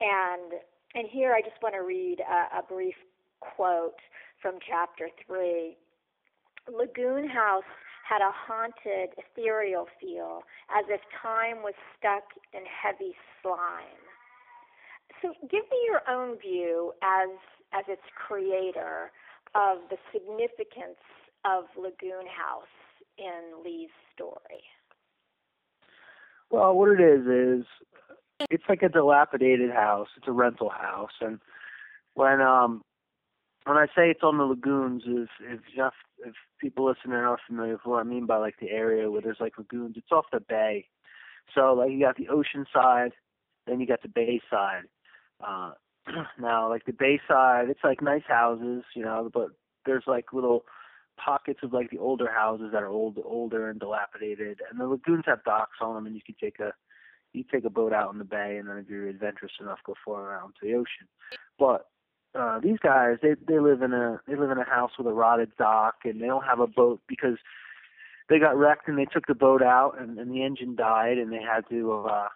and 0.00 0.60
and 0.94 1.06
here 1.12 1.34
I 1.34 1.42
just 1.42 1.60
want 1.62 1.74
to 1.74 1.82
read 1.82 2.20
a, 2.20 2.60
a 2.60 2.62
brief 2.62 2.96
quote 3.40 4.00
from 4.40 4.58
chapter 4.66 5.10
three. 5.26 5.76
Lagoon 6.72 7.28
House 7.28 7.68
had 8.06 8.22
a 8.22 8.30
haunted, 8.30 9.10
ethereal 9.18 9.86
feel, 10.00 10.42
as 10.70 10.84
if 10.88 11.00
time 11.22 11.62
was 11.62 11.74
stuck 11.98 12.22
in 12.52 12.62
heavy 12.62 13.14
slime. 13.42 14.02
So, 15.22 15.32
give 15.42 15.64
me 15.70 15.78
your 15.86 16.02
own 16.08 16.38
view 16.38 16.92
as 17.02 17.30
as 17.72 17.84
its 17.88 18.02
creator 18.14 19.10
of 19.54 19.78
the 19.90 19.96
significance 20.12 21.02
of 21.44 21.64
Lagoon 21.76 22.26
House 22.26 22.74
in 23.18 23.64
Lee's 23.64 23.90
story. 24.14 24.62
Well, 26.50 26.74
what 26.74 26.90
it 26.90 27.00
is 27.00 27.26
is 27.26 27.66
it's 28.50 28.64
like 28.68 28.82
a 28.82 28.88
dilapidated 28.88 29.70
house. 29.70 30.08
It's 30.16 30.28
a 30.28 30.32
rental 30.32 30.68
house, 30.68 31.16
and 31.20 31.40
when 32.14 32.40
um 32.40 32.82
when 33.66 33.76
I 33.76 33.86
say 33.86 34.10
it's 34.10 34.22
on 34.22 34.38
the 34.38 34.44
lagoons, 34.44 35.02
if 35.06 35.28
if, 35.40 35.60
if 36.24 36.34
people 36.60 36.86
listening 36.86 37.14
are 37.14 37.36
familiar 37.46 37.72
with 37.72 37.84
what 37.84 37.98
I 37.98 38.04
mean 38.04 38.24
by 38.24 38.36
like 38.36 38.54
the 38.60 38.70
area 38.70 39.10
where 39.10 39.20
there's 39.20 39.40
like 39.40 39.58
lagoons, 39.58 39.96
it's 39.96 40.12
off 40.12 40.26
the 40.32 40.38
bay. 40.38 40.86
So 41.52 41.74
like 41.74 41.90
you 41.90 42.00
got 42.00 42.16
the 42.16 42.28
ocean 42.28 42.64
side, 42.72 43.10
then 43.66 43.80
you 43.80 43.86
got 43.86 44.02
the 44.02 44.08
bay 44.08 44.40
side. 44.48 44.84
Uh, 45.44 45.72
now 46.40 46.68
like 46.68 46.84
the 46.84 46.92
bay 46.92 47.20
side, 47.26 47.68
it's 47.68 47.82
like 47.82 48.00
nice 48.00 48.22
houses, 48.28 48.84
you 48.94 49.02
know, 49.02 49.28
but 49.34 49.48
there's 49.84 50.04
like 50.06 50.32
little 50.32 50.64
pockets 51.16 51.60
of 51.64 51.72
like 51.72 51.90
the 51.90 51.98
older 51.98 52.30
houses 52.30 52.70
that 52.72 52.84
are 52.84 52.88
old, 52.88 53.18
older 53.24 53.68
and 53.68 53.80
dilapidated, 53.80 54.60
and 54.70 54.78
the 54.78 54.86
lagoons 54.86 55.24
have 55.26 55.42
docks 55.42 55.78
on 55.80 55.96
them, 55.96 56.06
and 56.06 56.14
you 56.14 56.22
can 56.24 56.36
take 56.40 56.60
a 56.60 56.72
you 57.32 57.42
take 57.52 57.64
a 57.64 57.70
boat 57.70 57.92
out 57.92 58.12
in 58.12 58.18
the 58.18 58.24
bay, 58.24 58.58
and 58.58 58.68
then 58.68 58.78
if 58.78 58.88
you're 58.88 59.08
adventurous 59.08 59.52
enough, 59.60 59.80
go 59.84 59.94
far 60.04 60.22
around 60.22 60.54
to 60.54 60.66
the 60.66 60.74
ocean. 60.74 61.08
But 61.58 61.86
uh, 62.36 62.60
these 62.60 62.78
guys, 62.78 63.16
they 63.22 63.34
they 63.46 63.58
live 63.58 63.82
in 63.82 63.92
a 63.92 64.20
they 64.26 64.36
live 64.36 64.50
in 64.50 64.58
a 64.58 64.64
house 64.64 64.92
with 64.98 65.06
a 65.06 65.12
rotted 65.12 65.50
dock, 65.56 65.96
and 66.04 66.20
they 66.20 66.26
don't 66.26 66.44
have 66.44 66.60
a 66.60 66.66
boat 66.66 67.00
because 67.08 67.38
they 68.28 68.38
got 68.38 68.56
wrecked 68.56 68.88
and 68.88 68.98
they 68.98 69.06
took 69.06 69.26
the 69.26 69.34
boat 69.34 69.62
out, 69.62 69.98
and, 69.98 70.18
and 70.18 70.30
the 70.30 70.42
engine 70.42 70.76
died, 70.76 71.18
and 71.18 71.32
they 71.32 71.42
had 71.42 71.68
to 71.70 71.92
uh, 71.92 72.28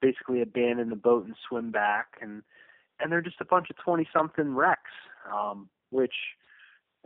basically 0.00 0.42
abandon 0.42 0.90
the 0.90 0.96
boat 0.96 1.24
and 1.24 1.34
swim 1.48 1.70
back, 1.70 2.18
and 2.20 2.42
and 3.00 3.10
they're 3.10 3.22
just 3.22 3.40
a 3.40 3.44
bunch 3.44 3.68
of 3.70 3.76
twenty 3.76 4.08
something 4.12 4.54
wrecks, 4.54 4.90
um, 5.32 5.68
which 5.90 6.14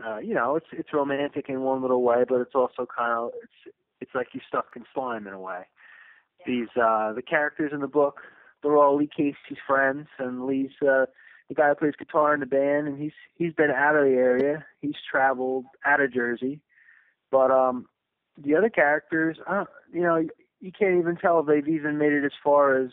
uh, 0.04 0.18
you 0.18 0.34
know, 0.34 0.56
it's 0.56 0.66
it's 0.72 0.92
romantic 0.92 1.46
in 1.48 1.60
one 1.60 1.82
little 1.82 2.02
way, 2.02 2.24
but 2.28 2.40
it's 2.40 2.54
also 2.54 2.86
kind 2.86 3.12
of 3.12 3.30
it's 3.42 3.74
it's 4.00 4.14
like 4.14 4.28
you're 4.32 4.42
stuck 4.46 4.66
in 4.74 4.84
slime 4.94 5.26
in 5.26 5.32
a 5.32 5.40
way. 5.40 5.62
These 6.46 6.68
uh 6.76 7.12
the 7.12 7.22
characters 7.22 7.72
in 7.72 7.80
the 7.80 7.88
book, 7.88 8.20
they're 8.62 8.76
all 8.76 8.96
Lee 8.96 9.08
Casey's 9.14 9.58
friends, 9.66 10.08
and 10.18 10.46
Lee's 10.46 10.70
uh, 10.86 11.06
the 11.48 11.54
guy 11.54 11.68
who 11.68 11.74
plays 11.74 11.94
guitar 11.98 12.34
in 12.34 12.40
the 12.40 12.46
band, 12.46 12.88
and 12.88 13.00
he's 13.00 13.12
he's 13.34 13.52
been 13.52 13.70
out 13.70 13.96
of 13.96 14.04
the 14.04 14.12
area. 14.12 14.64
He's 14.80 14.96
traveled 15.10 15.64
out 15.84 16.00
of 16.00 16.12
Jersey, 16.12 16.60
but 17.30 17.50
um 17.50 17.86
the 18.42 18.54
other 18.54 18.70
characters, 18.70 19.36
uh, 19.46 19.64
you 19.92 20.00
know, 20.02 20.26
you 20.60 20.72
can't 20.72 20.98
even 20.98 21.16
tell 21.16 21.40
if 21.40 21.46
they've 21.46 21.68
even 21.68 21.98
made 21.98 22.12
it 22.12 22.24
as 22.24 22.32
far 22.42 22.80
as 22.80 22.90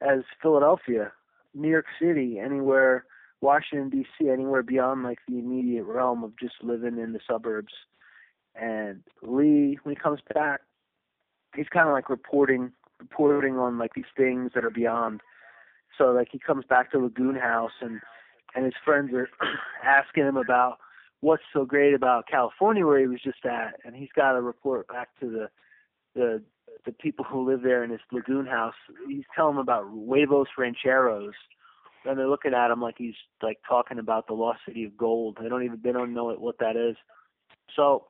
as 0.00 0.20
Philadelphia, 0.40 1.12
New 1.54 1.68
York 1.68 1.86
City, 2.00 2.38
anywhere 2.38 3.04
Washington 3.40 3.90
D.C., 3.90 4.30
anywhere 4.30 4.62
beyond 4.62 5.02
like 5.02 5.18
the 5.28 5.38
immediate 5.38 5.84
realm 5.84 6.22
of 6.22 6.38
just 6.38 6.54
living 6.62 6.98
in 6.98 7.12
the 7.12 7.20
suburbs. 7.28 7.72
And 8.54 9.02
Lee, 9.22 9.78
when 9.82 9.94
he 9.94 10.00
comes 10.00 10.20
back, 10.32 10.60
he's 11.54 11.68
kind 11.68 11.88
of 11.88 11.92
like 11.92 12.08
reporting, 12.08 12.72
reporting 13.00 13.58
on 13.58 13.78
like 13.78 13.94
these 13.94 14.04
things 14.16 14.52
that 14.54 14.64
are 14.64 14.70
beyond. 14.70 15.22
So 15.98 16.12
like 16.12 16.28
he 16.30 16.38
comes 16.38 16.64
back 16.68 16.90
to 16.92 16.98
Lagoon 16.98 17.36
House 17.36 17.72
and 17.80 18.00
and 18.54 18.64
his 18.64 18.74
friends 18.84 19.12
are 19.14 19.28
asking 19.84 20.24
him 20.24 20.36
about 20.36 20.78
what's 21.20 21.42
so 21.52 21.64
great 21.64 21.94
about 21.94 22.26
California 22.28 22.86
where 22.86 22.98
he 22.98 23.06
was 23.06 23.20
just 23.22 23.44
at, 23.46 23.78
and 23.84 23.94
he's 23.96 24.12
got 24.14 24.32
to 24.32 24.42
report 24.42 24.88
back 24.88 25.08
to 25.20 25.30
the 25.30 25.48
the 26.14 26.42
the 26.84 26.92
people 26.92 27.24
who 27.24 27.48
live 27.48 27.62
there 27.62 27.84
in 27.84 27.90
his 27.90 28.00
lagoon 28.10 28.46
house. 28.46 28.74
He's 29.08 29.24
telling 29.34 29.56
them 29.56 29.62
about 29.62 29.88
huevos 29.90 30.48
rancheros, 30.58 31.34
and 32.04 32.18
they're 32.18 32.28
looking 32.28 32.54
at 32.54 32.70
him 32.70 32.80
like 32.80 32.96
he's 32.98 33.14
like 33.42 33.58
talking 33.68 33.98
about 33.98 34.26
the 34.26 34.34
lost 34.34 34.60
city 34.66 34.84
of 34.84 34.96
gold. 34.96 35.38
They 35.40 35.48
don't 35.48 35.64
even 35.64 35.80
they 35.82 35.92
don't 35.92 36.14
know 36.14 36.32
what 36.34 36.58
that 36.58 36.76
is. 36.76 36.96
So 37.76 38.06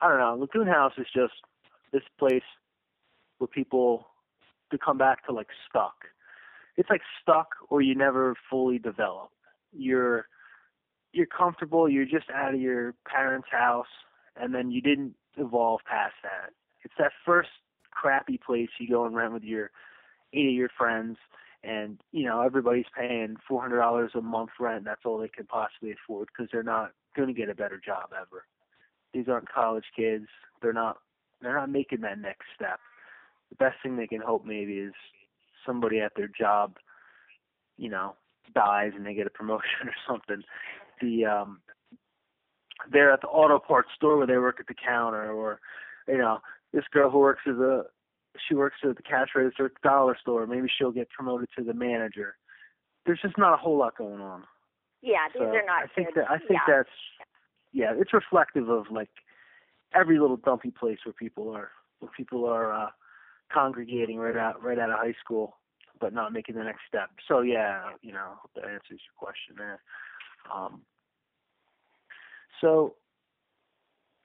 I 0.00 0.08
don't 0.08 0.18
know. 0.18 0.36
Lagoon 0.38 0.66
House 0.66 0.92
is 0.98 1.06
just 1.14 1.34
this 1.92 2.02
place 2.18 2.42
where 3.38 3.48
people 3.48 4.06
to 4.70 4.78
come 4.78 4.98
back 4.98 5.24
to 5.26 5.32
like 5.32 5.48
stuck. 5.68 5.94
It's 6.76 6.90
like 6.90 7.02
stuck 7.20 7.48
or 7.68 7.82
you 7.82 7.94
never 7.94 8.34
fully 8.48 8.78
develop. 8.78 9.30
You're 9.72 10.26
you're 11.12 11.26
comfortable, 11.26 11.88
you're 11.88 12.04
just 12.04 12.30
out 12.32 12.54
of 12.54 12.60
your 12.60 12.94
parents' 13.04 13.48
house 13.50 13.86
and 14.36 14.54
then 14.54 14.70
you 14.70 14.80
didn't 14.80 15.14
evolve 15.36 15.80
past 15.88 16.14
that. 16.22 16.50
It's 16.84 16.94
that 16.98 17.12
first 17.26 17.48
crappy 17.90 18.38
place 18.44 18.68
you 18.78 18.88
go 18.88 19.04
and 19.04 19.14
rent 19.14 19.32
with 19.32 19.42
your 19.42 19.70
eight 20.32 20.48
of 20.48 20.54
your 20.54 20.70
friends 20.78 21.16
and 21.62 22.00
you 22.12 22.24
know 22.24 22.40
everybody's 22.40 22.86
paying 22.96 23.36
four 23.46 23.60
hundred 23.60 23.78
dollars 23.78 24.12
a 24.14 24.20
month 24.20 24.50
rent 24.58 24.84
that's 24.84 25.02
all 25.04 25.18
they 25.18 25.28
can 25.28 25.46
possibly 25.46 25.92
afford 25.92 26.28
because 26.28 26.48
they're 26.50 26.62
not 26.62 26.92
going 27.16 27.28
to 27.28 27.34
get 27.34 27.50
a 27.50 27.54
better 27.54 27.80
job 27.84 28.10
ever 28.18 28.44
these 29.12 29.28
aren't 29.28 29.48
college 29.50 29.84
kids 29.94 30.26
they're 30.62 30.72
not 30.72 30.98
they're 31.42 31.56
not 31.56 31.70
making 31.70 32.00
that 32.00 32.18
next 32.18 32.46
step 32.54 32.78
the 33.50 33.56
best 33.56 33.76
thing 33.82 33.96
they 33.96 34.06
can 34.06 34.20
hope 34.20 34.44
maybe 34.46 34.74
is 34.74 34.94
somebody 35.66 36.00
at 36.00 36.12
their 36.16 36.28
job 36.28 36.76
you 37.76 37.88
know 37.88 38.14
dies 38.54 38.92
and 38.96 39.06
they 39.06 39.14
get 39.14 39.26
a 39.26 39.30
promotion 39.30 39.64
or 39.84 39.94
something 40.08 40.42
the 41.00 41.24
um 41.24 41.60
they're 42.90 43.12
at 43.12 43.20
the 43.20 43.28
auto 43.28 43.58
parts 43.58 43.90
store 43.94 44.16
where 44.16 44.26
they 44.26 44.38
work 44.38 44.56
at 44.58 44.66
the 44.66 44.74
counter 44.74 45.30
or 45.30 45.60
you 46.10 46.18
know, 46.18 46.38
this 46.72 46.84
girl 46.92 47.10
who 47.10 47.18
works 47.18 47.42
as 47.48 47.56
a 47.56 47.84
she 48.48 48.54
works 48.54 48.76
at 48.88 48.96
the 48.96 49.02
cash 49.02 49.28
register 49.34 49.66
at 49.66 49.72
the 49.74 49.88
dollar 49.88 50.16
store. 50.20 50.46
Maybe 50.46 50.68
she'll 50.68 50.92
get 50.92 51.10
promoted 51.10 51.48
to 51.58 51.64
the 51.64 51.74
manager. 51.74 52.36
There's 53.04 53.20
just 53.20 53.36
not 53.36 53.54
a 53.54 53.56
whole 53.56 53.76
lot 53.76 53.96
going 53.96 54.20
on. 54.20 54.44
Yeah, 55.02 55.26
these 55.32 55.40
so 55.40 55.46
are 55.46 55.62
not. 55.66 55.82
I 55.82 55.86
think 55.94 56.14
good. 56.14 56.22
that 56.22 56.30
I 56.30 56.38
think 56.38 56.60
yeah. 56.68 56.74
that's 56.76 56.88
yeah, 57.72 57.92
it's 57.96 58.12
reflective 58.12 58.68
of 58.68 58.86
like 58.90 59.10
every 59.94 60.18
little 60.18 60.36
dumpy 60.36 60.70
place 60.70 60.98
where 61.04 61.12
people 61.12 61.50
are 61.50 61.70
where 61.98 62.10
people 62.16 62.46
are 62.46 62.72
uh 62.72 62.90
congregating 63.52 64.18
right 64.18 64.36
out 64.36 64.62
right 64.62 64.78
out 64.78 64.90
of 64.90 64.98
high 64.98 65.14
school 65.22 65.56
but 66.00 66.14
not 66.14 66.32
making 66.32 66.54
the 66.54 66.64
next 66.64 66.80
step. 66.88 67.10
So 67.28 67.42
yeah, 67.42 67.90
you 68.00 68.12
know, 68.12 68.32
hope 68.40 68.52
that 68.54 68.64
answers 68.64 68.88
your 68.88 69.16
question 69.16 69.54
there. 69.58 69.80
Um 70.52 70.82
so 72.60 72.94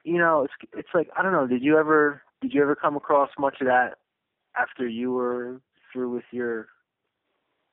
you 0.04 0.18
know, 0.18 0.44
it's 0.44 0.54
it's 0.76 0.88
like 0.94 1.08
I 1.16 1.22
don't 1.22 1.32
know, 1.32 1.46
did 1.46 1.62
you 1.62 1.78
ever 1.78 2.22
did 2.40 2.52
you 2.54 2.62
ever 2.62 2.74
come 2.76 2.96
across 2.96 3.30
much 3.38 3.60
of 3.60 3.66
that 3.66 3.98
after 4.58 4.86
you 4.86 5.12
were 5.12 5.60
through 5.92 6.10
with 6.14 6.24
your 6.30 6.68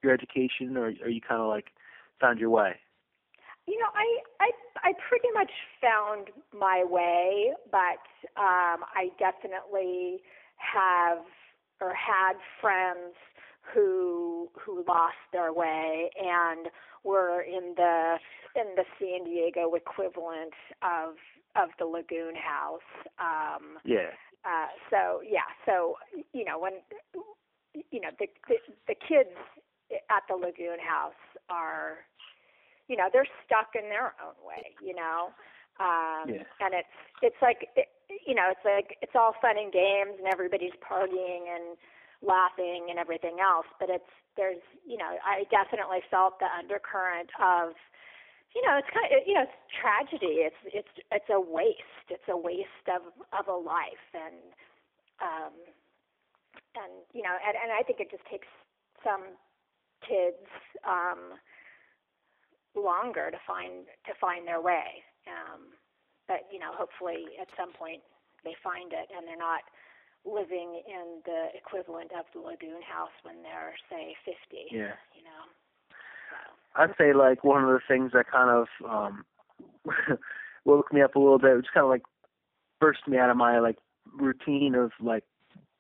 your 0.03 0.13
education 0.13 0.75
or 0.75 0.87
are 0.87 1.09
you 1.09 1.21
kinda 1.21 1.45
like 1.45 1.67
found 2.19 2.39
your 2.39 2.49
way? 2.49 2.75
You 3.67 3.79
know, 3.79 3.87
I 3.93 4.19
I 4.41 4.51
I 4.89 4.93
pretty 5.07 5.29
much 5.33 5.51
found 5.81 6.27
my 6.57 6.83
way, 6.83 7.53
but 7.71 8.03
um 8.35 8.83
I 8.95 9.11
definitely 9.17 10.21
have 10.73 11.19
or 11.81 11.93
had 11.93 12.33
friends 12.61 13.15
who 13.73 14.49
who 14.59 14.83
lost 14.87 15.15
their 15.31 15.53
way 15.53 16.09
and 16.19 16.67
were 17.03 17.41
in 17.41 17.73
the 17.75 18.17
in 18.55 18.75
the 18.75 18.83
San 18.99 19.25
Diego 19.25 19.73
equivalent 19.75 20.53
of 20.81 21.15
of 21.55 21.69
the 21.79 21.85
Lagoon 21.85 22.35
House. 22.35 22.81
Um 23.19 23.77
Yeah. 23.83 24.11
uh 24.45 24.67
so 24.89 25.21
yeah, 25.23 25.47
so 25.65 25.95
you 26.33 26.45
know, 26.45 26.59
when 26.59 26.73
you 27.91 27.99
know, 28.01 28.09
the 28.19 28.27
the, 28.47 28.55
the 28.87 28.95
kids 28.95 29.35
at 30.09 30.23
the 30.27 30.35
Lagoon 30.35 30.79
House 30.79 31.13
are 31.49 32.05
you 32.87 32.97
know 32.97 33.07
they're 33.11 33.27
stuck 33.45 33.75
in 33.75 33.89
their 33.89 34.13
own 34.23 34.35
way 34.45 34.75
you 34.81 34.93
know 34.95 35.29
um 35.79 36.29
Yeah. 36.29 36.43
and 36.59 36.73
it's 36.73 36.95
it's 37.21 37.35
like 37.41 37.67
it, 37.75 37.87
you 38.25 38.35
know 38.35 38.49
it's 38.49 38.65
like 38.65 38.97
it's 39.01 39.15
all 39.15 39.35
fun 39.41 39.57
and 39.57 39.71
games 39.71 40.15
and 40.17 40.27
everybody's 40.27 40.75
partying 40.81 41.49
and 41.49 41.77
laughing 42.21 42.87
and 42.89 42.97
everything 42.99 43.37
else 43.43 43.67
but 43.79 43.89
it's 43.89 44.09
there's 44.37 44.61
you 44.87 44.97
know 44.97 45.17
i 45.25 45.43
definitely 45.51 45.99
felt 46.09 46.39
the 46.39 46.47
undercurrent 46.57 47.29
of 47.41 47.73
you 48.55 48.61
know 48.61 48.77
it's 48.77 48.89
kind 48.93 49.09
of 49.09 49.25
you 49.25 49.33
know 49.33 49.43
it's 49.43 49.59
tragedy. 49.73 50.45
It's 50.45 50.61
it's 50.65 50.93
it's 51.11 51.29
a 51.29 51.41
waste. 51.41 52.07
It's 52.09 52.29
a 52.29 52.37
waste 52.37 52.87
of 52.87 53.01
of 53.33 53.49
a 53.49 53.57
life. 53.57 54.07
And 54.13 54.53
um 55.21 55.53
and 56.77 56.93
you 57.13 57.21
know 57.21 57.33
and 57.33 57.57
and 57.57 57.71
i 57.73 57.81
think 57.81 57.99
it 57.99 58.09
just 58.09 58.25
takes 58.29 58.47
some 59.03 59.37
kids 60.05 60.45
um 60.85 61.37
longer 62.77 63.29
to 63.31 63.37
find 63.45 63.85
to 64.05 64.13
find 64.21 64.47
their 64.47 64.61
way. 64.61 65.01
Um, 65.25 65.73
but 66.27 66.47
you 66.51 66.59
know, 66.59 66.71
hopefully 66.73 67.25
at 67.39 67.47
some 67.57 67.73
point 67.73 68.01
they 68.43 68.55
find 68.63 68.91
it 68.91 69.07
and 69.15 69.27
they're 69.27 69.37
not 69.37 69.63
living 70.25 70.81
in 70.87 71.19
the 71.25 71.51
equivalent 71.55 72.11
of 72.17 72.25
the 72.33 72.39
lagoon 72.39 72.81
house 72.81 73.13
when 73.23 73.43
they're 73.43 73.75
say 73.89 74.15
50. 74.25 74.71
Yeah. 74.71 74.95
You 75.15 75.23
know. 75.23 75.43
So. 76.29 76.83
I'd 76.83 76.95
say 76.97 77.13
like 77.13 77.43
one 77.43 77.63
of 77.63 77.69
the 77.69 77.81
things 77.87 78.11
that 78.13 78.31
kind 78.31 78.49
of 78.49 78.67
um 78.87 79.25
woke 80.65 80.93
me 80.93 81.01
up 81.01 81.15
a 81.15 81.19
little 81.19 81.39
bit, 81.39 81.55
which 81.55 81.67
kind 81.73 81.83
of 81.83 81.89
like 81.89 82.03
burst 82.79 83.07
me 83.07 83.17
out 83.17 83.29
of 83.29 83.37
my 83.37 83.59
like 83.59 83.77
routine 84.17 84.75
of 84.75 84.91
like 85.01 85.23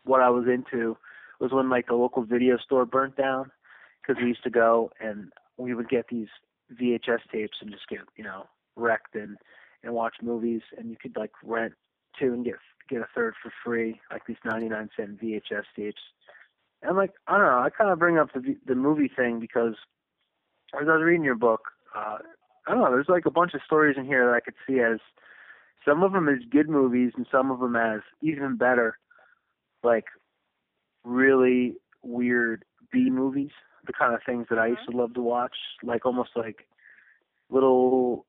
what 0.03 0.21
I 0.21 0.29
was 0.29 0.45
into 0.47 0.97
was 1.39 1.51
when 1.51 1.69
like 1.69 1.87
the 1.87 1.95
local 1.95 2.23
video 2.23 2.57
store 2.57 2.85
burnt 2.85 3.17
down 3.17 3.51
because 4.01 4.21
we 4.21 4.29
used 4.29 4.43
to 4.43 4.49
go 4.49 4.91
and 4.99 5.31
we 5.57 5.73
would 5.73 5.89
get 5.89 6.05
these 6.09 6.27
VHS 6.73 7.19
tapes 7.31 7.57
and 7.61 7.71
just 7.71 7.87
get 7.89 7.99
you 8.15 8.23
know 8.23 8.45
wrecked 8.75 9.15
and 9.15 9.37
and 9.83 9.93
watch 9.93 10.15
movies 10.21 10.61
and 10.77 10.89
you 10.89 10.97
could 11.01 11.15
like 11.15 11.31
rent 11.43 11.73
two 12.19 12.33
and 12.33 12.45
get 12.45 12.55
get 12.89 13.01
a 13.01 13.07
third 13.15 13.33
for 13.41 13.51
free 13.63 13.99
like 14.11 14.25
these 14.27 14.37
99 14.45 14.89
cent 14.95 15.21
VHS 15.21 15.63
tapes 15.75 16.01
and 16.81 16.97
like 16.97 17.11
I 17.27 17.37
don't 17.37 17.47
know 17.47 17.59
I 17.59 17.69
kind 17.69 17.89
of 17.89 17.99
bring 17.99 18.17
up 18.17 18.33
the 18.33 18.55
the 18.65 18.75
movie 18.75 19.11
thing 19.13 19.39
because 19.39 19.75
as 20.79 20.87
I 20.87 20.93
was 20.93 21.03
reading 21.03 21.23
your 21.23 21.35
book 21.35 21.61
uh 21.95 22.17
I 22.67 22.71
don't 22.71 22.79
know 22.79 22.91
there's 22.91 23.09
like 23.09 23.25
a 23.25 23.31
bunch 23.31 23.53
of 23.53 23.61
stories 23.65 23.97
in 23.97 24.05
here 24.05 24.25
that 24.25 24.35
I 24.35 24.39
could 24.39 24.55
see 24.67 24.79
as 24.79 24.99
some 25.85 26.03
of 26.03 26.13
them 26.13 26.29
as 26.29 26.39
good 26.49 26.69
movies 26.69 27.11
and 27.15 27.27
some 27.31 27.51
of 27.51 27.59
them 27.59 27.75
as 27.75 28.01
even 28.21 28.57
better 28.57 28.97
like 29.83 30.05
really 31.03 31.75
weird 32.03 32.63
B 32.91 33.09
movies 33.09 33.51
the 33.85 33.93
kind 33.93 34.13
of 34.13 34.21
things 34.25 34.47
that 34.49 34.59
I 34.59 34.67
used 34.67 34.89
to 34.89 34.95
love 34.95 35.13
to 35.15 35.21
watch, 35.21 35.55
like 35.83 36.05
almost 36.05 36.31
like 36.35 36.67
little, 37.49 38.25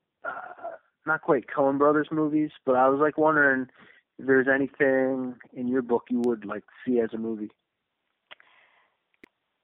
not 1.05 1.21
quite 1.21 1.45
Coen 1.47 1.77
Brothers 1.77 2.07
movies, 2.11 2.51
but 2.65 2.75
I 2.75 2.89
was 2.89 2.99
like 2.99 3.17
wondering 3.17 3.67
if 4.19 4.25
there's 4.25 4.47
anything 4.47 5.35
in 5.53 5.67
your 5.67 5.81
book 5.81 6.05
you 6.09 6.21
would 6.25 6.45
like 6.45 6.63
see 6.85 6.99
as 6.99 7.09
a 7.13 7.17
movie. 7.17 7.51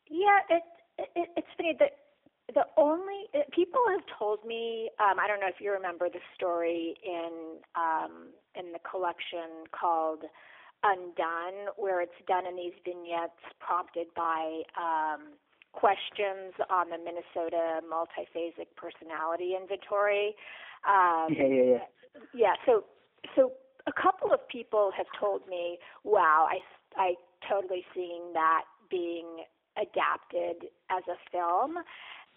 Yeah, 0.10 0.39
it, 0.49 0.63
it 1.15 1.30
it's 1.38 1.47
funny 1.58 1.75
that 1.80 1.91
the 2.54 2.65
only 2.77 3.32
people 3.51 3.82
have 3.89 4.04
told 4.19 4.45
me 4.45 4.89
um 4.99 5.19
I 5.19 5.27
don't 5.27 5.39
know 5.39 5.47
if 5.47 5.62
you 5.62 5.71
remember 5.71 6.10
the 6.10 6.19
story 6.36 6.95
in 7.04 7.58
um 7.75 8.30
in 8.56 8.73
the 8.73 8.80
collection 8.80 9.65
called 9.71 10.23
Undone 10.84 11.71
where 11.77 12.01
it's 12.01 12.19
done 12.27 12.45
in 12.45 12.56
these 12.56 12.73
vignettes 12.84 13.39
prompted 13.60 14.08
by 14.15 14.63
um 14.75 15.34
questions 15.71 16.51
on 16.69 16.89
the 16.89 16.97
Minnesota 16.97 17.80
multiphasic 17.88 18.75
personality 18.75 19.56
inventory. 19.56 20.36
Um, 20.88 21.34
yeah, 21.34 21.48
yeah, 21.48 21.63
yeah. 21.63 21.86
Yeah. 22.34 22.56
So, 22.65 22.86
so 23.36 23.52
a 23.88 23.94
couple 23.94 24.34
of 24.34 24.39
people 24.48 24.91
have 24.96 25.08
told 25.20 25.48
me, 25.48 25.78
"Wow, 26.04 26.48
I 26.50 26.60
I 26.96 27.15
totally 27.48 27.86
seeing 27.94 28.34
that 28.34 28.63
being 28.89 29.44
adapted 29.78 30.70
as 30.89 31.04
a 31.08 31.17
film," 31.32 31.78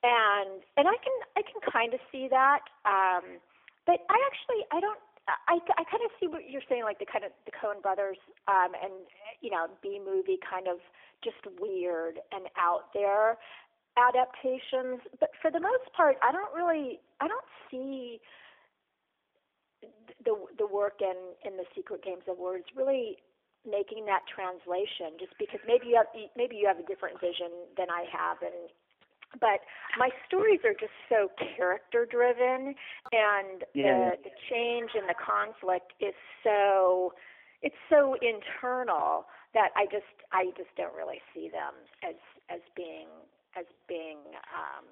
and 0.02 0.62
and 0.76 0.88
I 0.88 0.96
can 1.02 1.16
I 1.36 1.42
can 1.42 1.60
kind 1.70 1.94
of 1.94 2.00
see 2.12 2.28
that. 2.28 2.60
Um, 2.84 3.40
but 3.86 4.00
I 4.08 4.18
actually 4.26 4.64
I 4.72 4.80
don't. 4.80 4.98
I, 5.24 5.56
I 5.56 5.84
kind 5.88 6.04
of 6.04 6.12
see 6.20 6.28
what 6.28 6.50
you're 6.50 6.64
saying, 6.68 6.84
like 6.84 6.98
the 6.98 7.08
kind 7.08 7.24
of 7.24 7.32
the 7.46 7.52
Coen 7.56 7.80
Brothers, 7.80 8.18
um, 8.46 8.76
and 8.76 8.92
you 9.40 9.48
know, 9.48 9.68
B 9.82 9.98
movie 9.98 10.36
kind 10.44 10.68
of 10.68 10.84
just 11.24 11.40
weird 11.58 12.20
and 12.30 12.44
out 12.60 12.92
there 12.92 13.38
adaptations. 13.96 15.00
But 15.20 15.30
for 15.40 15.50
the 15.50 15.60
most 15.60 15.92
part, 15.96 16.16
I 16.22 16.32
don't 16.32 16.54
really, 16.54 17.00
I 17.20 17.28
don't 17.28 17.50
see 17.70 18.20
the 20.24 20.34
the 20.58 20.66
work 20.66 21.00
in 21.00 21.16
in 21.44 21.56
the 21.56 21.64
Secret 21.74 22.02
Games 22.04 22.24
of 22.28 22.38
Words 22.38 22.64
really 22.76 23.18
making 23.68 24.06
that 24.06 24.22
translation. 24.28 25.16
Just 25.18 25.32
because 25.38 25.60
maybe 25.66 25.88
you 25.88 25.96
have 25.96 26.08
maybe 26.36 26.56
you 26.56 26.66
have 26.66 26.78
a 26.78 26.86
different 26.86 27.20
vision 27.20 27.50
than 27.76 27.90
I 27.90 28.04
have, 28.10 28.38
and 28.42 28.70
but 29.40 29.60
my 29.98 30.10
stories 30.26 30.60
are 30.64 30.74
just 30.78 30.94
so 31.08 31.30
character 31.56 32.06
driven 32.06 32.74
and 33.12 33.64
Yeah. 33.74 34.10
the 34.14 34.30
the 34.30 34.34
change 34.50 34.90
and 34.94 35.08
the 35.08 35.14
conflict 35.18 35.92
is 36.00 36.14
so 36.42 37.14
it's 37.62 37.76
so 37.88 38.14
internal 38.20 39.26
that 39.54 39.70
I 39.76 39.86
just 39.86 40.12
I 40.32 40.46
just 40.56 40.70
don't 40.76 40.94
really 40.94 41.20
see 41.34 41.48
them 41.48 41.74
as 42.02 42.16
as 42.50 42.60
being 42.76 43.08
as 43.58 43.66
being 43.88 44.18
um 44.52 44.84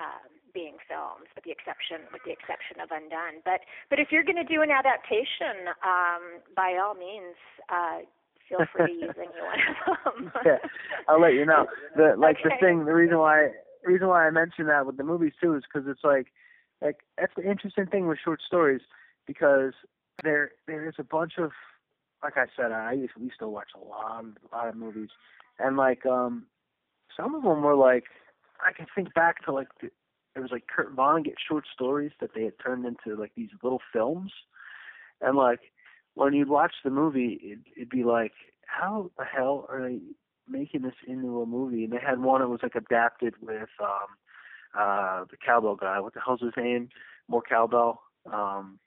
uh, 0.00 0.28
being 0.52 0.76
films, 0.88 1.28
with 1.34 1.44
the 1.44 1.52
exception 1.52 2.04
with 2.12 2.20
the 2.24 2.32
exception 2.32 2.80
of 2.80 2.90
Undone. 2.92 3.40
But 3.44 3.64
but 3.88 3.98
if 3.98 4.08
you're 4.10 4.24
going 4.24 4.40
to 4.40 4.44
do 4.44 4.62
an 4.62 4.70
adaptation, 4.70 5.72
um, 5.84 6.44
by 6.54 6.76
all 6.76 6.94
means, 6.94 7.36
uh, 7.68 8.04
feel 8.48 8.60
free 8.72 8.86
to 8.86 8.92
use 8.92 9.16
any 9.16 9.40
one 9.40 9.60
of 9.64 9.96
them. 10.04 10.32
yeah, 10.44 10.58
I'll 11.08 11.20
let 11.20 11.34
you 11.34 11.46
know. 11.46 11.66
The 11.96 12.14
like 12.16 12.36
the 12.42 12.52
thing, 12.60 12.84
the 12.84 12.94
reason 12.94 13.18
why 13.18 13.52
reason 13.84 14.08
why 14.08 14.26
I 14.26 14.30
mentioned 14.30 14.68
that 14.68 14.86
with 14.86 14.96
the 14.96 15.04
movies 15.04 15.32
too 15.40 15.54
is 15.54 15.62
because 15.64 15.88
it's 15.88 16.04
like 16.04 16.28
like 16.82 17.00
that's 17.18 17.32
the 17.36 17.48
interesting 17.48 17.86
thing 17.86 18.06
with 18.06 18.18
short 18.22 18.40
stories 18.46 18.82
because 19.26 19.72
there 20.22 20.52
there 20.66 20.88
is 20.88 20.94
a 20.98 21.04
bunch 21.04 21.34
of 21.38 21.52
like 22.22 22.36
I 22.36 22.46
said 22.56 22.72
I 22.72 22.92
used 22.92 23.12
we 23.18 23.30
still 23.34 23.52
watch 23.52 23.70
a 23.74 23.78
lot 23.78 24.24
a 24.24 24.56
lot 24.56 24.68
of 24.68 24.76
movies 24.76 25.10
and 25.58 25.76
like 25.76 26.04
um 26.06 26.46
some 27.16 27.34
of 27.34 27.42
them 27.42 27.62
were 27.62 27.74
like 27.74 28.04
I 28.64 28.72
can 28.72 28.86
think 28.94 29.14
back 29.14 29.44
to 29.44 29.52
like 29.52 29.68
the, 29.80 29.90
there 30.34 30.42
was 30.42 30.52
like 30.52 30.66
Kurt 30.66 30.94
Vonnegut 30.94 31.34
short 31.48 31.64
stories 31.72 32.12
that 32.20 32.30
they 32.34 32.44
had 32.44 32.54
turned 32.62 32.84
into 32.84 33.18
like 33.18 33.32
these 33.36 33.50
little 33.62 33.80
films. 33.92 34.32
And 35.20 35.36
like 35.36 35.60
when 36.14 36.34
you'd 36.34 36.48
watch 36.48 36.74
the 36.84 36.90
movie 36.90 37.40
it, 37.42 37.58
it'd 37.76 37.90
be 37.90 38.04
like 38.04 38.32
how 38.66 39.10
the 39.18 39.24
hell 39.24 39.66
are 39.68 39.88
they 39.88 40.00
making 40.48 40.82
this 40.82 40.94
into 41.06 41.40
a 41.40 41.46
movie? 41.46 41.84
And 41.84 41.92
they 41.92 42.00
had 42.04 42.20
one 42.20 42.40
that 42.40 42.48
was 42.48 42.60
like 42.62 42.74
adapted 42.74 43.34
with 43.40 43.68
um 43.80 44.16
uh 44.78 45.24
the 45.30 45.36
cowbell 45.44 45.76
guy. 45.76 46.00
What 46.00 46.14
the 46.14 46.20
hell's 46.24 46.40
his 46.40 46.52
name? 46.56 46.88
More 47.28 47.42
cowbell. 47.42 48.02
Um 48.30 48.78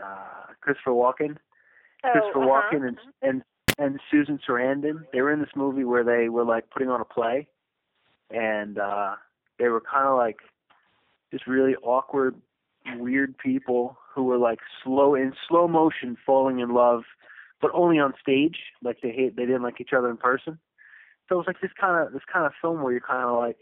uh 0.00 0.52
Christopher 0.60 0.90
Walken. 0.90 1.36
Oh, 2.04 2.10
Christopher 2.12 2.44
uh-huh. 2.44 2.62
Walken 2.72 2.88
and 2.88 2.98
and 3.22 3.42
and 3.78 4.00
Susan 4.10 4.38
Sarandon. 4.48 5.04
They 5.12 5.20
were 5.20 5.32
in 5.32 5.40
this 5.40 5.56
movie 5.56 5.84
where 5.84 6.04
they 6.04 6.28
were 6.28 6.44
like 6.44 6.70
putting 6.70 6.88
on 6.88 7.00
a 7.00 7.04
play, 7.04 7.48
and 8.30 8.78
uh 8.78 9.14
they 9.58 9.68
were 9.68 9.80
kind 9.80 10.08
of 10.08 10.16
like 10.16 10.38
just 11.32 11.46
really 11.46 11.74
awkward, 11.82 12.34
weird 12.96 13.36
people 13.38 13.96
who 14.14 14.24
were 14.24 14.38
like 14.38 14.60
slow 14.82 15.14
in 15.14 15.32
slow 15.48 15.66
motion 15.68 16.16
falling 16.24 16.60
in 16.60 16.74
love, 16.74 17.02
but 17.60 17.70
only 17.74 17.98
on 17.98 18.14
stage. 18.20 18.56
Like 18.82 18.98
they 19.02 19.10
hate 19.10 19.36
they 19.36 19.46
didn't 19.46 19.62
like 19.62 19.80
each 19.80 19.92
other 19.96 20.10
in 20.10 20.16
person. 20.16 20.58
So 21.28 21.36
it 21.36 21.38
was 21.38 21.46
like 21.46 21.60
this 21.60 21.70
kind 21.80 22.06
of 22.06 22.12
this 22.12 22.22
kind 22.30 22.46
of 22.46 22.52
film 22.60 22.82
where 22.82 22.92
you're 22.92 23.00
kind 23.00 23.28
of 23.28 23.38
like, 23.38 23.58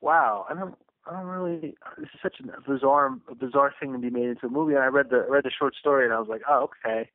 wow, 0.00 0.46
I 0.48 0.54
don't. 0.54 0.74
I 1.06 1.12
don't 1.12 1.26
really. 1.26 1.74
This 1.98 2.08
is 2.14 2.20
such 2.22 2.36
a 2.40 2.70
bizarre, 2.70 3.18
a 3.30 3.34
bizarre 3.34 3.74
thing 3.78 3.92
to 3.92 3.98
be 3.98 4.08
made 4.10 4.28
into 4.28 4.46
a 4.46 4.50
movie. 4.50 4.74
And 4.74 4.82
I 4.82 4.86
read 4.86 5.10
the 5.10 5.24
I 5.28 5.30
read 5.30 5.44
the 5.44 5.50
short 5.50 5.74
story, 5.74 6.04
and 6.04 6.14
I 6.14 6.18
was 6.18 6.28
like, 6.28 6.40
oh, 6.48 6.70
okay. 6.86 7.10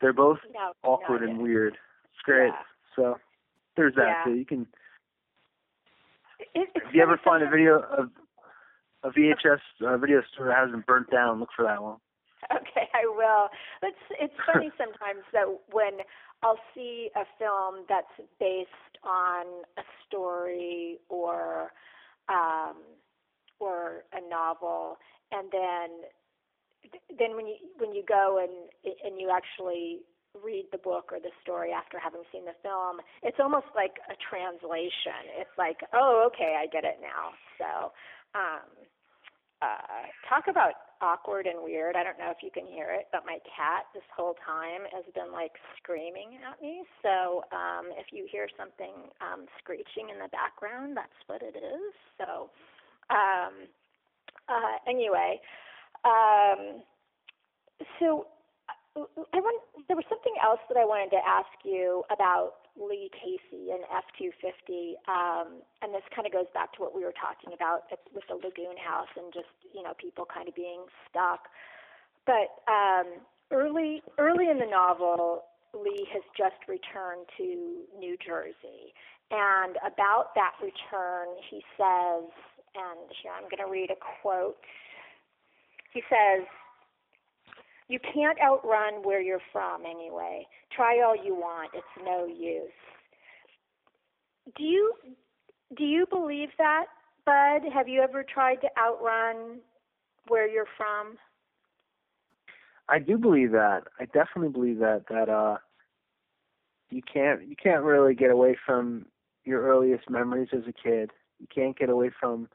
They're 0.00 0.14
both 0.14 0.38
No, 0.54 0.72
awkward 0.82 1.20
no, 1.20 1.28
and 1.28 1.42
weird. 1.42 1.74
It's 1.74 2.22
great. 2.24 2.52
Yeah. 2.54 2.62
So 2.96 3.18
there's 3.76 3.94
that 3.96 4.16
Yeah. 4.18 4.24
too. 4.24 4.34
You 4.38 4.46
can. 4.46 4.66
It, 6.54 6.68
If 6.74 6.94
you 6.94 7.02
ever 7.02 7.20
find 7.24 7.42
a 7.42 7.50
video 7.50 7.84
of 7.96 8.10
a 9.02 9.10
VHS 9.10 9.60
uh, 9.86 9.96
video 9.96 10.22
store 10.32 10.48
that 10.48 10.56
hasn't 10.56 10.86
burnt 10.86 11.10
down, 11.10 11.40
look 11.40 11.50
for 11.56 11.64
that 11.64 11.82
one. 11.82 11.96
Okay, 12.50 12.88
I 12.94 13.06
will. 13.06 13.48
It's 13.82 13.96
it's 14.18 14.34
funny 14.52 14.70
sometimes 14.78 15.24
that 15.32 15.44
when 15.72 16.00
I'll 16.42 16.58
see 16.74 17.10
a 17.14 17.24
film 17.38 17.84
that's 17.88 18.28
based 18.38 18.68
on 19.04 19.46
a 19.78 19.82
story 20.06 20.98
or 21.08 21.72
um 22.28 22.76
or 23.58 24.04
a 24.12 24.20
novel 24.28 24.96
and 25.32 25.50
then 25.52 25.88
then 27.18 27.36
when 27.36 27.46
you 27.46 27.56
when 27.76 27.94
you 27.94 28.02
go 28.06 28.38
and 28.42 28.94
and 29.04 29.20
you 29.20 29.30
actually 29.30 30.00
read 30.38 30.66
the 30.70 30.78
book 30.78 31.10
or 31.12 31.18
the 31.18 31.34
story 31.42 31.72
after 31.72 31.98
having 31.98 32.22
seen 32.30 32.44
the 32.44 32.56
film, 32.62 32.98
it's 33.22 33.38
almost 33.40 33.66
like 33.74 33.98
a 34.08 34.16
translation. 34.18 35.38
It's 35.38 35.54
like, 35.58 35.82
oh, 35.92 36.28
okay, 36.32 36.56
I 36.58 36.66
get 36.66 36.84
it 36.84 36.98
now. 37.02 37.34
So, 37.58 37.70
um, 38.38 38.68
uh, 39.60 40.08
talk 40.28 40.48
about 40.48 40.72
awkward 41.02 41.46
and 41.46 41.62
weird. 41.62 41.96
I 41.96 42.04
don't 42.04 42.18
know 42.18 42.30
if 42.30 42.42
you 42.42 42.50
can 42.50 42.66
hear 42.66 42.92
it, 42.92 43.08
but 43.12 43.24
my 43.26 43.38
cat 43.44 43.88
this 43.92 44.06
whole 44.14 44.36
time 44.46 44.88
has 44.92 45.04
been 45.14 45.32
like 45.32 45.52
screaming 45.76 46.40
at 46.40 46.60
me. 46.62 46.84
So, 47.02 47.44
um, 47.52 47.92
if 47.98 48.12
you 48.12 48.26
hear 48.30 48.48
something 48.56 49.10
um, 49.20 49.46
screeching 49.58 50.08
in 50.12 50.18
the 50.20 50.28
background, 50.32 50.96
that's 50.96 51.20
what 51.26 51.42
it 51.42 51.56
is. 51.56 51.92
So, 52.16 52.50
um, 53.10 53.68
uh, 54.48 54.76
anyway, 54.88 55.40
um, 56.04 56.82
so 57.98 58.26
I 58.96 59.38
want 59.38 59.62
there 59.86 59.96
was 59.96 60.04
something 60.10 60.34
else 60.42 60.58
that 60.68 60.76
I 60.76 60.84
wanted 60.84 61.14
to 61.14 61.22
ask 61.22 61.50
you 61.62 62.02
about 62.10 62.66
Lee 62.74 63.10
Casey 63.14 63.70
and 63.70 63.86
F250, 63.86 64.98
um, 65.06 65.62
and 65.82 65.94
this 65.94 66.02
kind 66.14 66.26
of 66.26 66.32
goes 66.32 66.50
back 66.54 66.74
to 66.74 66.82
what 66.82 66.94
we 66.94 67.04
were 67.06 67.14
talking 67.14 67.54
about 67.54 67.86
with 68.14 68.26
the 68.26 68.34
Lagoon 68.34 68.74
House 68.82 69.10
and 69.14 69.32
just 69.32 69.50
you 69.74 69.82
know 69.82 69.94
people 69.94 70.26
kind 70.26 70.48
of 70.48 70.54
being 70.58 70.82
stuck. 71.06 71.46
But 72.26 72.50
um, 72.66 73.22
early 73.54 74.02
early 74.18 74.50
in 74.50 74.58
the 74.58 74.66
novel, 74.66 75.46
Lee 75.70 76.06
has 76.10 76.26
just 76.34 76.58
returned 76.66 77.30
to 77.38 77.86
New 77.94 78.18
Jersey, 78.18 78.90
and 79.30 79.78
about 79.86 80.34
that 80.34 80.58
return, 80.58 81.30
he 81.46 81.62
says, 81.78 82.26
and 82.74 83.06
here 83.22 83.30
I'm 83.30 83.46
going 83.46 83.62
to 83.62 83.70
read 83.70 83.94
a 83.94 83.98
quote. 84.20 84.58
He 85.94 86.02
says. 86.10 86.42
You 87.90 87.98
can't 88.14 88.38
outrun 88.40 89.02
where 89.02 89.20
you're 89.20 89.42
from 89.52 89.84
anyway. 89.84 90.46
Try 90.70 91.02
all 91.02 91.16
you 91.16 91.34
want. 91.34 91.72
It's 91.74 92.06
no 92.06 92.24
use. 92.24 92.70
Do 94.56 94.62
you 94.62 94.92
do 95.76 95.82
you 95.82 96.06
believe 96.08 96.50
that, 96.58 96.84
Bud? 97.26 97.68
Have 97.74 97.88
you 97.88 98.00
ever 98.00 98.22
tried 98.22 98.60
to 98.60 98.68
outrun 98.78 99.58
where 100.28 100.48
you're 100.48 100.68
from? 100.76 101.16
I 102.88 103.00
do 103.00 103.18
believe 103.18 103.50
that. 103.50 103.82
I 103.98 104.04
definitely 104.04 104.50
believe 104.50 104.78
that 104.78 105.06
that 105.10 105.28
uh 105.28 105.56
you 106.90 107.02
can't 107.12 107.44
you 107.48 107.56
can't 107.60 107.82
really 107.82 108.14
get 108.14 108.30
away 108.30 108.56
from 108.64 109.06
your 109.44 109.62
earliest 109.62 110.08
memories 110.08 110.50
as 110.52 110.62
a 110.68 110.72
kid. 110.72 111.10
You 111.40 111.48
can't 111.52 111.76
get 111.76 111.90
away 111.90 112.12
from 112.20 112.48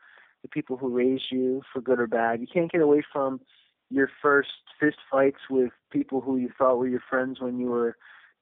the 0.43 0.47
people 0.47 0.77
who 0.77 0.95
raised 0.95 1.25
you 1.29 1.61
for 1.73 1.81
good 1.81 1.99
or 1.99 2.07
bad. 2.07 2.39
You 2.39 2.47
can't 2.47 2.71
get 2.71 2.79
away 2.79 3.03
from 3.11 3.41
your 3.89 4.09
first 4.21 4.49
fist 4.79 4.97
fights 5.11 5.41
with 5.49 5.71
people 5.91 6.21
who 6.21 6.37
you 6.37 6.49
thought 6.57 6.77
were 6.77 6.87
your 6.87 7.03
friends 7.09 7.39
when 7.39 7.59
you 7.59 7.67
were 7.67 7.95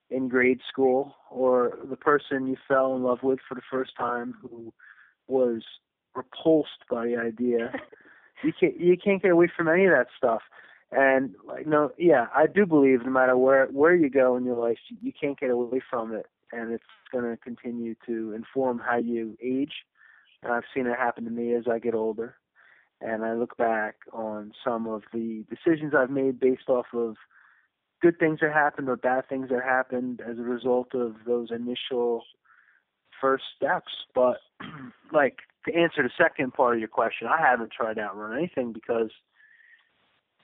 in 0.10 0.28
grade 0.28 0.62
school 0.68 1.16
or 1.32 1.78
the 1.90 1.96
person 1.96 2.48
you 2.48 2.56
fell 2.68 2.96
in 2.96 3.04
love 3.04 3.20
with 3.24 3.40
for 3.48 3.56
the 3.56 3.62
first 3.70 3.92
time 3.98 4.36
who 4.42 4.72
was 5.28 5.64
repulsed 6.16 6.86
by 6.90 7.06
the 7.06 7.18
idea. 7.18 7.74
you 8.44 8.54
can't 8.58 8.80
you 8.80 8.98
can't 8.98 9.22
get 9.22 9.32
away 9.32 9.50
from 9.56 9.68
any 9.68 9.86
of 9.86 9.92
that 9.92 10.08
stuff. 10.18 10.42
And 10.92 11.36
like 11.46 11.66
no, 11.66 11.92
yeah, 11.98 12.28
I 12.36 12.46
do 12.46 12.66
believe 12.66 13.04
no 13.04 13.12
matter 13.12 13.36
where 13.38 13.66
where 13.68 13.96
you 13.96 14.10
go 14.10 14.36
in 14.36 14.46
your 14.46 14.58
life, 14.58 14.78
you, 14.90 14.98
you 15.02 15.12
can't 15.20 15.40
get 15.40 15.50
away 15.50 15.82
from 15.90 16.14
it, 16.14 16.28
and 16.52 16.72
it's 16.72 16.84
going 17.12 17.26
to 17.26 17.38
continue 17.38 17.96
to 18.06 18.34
inform 18.34 18.80
how 18.80 18.98
you 18.98 19.36
age. 19.42 19.74
And 20.44 20.52
I've 20.52 20.64
seen 20.74 20.86
it 20.88 20.98
happen 20.98 21.24
to 21.26 21.32
me 21.32 21.54
as 21.56 21.64
I 21.72 21.80
get 21.80 21.96
older, 21.96 22.36
and 23.04 23.24
I 23.26 23.34
look 23.34 23.58
back 23.58 23.96
on 24.12 24.54
some 24.64 24.88
of 24.88 25.04
the 25.12 25.46
decisions 25.50 25.94
I've 25.96 26.10
made 26.10 26.40
based 26.40 26.70
off 26.70 26.86
of 26.94 27.16
good 28.02 28.18
things 28.20 28.40
that 28.42 28.54
happened 28.54 28.90
or 28.90 28.96
bad 28.96 29.28
things 29.28 29.50
that 29.50 29.64
happened 29.64 30.22
as 30.22 30.38
a 30.38 30.44
result 30.44 30.94
of 30.94 31.16
those 31.26 31.50
initial 31.52 32.24
first 33.20 33.44
steps. 33.56 33.92
But 34.14 34.38
like 35.14 35.40
to 35.66 35.76
answer 35.76 36.04
the 36.04 36.10
second 36.18 36.54
part 36.54 36.76
of 36.76 36.80
your 36.80 36.90
question, 36.90 37.28
I 37.28 37.42
haven't 37.42 37.72
tried 37.72 37.96
to 37.96 38.02
outrun 38.02 38.38
anything 38.38 38.74
because 38.74 39.12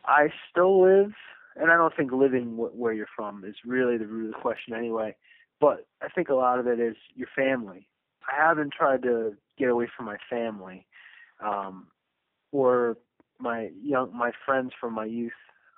I 0.06 0.30
still 0.50 0.82
live, 0.82 1.12
and 1.56 1.72
I 1.72 1.76
don't 1.76 1.96
think 1.96 2.12
living 2.12 2.56
wh- 2.56 2.78
where 2.78 2.94
you're 2.94 3.08
from 3.16 3.44
is 3.44 3.56
really 3.66 3.98
the 3.98 4.08
root 4.08 4.30
of 4.30 4.36
the 4.36 4.42
question 4.42 4.74
anyway. 4.74 5.16
But 5.60 5.86
I 6.02 6.08
think 6.10 6.30
a 6.30 6.36
lot 6.36 6.60
of 6.60 6.68
it 6.68 6.80
is 6.80 6.96
your 7.16 7.28
family. 7.36 7.88
I 8.28 8.48
haven't 8.48 8.74
tried 8.74 9.04
to 9.04 9.36
get 9.58 9.70
away 9.70 9.88
from 9.96 10.06
my 10.06 10.18
family, 10.30 10.86
um, 11.44 11.88
or 12.52 12.98
my 13.40 13.70
young 13.82 14.16
my 14.16 14.32
friends 14.46 14.72
from 14.80 14.94
my 14.94 15.06
youth. 15.06 15.32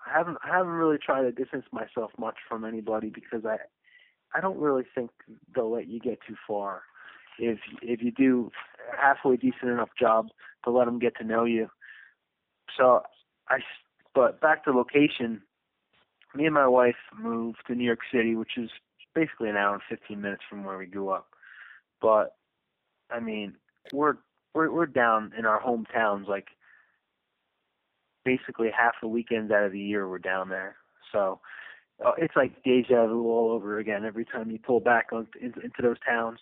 I 0.05 0.17
haven't 0.17 0.37
I 0.43 0.55
haven't 0.55 0.73
really 0.73 0.97
tried 0.97 1.23
to 1.23 1.31
distance 1.31 1.65
myself 1.71 2.11
much 2.17 2.37
from 2.47 2.65
anybody 2.65 3.09
because 3.13 3.45
I 3.45 3.57
I 4.33 4.41
don't 4.41 4.59
really 4.59 4.83
think 4.95 5.11
they'll 5.53 5.71
let 5.71 5.87
you 5.87 5.99
get 5.99 6.19
too 6.27 6.35
far 6.47 6.83
if 7.39 7.59
if 7.81 8.01
you 8.01 8.11
do 8.11 8.51
a 8.93 9.01
halfway 9.01 9.37
decent 9.37 9.71
enough 9.71 9.89
job 9.99 10.27
to 10.63 10.71
let 10.71 10.85
them 10.85 10.99
get 10.99 11.15
to 11.17 11.23
know 11.23 11.45
you. 11.45 11.69
So 12.77 13.01
I 13.49 13.59
but 14.13 14.41
back 14.41 14.63
to 14.65 14.71
location. 14.71 15.41
Me 16.33 16.45
and 16.45 16.53
my 16.53 16.67
wife 16.67 16.95
moved 17.17 17.57
to 17.67 17.75
New 17.75 17.83
York 17.83 17.99
City, 18.13 18.35
which 18.35 18.57
is 18.57 18.69
basically 19.13 19.49
an 19.49 19.57
hour 19.57 19.73
and 19.73 19.83
15 19.89 20.21
minutes 20.21 20.43
from 20.49 20.63
where 20.63 20.77
we 20.77 20.85
grew 20.85 21.09
up. 21.09 21.27
But 22.01 22.35
I 23.09 23.19
mean, 23.19 23.55
we're 23.93 24.15
we're 24.53 24.71
we're 24.71 24.85
down 24.85 25.33
in 25.37 25.45
our 25.45 25.61
hometowns 25.61 26.27
like 26.27 26.47
basically 28.23 28.69
half 28.75 28.93
the 29.01 29.07
weekends 29.07 29.51
out 29.51 29.63
of 29.63 29.71
the 29.71 29.79
year 29.79 30.07
we're 30.07 30.19
down 30.19 30.49
there. 30.49 30.75
So 31.11 31.39
uh, 32.05 32.13
it's 32.17 32.35
like 32.35 32.63
deja 32.63 33.07
vu 33.07 33.29
all 33.29 33.51
over 33.51 33.79
again 33.79 34.05
every 34.05 34.25
time 34.25 34.51
you 34.51 34.59
pull 34.59 34.79
back 34.79 35.07
on, 35.11 35.27
into, 35.39 35.59
into 35.59 35.81
those 35.81 35.99
towns. 36.07 36.39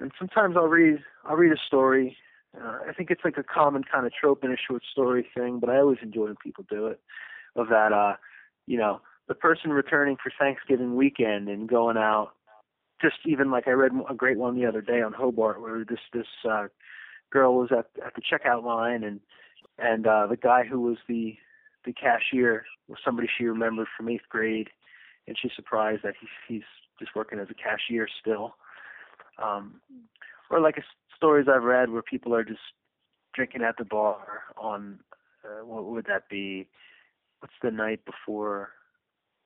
And 0.00 0.12
sometimes 0.18 0.56
I'll 0.56 0.64
read 0.64 0.98
I'll 1.24 1.36
read 1.36 1.52
a 1.52 1.66
story. 1.66 2.16
Uh, 2.56 2.78
I 2.88 2.92
think 2.92 3.10
it's 3.10 3.24
like 3.24 3.36
a 3.38 3.42
common 3.42 3.84
kind 3.84 4.06
of 4.06 4.12
trope 4.12 4.44
in 4.44 4.52
a 4.52 4.56
short 4.56 4.82
story 4.90 5.26
thing, 5.36 5.58
but 5.60 5.68
I 5.68 5.78
always 5.78 5.98
enjoy 6.02 6.26
when 6.26 6.36
people 6.36 6.64
do 6.68 6.86
it. 6.86 7.00
Of 7.54 7.68
that, 7.68 7.92
uh, 7.92 8.16
you 8.66 8.76
know, 8.76 9.00
the 9.28 9.34
person 9.34 9.70
returning 9.70 10.16
for 10.22 10.30
Thanksgiving 10.38 10.94
weekend 10.94 11.48
and 11.48 11.68
going 11.68 11.96
out. 11.96 12.32
Just 13.00 13.16
even 13.26 13.50
like 13.50 13.66
I 13.66 13.72
read 13.72 13.92
a 14.08 14.14
great 14.14 14.38
one 14.38 14.56
the 14.56 14.66
other 14.66 14.80
day 14.80 15.02
on 15.02 15.12
Hobart, 15.12 15.60
where 15.60 15.84
this 15.84 15.98
this 16.12 16.26
uh, 16.48 16.66
girl 17.30 17.56
was 17.56 17.70
at 17.72 17.86
at 18.04 18.14
the 18.14 18.22
checkout 18.22 18.62
line 18.62 19.04
and 19.04 19.20
and 19.78 20.06
uh 20.06 20.26
the 20.26 20.36
guy 20.36 20.64
who 20.64 20.80
was 20.80 20.96
the 21.08 21.36
the 21.84 21.92
cashier 21.92 22.64
was 22.88 22.98
somebody 23.04 23.28
she 23.36 23.44
remembered 23.44 23.86
from 23.96 24.08
eighth 24.08 24.28
grade 24.28 24.68
and 25.26 25.36
she's 25.40 25.52
surprised 25.54 26.02
that 26.02 26.14
he's 26.20 26.30
he's 26.48 26.62
just 26.98 27.14
working 27.14 27.38
as 27.38 27.48
a 27.50 27.54
cashier 27.54 28.08
still 28.20 28.54
um 29.42 29.80
or 30.50 30.60
like 30.60 30.76
a, 30.78 30.82
stories 31.16 31.46
i've 31.48 31.62
read 31.62 31.90
where 31.90 32.02
people 32.02 32.34
are 32.34 32.44
just 32.44 32.60
drinking 33.34 33.62
at 33.62 33.76
the 33.78 33.84
bar 33.84 34.42
on 34.56 34.98
uh, 35.44 35.64
what 35.64 35.84
would 35.84 36.06
that 36.06 36.28
be 36.28 36.66
what's 37.40 37.54
the 37.62 37.70
night 37.70 38.00
before 38.04 38.70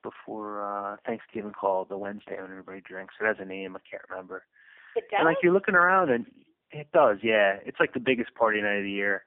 before 0.03 0.61
uh 0.63 0.95
thanksgiving 1.05 1.51
called 1.51 1.89
the 1.89 1.97
wednesday 1.97 2.35
when 2.41 2.49
everybody 2.51 2.81
drinks 2.81 3.13
it 3.21 3.25
has 3.25 3.37
a 3.39 3.45
name 3.45 3.75
i 3.75 3.79
can't 3.89 4.03
remember 4.09 4.43
It 4.95 5.03
does. 5.11 5.17
and 5.19 5.25
like 5.27 5.37
you're 5.43 5.53
looking 5.53 5.75
around 5.75 6.09
and 6.09 6.25
it 6.73 6.87
does, 6.93 7.17
yeah. 7.21 7.57
It's 7.65 7.81
like 7.81 7.93
the 7.93 7.99
biggest 7.99 8.33
party 8.33 8.61
night 8.61 8.77
of 8.77 8.83
the 8.83 8.89
year. 8.91 9.25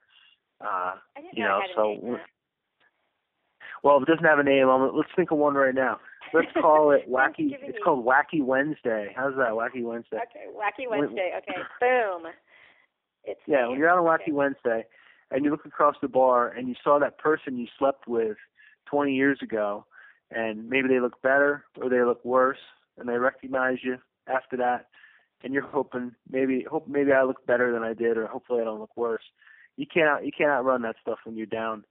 Uh 0.61 0.93
you 1.33 1.43
know, 1.43 1.49
know, 1.49 1.57
it 1.57 1.61
had 1.61 1.69
a 1.69 1.73
so 1.75 1.83
name, 1.83 1.99
we're- 2.01 2.17
yeah. 2.19 2.25
Well, 3.83 3.97
if 3.97 4.03
it 4.03 4.11
doesn't 4.11 4.25
have 4.25 4.39
a 4.39 4.43
name, 4.43 4.67
I'm, 4.67 4.95
let's 4.95 5.09
think 5.15 5.29
of 5.31 5.37
one 5.37 5.53
right 5.53 5.75
now. 5.75 5.99
Let's 6.33 6.51
call 6.53 6.91
it 6.91 7.07
Wacky. 7.09 7.53
It's 7.61 7.77
called 7.83 8.03
Wacky 8.05 8.41
Wednesday. 8.43 9.13
How's 9.15 9.35
that, 9.35 9.51
Wacky 9.51 9.83
Wednesday? 9.83 10.17
Okay, 10.17 10.45
Wacky 10.55 10.89
Wednesday. 10.89 11.31
Okay, 11.37 11.61
boom. 11.79 12.31
It's 13.25 13.39
Yeah, 13.45 13.67
when 13.67 13.77
you're 13.77 13.89
on 13.89 14.03
Wacky 14.03 14.23
Okay. 14.23 14.31
Wednesday 14.31 14.85
and 15.31 15.43
you 15.45 15.51
look 15.51 15.65
across 15.65 15.95
the 16.01 16.07
bar 16.07 16.49
and 16.49 16.67
you 16.67 16.75
saw 16.83 16.99
that 16.99 17.17
person 17.19 17.57
you 17.57 17.67
slept 17.77 18.07
with 18.07 18.37
20 18.87 19.13
years 19.13 19.39
ago, 19.41 19.85
and 20.31 20.67
maybe 20.69 20.87
they 20.87 20.99
look 20.99 21.21
better 21.21 21.65
or 21.81 21.89
they 21.89 22.01
look 22.01 22.23
worse, 22.25 22.59
and 22.97 23.07
they 23.07 23.17
recognize 23.17 23.77
you 23.83 23.97
after 24.27 24.57
that, 24.57 24.87
and 25.43 25.53
you're 25.53 25.63
hoping 25.63 26.13
maybe 26.29 26.65
hope 26.69 26.87
maybe 26.87 27.11
I 27.11 27.23
look 27.23 27.45
better 27.45 27.71
than 27.71 27.83
I 27.83 27.93
did, 27.93 28.17
or 28.17 28.25
hopefully 28.27 28.61
I 28.61 28.65
don't 28.65 28.79
look 28.79 28.95
worse. 28.95 29.23
You 29.77 29.85
can't 29.91 30.25
you 30.25 30.31
can't 30.35 30.51
outrun 30.51 30.81
that 30.83 30.95
stuff 31.01 31.19
when 31.25 31.35
you're 31.35 31.45
down 31.45 31.83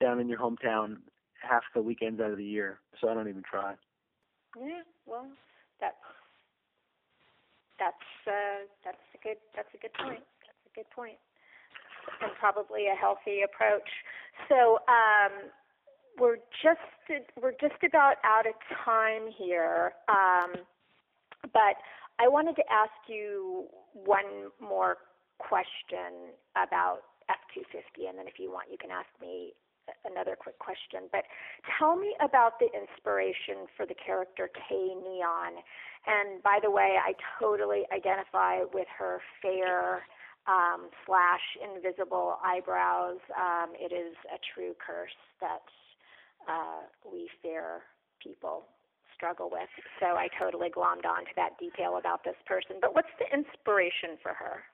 down 0.00 0.20
in 0.20 0.28
your 0.28 0.38
hometown 0.38 0.96
half 1.40 1.62
the 1.74 1.82
weekends 1.82 2.20
out 2.20 2.30
of 2.30 2.36
the 2.36 2.44
year. 2.44 2.80
So 3.00 3.08
I 3.08 3.14
don't 3.14 3.28
even 3.28 3.42
try. 3.42 3.74
Yeah, 4.58 4.82
well, 5.06 5.26
that's 5.80 5.96
that's 7.78 7.96
uh, 8.26 8.66
that's 8.84 9.04
a 9.14 9.18
good 9.22 9.38
that's 9.56 9.68
a 9.74 9.78
good 9.78 9.92
point. 9.94 10.22
That's 10.46 10.64
a 10.66 10.74
good 10.74 10.90
point, 10.94 11.18
and 12.22 12.32
probably 12.38 12.86
a 12.86 12.94
healthy 12.94 13.42
approach. 13.42 13.88
So 14.48 14.78
um, 14.88 15.50
we're 16.18 16.38
just 16.62 16.80
we're 17.40 17.56
just 17.60 17.82
about 17.84 18.16
out 18.24 18.46
of 18.46 18.54
time 18.84 19.30
here, 19.36 19.92
um, 20.08 20.52
but 21.52 21.76
I 22.20 22.28
wanted 22.28 22.56
to 22.56 22.64
ask 22.70 22.92
you 23.08 23.66
one 23.92 24.50
more 24.60 24.98
question 25.38 26.32
about 26.54 27.00
F250, 27.30 28.08
and 28.08 28.18
then 28.18 28.26
if 28.26 28.38
you 28.38 28.50
want, 28.50 28.68
you 28.70 28.78
can 28.78 28.90
ask 28.90 29.08
me 29.20 29.54
another 30.04 30.36
quick 30.38 30.58
question. 30.58 31.08
But 31.12 31.24
tell 31.78 31.96
me 31.96 32.14
about 32.20 32.58
the 32.58 32.68
inspiration 32.72 33.68
for 33.76 33.86
the 33.86 33.94
character 33.94 34.48
K 34.48 34.74
Neon. 34.74 35.60
And 36.06 36.42
by 36.42 36.58
the 36.62 36.70
way, 36.70 36.96
I 37.00 37.14
totally 37.40 37.84
identify 37.92 38.64
with 38.72 38.88
her 38.98 39.20
fair 39.42 40.04
um, 40.46 40.88
slash 41.06 41.40
invisible 41.60 42.36
eyebrows. 42.44 43.20
Um, 43.32 43.72
it 43.76 43.92
is 43.92 44.14
a 44.28 44.38
true 44.54 44.74
curse 44.76 45.16
that 45.40 45.64
uh, 46.48 46.84
we 47.10 47.28
fair 47.42 47.82
people 48.22 48.64
struggle 49.14 49.48
with. 49.50 49.68
So 50.00 50.06
I 50.16 50.28
totally 50.38 50.68
glommed 50.68 51.06
on 51.08 51.24
to 51.24 51.34
that 51.36 51.58
detail 51.58 51.96
about 51.98 52.24
this 52.24 52.36
person. 52.46 52.76
But 52.80 52.94
what's 52.94 53.12
the 53.18 53.26
inspiration 53.32 54.18
for 54.22 54.34
her? 54.34 54.64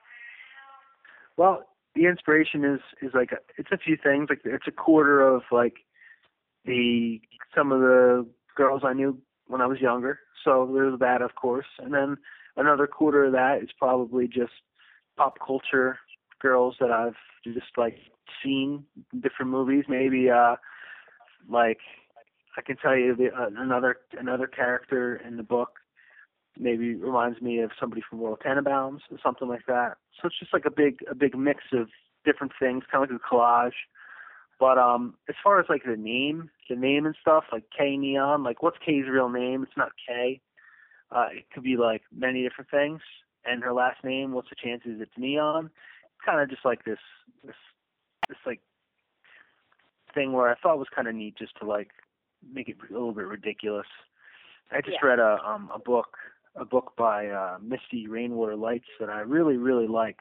Well, 1.37 1.67
the 1.95 2.07
inspiration 2.07 2.65
is 2.65 2.81
is 3.03 3.13
like 3.15 3.33
a, 3.33 3.39
it's 3.59 3.71
a 3.73 3.79
few 3.79 3.97
things. 4.03 4.29
Like 4.31 4.41
it's 4.45 4.67
a 4.67 4.73
quarter 4.73 5.21
of 5.21 5.43
like 5.51 5.75
the 6.65 7.21
some 7.55 7.73
of 7.73 7.81
the 7.81 8.27
girls 8.57 8.83
I 8.85 8.93
knew 8.93 9.19
when 9.47 9.61
I 9.61 9.67
was 9.67 9.81
younger. 9.81 10.21
So 10.45 10.71
there's 10.73 10.99
that, 11.01 11.23
of 11.23 11.35
course, 11.35 11.67
and 11.79 11.93
then 11.93 12.17
another 12.57 12.87
quarter 12.87 13.25
of 13.25 13.33
that 13.33 13.63
is 13.63 13.71
probably 13.79 14.27
just 14.27 14.53
pop 15.17 15.39
culture 15.45 15.99
girls 16.41 16.77
that 16.81 16.91
I've 16.91 17.17
just 17.45 17.77
like 17.77 17.97
seen 18.43 18.85
different 19.21 19.51
movies. 19.51 19.85
Maybe 19.89 20.31
uh 20.31 20.57
like 21.49 21.79
I 22.57 22.63
can 22.63 22.77
tell 22.77 22.97
you 22.97 23.15
the, 23.17 23.29
uh, 23.29 23.49
another 23.57 23.97
another 24.19 24.47
character 24.47 25.17
in 25.27 25.37
the 25.37 25.43
book 25.43 25.80
maybe 26.59 26.95
reminds 26.95 27.41
me 27.41 27.61
of 27.61 27.71
somebody 27.79 28.03
from 28.09 28.21
Royal 28.21 28.37
Tenenbaums 28.37 29.01
or 29.11 29.19
something 29.23 29.49
like 29.49 29.67
that. 29.67 29.97
So 30.21 30.27
it's 30.27 30.39
just 30.39 30.53
like 30.53 30.65
a 30.67 30.71
big 30.71 30.99
a 31.11 31.15
big 31.15 31.37
mix 31.37 31.65
of 31.73 31.89
different 32.25 32.53
things, 32.59 32.85
kind 32.91 33.05
of 33.05 33.11
like 33.11 33.21
a 33.21 33.35
collage. 33.35 33.73
But 34.59 34.77
um, 34.77 35.15
as 35.29 35.35
far 35.43 35.59
as 35.59 35.67
like 35.71 35.85
the 35.85 35.97
name, 35.97 36.51
the 36.69 36.77
name 36.77 37.07
and 37.07 37.17
stuff, 37.21 37.45
like 37.51 37.65
K 37.77 37.97
Neon, 37.97 38.43
like 38.43 38.63
what's 38.63 38.77
K's 38.85 39.07
real 39.09 39.31
name? 39.31 39.63
It's 39.63 39.77
not 39.77 39.93
K. 40.07 40.41
Uh, 41.11 41.29
it 41.33 41.47
could 41.53 41.63
be 41.63 41.77
like 41.77 42.03
many 42.15 42.43
different 42.43 42.71
things. 42.71 43.01
And 43.45 43.65
her 43.65 43.73
last 43.73 44.05
name, 44.05 44.33
what's 44.33 44.51
the 44.51 44.57
chances 44.63 45.01
it's 45.01 45.17
Neon? 45.17 45.67
It's 45.67 46.25
kind 46.27 46.41
of 46.41 46.51
just 46.51 46.65
like 46.65 46.85
this 46.85 46.99
this 47.45 47.57
this 48.29 48.39
like 48.45 48.61
thing 50.15 50.33
where 50.33 50.51
I 50.51 50.57
thought 50.57 50.79
was 50.79 50.89
kind 50.95 51.09
of 51.09 51.15
neat, 51.15 51.37
just 51.39 51.57
to 51.61 51.67
like 51.67 51.89
make 52.53 52.69
it 52.69 52.77
a 52.89 52.93
little 52.93 53.13
bit 53.13 53.27
ridiculous. 53.27 53.87
I 54.71 54.83
just 54.83 54.99
Yeah. 55.03 55.09
read 55.09 55.19
a 55.21 55.39
um 55.45 55.71
a 55.75 55.79
book 55.79 56.17
a 56.57 56.65
book 56.65 56.93
by 56.97 57.29
uh 57.29 57.59
Misti 57.59 58.09
Rainwater-Lites 58.09 58.87
that 58.99 59.09
I 59.09 59.21
really 59.21 59.57
really 59.57 59.87
liked 59.87 60.21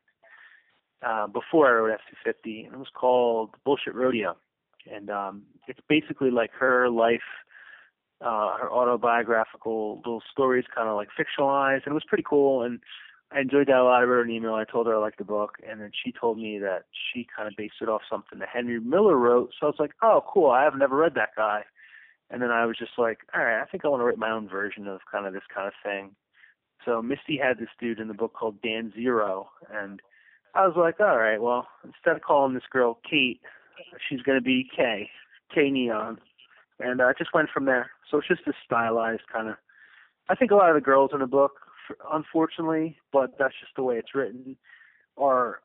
uh 1.06 1.28
before 1.28 1.68
I 1.68 1.72
wrote 1.72 2.00
F250 2.28 2.66
and 2.66 2.74
it 2.74 2.80
was 2.80 2.92
called 2.94 3.52
Bullshit 3.66 3.96
Rodeo 3.96 4.38
and 4.92 5.10
um 5.10 5.44
it's 5.68 5.80
basically 5.88 6.32
like 6.32 6.52
her 6.52 6.90
life 6.90 7.22
uh 8.22 8.58
her 8.58 8.72
autobiographical 8.72 9.98
little 9.98 10.22
stories 10.32 10.66
kind 10.74 10.88
of 10.90 10.96
like 10.96 11.10
fictionalized 11.18 11.86
and 11.86 11.92
it 11.92 11.94
was 11.94 12.06
pretty 12.08 12.26
cool 12.28 12.64
and 12.64 12.80
I 13.32 13.42
enjoyed 13.42 13.68
that 13.68 13.78
a 13.78 13.84
lot. 13.84 14.02
I 14.02 14.04
wrote 14.06 14.26
an 14.26 14.32
email. 14.32 14.56
I 14.56 14.64
told 14.64 14.88
her 14.88 14.96
I 14.96 14.98
liked 14.98 15.20
the 15.20 15.24
book, 15.24 15.58
and 15.68 15.80
then 15.80 15.92
she 16.04 16.12
told 16.12 16.40
me 16.40 16.58
that 16.60 16.86
she 16.92 17.28
kind 17.36 17.48
of 17.48 17.54
based 17.56 17.76
it 17.80 17.88
off 17.88 18.02
something 18.10 18.40
that 18.40 18.50
Henry 18.52 18.80
Miller 18.80 19.16
wrote. 19.18 19.52
So 19.60 19.68
I 19.68 19.70
was 19.70 19.76
like, 19.78 19.92
"Oh, 20.02 20.24
cool! 20.28 20.50
I 20.50 20.64
have 20.64 20.76
never 20.76 20.96
read 20.96 21.14
that 21.14 21.36
guy." 21.36 21.64
And 22.32 22.42
then 22.42 22.52
I 22.52 22.66
was 22.66 22.78
just 22.78 22.92
like, 22.98 23.20
all 23.36 23.44
right, 23.44 23.62
I 23.62 23.66
think 23.66 23.84
I 23.84 23.88
want 23.88 24.02
to 24.02 24.06
write 24.06 24.18
my 24.18 24.32
own 24.32 24.48
version 24.48 24.88
of 24.88 25.02
kind 25.12 25.26
of 25.26 25.34
this 25.34 25.44
kind 25.54 25.68
of 25.68 25.74
thing. 25.84 26.12
So 26.86 27.02
Misti 27.02 27.42
had 27.42 27.58
this 27.58 27.70
dude 27.80 28.00
in 28.00 28.08
the 28.08 28.14
book 28.14 28.34
called 28.34 28.62
Dan 28.62 28.94
Zero, 28.96 29.50
and 29.74 30.02
I 30.56 30.66
was 30.66 30.76
like, 30.78 31.00
all 31.00 31.18
right, 31.18 31.42
well, 31.42 31.68
instead 31.84 32.16
of 32.16 32.22
calling 32.22 32.54
this 32.54 32.64
girl 32.72 33.00
Kate, 33.10 33.42
she's 34.08 34.22
going 34.22 34.38
to 34.38 34.44
be 34.44 34.70
K, 34.76 35.10
K 35.54 35.70
Neon, 35.70 36.20
and 36.80 37.02
I 37.02 37.10
uh, 37.10 37.14
just 37.18 37.34
went 37.34 37.50
from 37.54 37.66
there. 37.66 37.92
So 38.10 38.18
it's 38.18 38.28
just 38.28 38.48
a 38.48 38.54
stylized 38.66 39.28
kind 39.32 39.50
of. 39.50 39.56
I 40.30 40.36
think 40.36 40.52
a 40.52 40.56
lot 40.56 40.70
of 40.70 40.76
the 40.76 40.82
girls 40.82 41.12
in 41.14 41.20
the 41.20 41.28
book, 41.28 41.54
unfortunately, 42.12 42.98
but 43.12 43.38
that's 43.38 43.56
just 43.60 43.76
the 43.76 43.84
way 43.84 43.98
it's 43.98 44.16
written, 44.16 44.56
are 45.18 45.62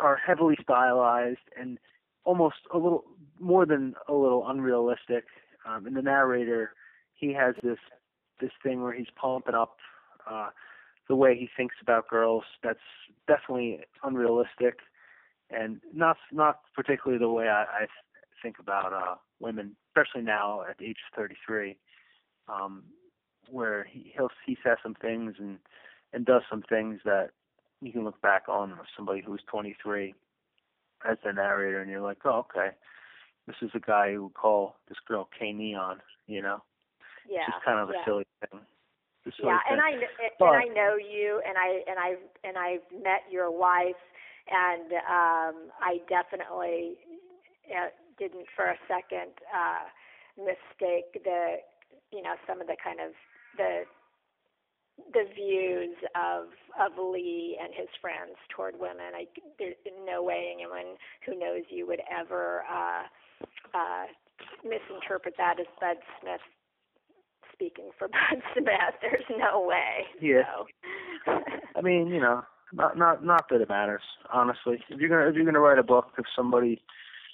are 0.00 0.16
heavily 0.16 0.56
stylized 0.62 1.38
and 1.58 1.78
almost 2.24 2.56
a 2.72 2.78
little 2.78 3.04
more 3.38 3.66
than 3.66 3.94
a 4.08 4.14
little 4.14 4.48
unrealistic 4.48 5.24
um, 5.66 5.86
and 5.86 5.96
the 5.96 6.02
narrator 6.02 6.72
he 7.14 7.32
has 7.32 7.54
this 7.62 7.78
this 8.40 8.50
thing 8.62 8.82
where 8.82 8.92
he's 8.92 9.06
pumping 9.20 9.54
up 9.54 9.76
uh 10.28 10.48
the 11.08 11.16
way 11.16 11.36
he 11.36 11.48
thinks 11.56 11.74
about 11.82 12.08
girls 12.08 12.44
that's 12.62 12.78
definitely 13.26 13.80
unrealistic 14.02 14.78
and 15.50 15.80
not 15.92 16.16
not 16.32 16.60
particularly 16.74 17.18
the 17.18 17.28
way 17.28 17.48
I, 17.48 17.62
I 17.62 17.86
think 18.42 18.58
about 18.58 18.92
uh 18.92 19.16
women 19.40 19.76
especially 19.88 20.22
now 20.22 20.62
at 20.68 20.78
the 20.78 20.86
age 20.86 20.96
of 21.12 21.16
33 21.16 21.76
um 22.48 22.84
where 23.50 23.84
he 23.90 24.12
he'll 24.16 24.30
he 24.46 24.56
says 24.64 24.78
some 24.82 24.94
things 24.94 25.34
and 25.38 25.58
and 26.12 26.24
does 26.24 26.42
some 26.50 26.62
things 26.68 27.00
that 27.04 27.30
you 27.80 27.92
can 27.92 28.04
look 28.04 28.20
back 28.20 28.44
on 28.48 28.70
with 28.70 28.88
somebody 28.96 29.22
who's 29.24 29.42
23 29.50 30.14
as 31.08 31.16
the 31.24 31.32
narrator 31.32 31.80
and 31.80 31.90
you're 31.90 32.00
like 32.00 32.18
oh 32.24 32.46
okay 32.50 32.70
this 33.46 33.56
is 33.62 33.70
a 33.74 33.80
guy 33.80 34.12
who 34.12 34.24
would 34.24 34.34
call 34.34 34.76
this 34.88 34.98
girl 35.06 35.28
K 35.38 35.52
Neon, 35.52 36.00
you 36.26 36.42
know. 36.42 36.62
Yeah. 37.28 37.40
It's 37.46 37.54
just 37.54 37.64
kind 37.64 37.78
of 37.78 37.90
a 37.90 37.94
silly 38.04 38.26
thing. 38.40 38.60
A 38.60 39.30
silly 39.36 39.52
yeah, 39.52 39.58
thing. 39.68 39.72
and 39.72 39.80
I 39.80 39.90
and 40.40 40.70
I 40.70 40.74
know 40.74 40.96
you, 40.96 41.42
and 41.46 41.56
I 41.58 41.82
and 41.88 41.98
I 41.98 42.16
and 42.46 42.56
I've 42.56 43.02
met 43.02 43.22
your 43.30 43.50
wife, 43.50 44.00
and 44.48 44.92
um, 44.92 45.70
I 45.80 46.00
definitely 46.08 46.96
uh, 47.68 47.90
didn't 48.18 48.46
for 48.56 48.66
a 48.66 48.76
second 48.88 49.32
uh, 49.52 49.88
mistake 50.38 51.22
the 51.24 51.56
you 52.12 52.22
know 52.22 52.34
some 52.46 52.60
of 52.60 52.66
the 52.66 52.76
kind 52.82 53.00
of 53.00 53.12
the 53.56 53.84
the 55.12 55.24
views 55.34 55.96
of 56.14 56.48
of 56.78 56.98
Lee 56.98 57.58
and 57.60 57.72
his 57.74 57.88
friends 58.00 58.36
toward 58.54 58.74
women. 58.78 59.14
I 59.14 59.26
there's 59.58 59.76
no 60.04 60.22
way 60.22 60.52
anyone 60.54 60.96
who 61.26 61.38
knows 61.38 61.62
you 61.68 61.86
would 61.86 62.02
ever 62.10 62.64
uh, 62.70 63.04
uh, 63.74 64.04
misinterpret 64.64 65.34
that 65.38 65.60
as 65.60 65.66
Bud 65.80 65.96
Smith 66.20 66.40
speaking 67.52 67.90
for 67.98 68.08
Bud 68.08 68.42
Smith. 68.54 68.94
There's 69.02 69.24
no 69.38 69.62
way. 69.66 70.06
Yeah. 70.20 70.42
So. 71.26 71.38
I 71.76 71.80
mean, 71.82 72.08
you 72.08 72.20
know, 72.20 72.42
not 72.72 72.96
not 72.96 73.24
not 73.24 73.48
that 73.50 73.60
it 73.60 73.68
matters, 73.68 74.02
honestly. 74.32 74.82
If 74.88 74.98
you're 75.00 75.08
gonna 75.08 75.28
if 75.28 75.34
you're 75.34 75.44
gonna 75.44 75.60
write 75.60 75.78
a 75.78 75.82
book 75.82 76.08
if 76.18 76.24
somebody 76.36 76.82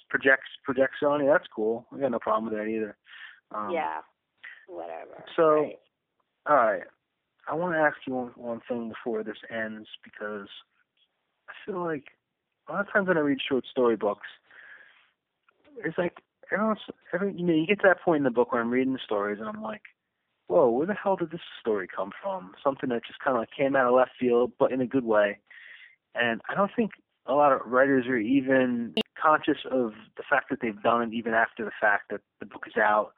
projects 0.09 0.49
projects 0.63 0.97
on 1.05 1.21
you, 1.23 1.27
that's 1.31 1.47
cool. 1.55 1.85
I 1.93 1.99
got 1.99 2.11
no 2.11 2.19
problem 2.19 2.45
with 2.51 2.59
that 2.59 2.67
either. 2.69 2.97
Um 3.53 3.71
yeah. 3.71 3.99
Whatever. 4.67 5.23
so- 5.35 5.61
Right. 5.61 5.79
All 6.49 6.55
right. 6.55 6.83
I 7.49 7.55
want 7.55 7.73
to 7.75 7.79
ask 7.79 7.95
you 8.05 8.13
one, 8.13 8.31
one 8.35 8.61
thing 8.67 8.89
before 8.89 9.23
this 9.23 9.37
ends 9.49 9.87
because 10.03 10.47
I 11.49 11.53
feel 11.65 11.81
like 11.83 12.03
a 12.67 12.73
lot 12.73 12.81
of 12.87 12.91
times 12.91 13.07
when 13.07 13.17
I 13.17 13.21
read 13.21 13.37
short 13.47 13.65
story 13.71 13.95
books, 13.95 14.27
it's 15.83 15.97
like 15.97 16.17
every 17.13 17.33
you 17.33 17.45
know 17.45 17.53
you 17.53 17.67
get 17.67 17.79
to 17.81 17.87
that 17.87 18.01
point 18.01 18.19
in 18.19 18.23
the 18.23 18.31
book 18.31 18.51
where 18.51 18.61
I'm 18.61 18.71
reading 18.71 18.93
the 18.93 18.99
stories 19.03 19.39
and 19.39 19.47
I'm 19.47 19.61
like, 19.61 19.81
whoa, 20.47 20.69
where 20.69 20.87
the 20.87 20.93
hell 20.93 21.15
did 21.15 21.31
this 21.31 21.41
story 21.59 21.87
come 21.93 22.11
from? 22.21 22.53
Something 22.63 22.89
that 22.89 23.05
just 23.05 23.19
kind 23.19 23.35
of 23.35 23.41
like 23.41 23.49
came 23.55 23.75
out 23.75 23.87
of 23.87 23.93
left 23.93 24.11
field, 24.19 24.53
but 24.57 24.71
in 24.71 24.81
a 24.81 24.87
good 24.87 25.03
way. 25.03 25.39
And 26.15 26.41
I 26.49 26.55
don't 26.55 26.71
think 26.75 26.91
a 27.25 27.33
lot 27.33 27.51
of 27.51 27.61
writers 27.65 28.07
are 28.07 28.17
even 28.17 28.95
conscious 29.21 29.57
of 29.69 29.93
the 30.15 30.23
fact 30.29 30.49
that 30.49 30.59
they've 30.61 30.81
done 30.81 31.01
it 31.01 31.13
even 31.13 31.33
after 31.33 31.65
the 31.65 31.71
fact 31.79 32.11
that 32.11 32.21
the 32.39 32.45
book 32.45 32.63
is 32.67 32.77
out. 32.77 33.11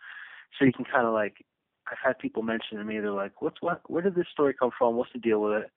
So 0.57 0.65
you 0.65 0.73
can 0.73 0.85
kind 0.85 1.05
of 1.05 1.13
like, 1.13 1.45
I've 1.91 1.97
had 2.03 2.19
people 2.19 2.43
mention 2.43 2.77
to 2.77 2.83
me, 2.83 2.99
they're 2.99 3.11
like, 3.11 3.41
"What's 3.41 3.61
what? 3.61 3.81
Where 3.89 4.01
did 4.01 4.15
this 4.15 4.27
story 4.31 4.53
come 4.53 4.71
from? 4.77 4.95
What's 4.95 5.13
the 5.13 5.19
deal 5.19 5.41
with 5.41 5.63
it?" 5.63 5.71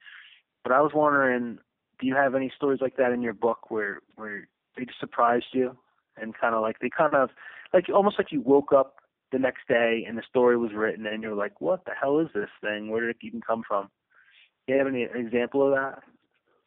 But 0.62 0.72
I 0.72 0.80
was 0.80 0.92
wondering, 0.94 1.58
do 2.00 2.06
you 2.06 2.14
have 2.14 2.34
any 2.34 2.52
stories 2.54 2.80
like 2.80 2.96
that 2.96 3.12
in 3.12 3.22
your 3.22 3.32
book 3.32 3.70
where 3.70 4.00
where 4.16 4.48
they 4.76 4.84
just 4.84 5.00
surprised 5.00 5.46
you 5.52 5.76
and 6.16 6.34
kind 6.38 6.54
of 6.54 6.62
like 6.62 6.78
they 6.80 6.90
kind 6.90 7.14
of 7.14 7.30
like 7.72 7.86
almost 7.92 8.18
like 8.18 8.32
you 8.32 8.40
woke 8.40 8.72
up 8.72 8.96
the 9.32 9.38
next 9.38 9.66
day 9.66 10.04
and 10.06 10.18
the 10.18 10.22
story 10.28 10.56
was 10.56 10.72
written 10.74 11.06
and 11.06 11.22
you're 11.22 11.34
like, 11.34 11.60
"What 11.60 11.84
the 11.84 11.92
hell 11.98 12.18
is 12.18 12.28
this 12.34 12.50
thing? 12.60 12.90
Where 12.90 13.00
did 13.00 13.10
it 13.10 13.26
even 13.26 13.40
come 13.40 13.62
from?" 13.66 13.88
Do 14.66 14.74
you 14.74 14.78
have 14.78 14.88
any 14.88 15.02
example 15.02 15.66
of 15.66 15.74
that? 15.74 16.02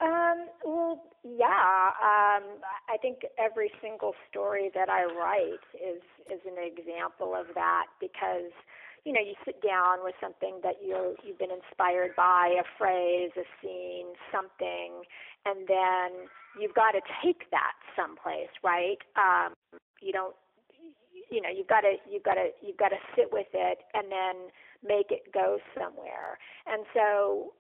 Um, 0.01 0.47
well, 0.65 1.03
yeah. 1.23 1.91
Um, 2.03 2.59
I 2.89 2.97
think 3.01 3.19
every 3.39 3.71
single 3.81 4.13
story 4.29 4.69
that 4.75 4.89
I 4.89 5.05
write 5.05 5.63
is 5.73 6.01
is 6.31 6.41
an 6.45 6.57
example 6.59 7.33
of 7.35 7.47
that 7.55 7.85
because 8.01 8.51
you 9.05 9.13
know 9.13 9.21
you 9.21 9.35
sit 9.45 9.61
down 9.61 10.03
with 10.03 10.15
something 10.19 10.59
that 10.63 10.75
you 10.83 11.15
you've 11.23 11.39
been 11.39 11.53
inspired 11.53 12.11
by 12.17 12.55
a 12.59 12.65
phrase, 12.77 13.31
a 13.37 13.45
scene, 13.61 14.07
something, 14.33 15.05
and 15.45 15.67
then 15.67 16.27
you've 16.59 16.75
got 16.75 16.91
to 16.91 17.01
take 17.23 17.49
that 17.51 17.77
someplace, 17.95 18.51
right? 18.63 18.99
Um, 19.15 19.53
you 20.01 20.11
don't 20.11 20.35
you 21.31 21.41
know 21.41 21.49
you've 21.49 21.67
got 21.67 21.81
to 21.81 21.95
you've 22.09 22.23
got 22.23 22.35
to 22.35 22.49
you've 22.65 22.77
got 22.77 22.89
to 22.89 22.99
sit 23.15 23.31
with 23.31 23.47
it 23.53 23.79
and 23.93 24.11
then 24.11 24.49
make 24.83 25.09
it 25.09 25.31
go 25.33 25.57
somewhere 25.73 26.37
and 26.67 26.85
so 26.93 27.53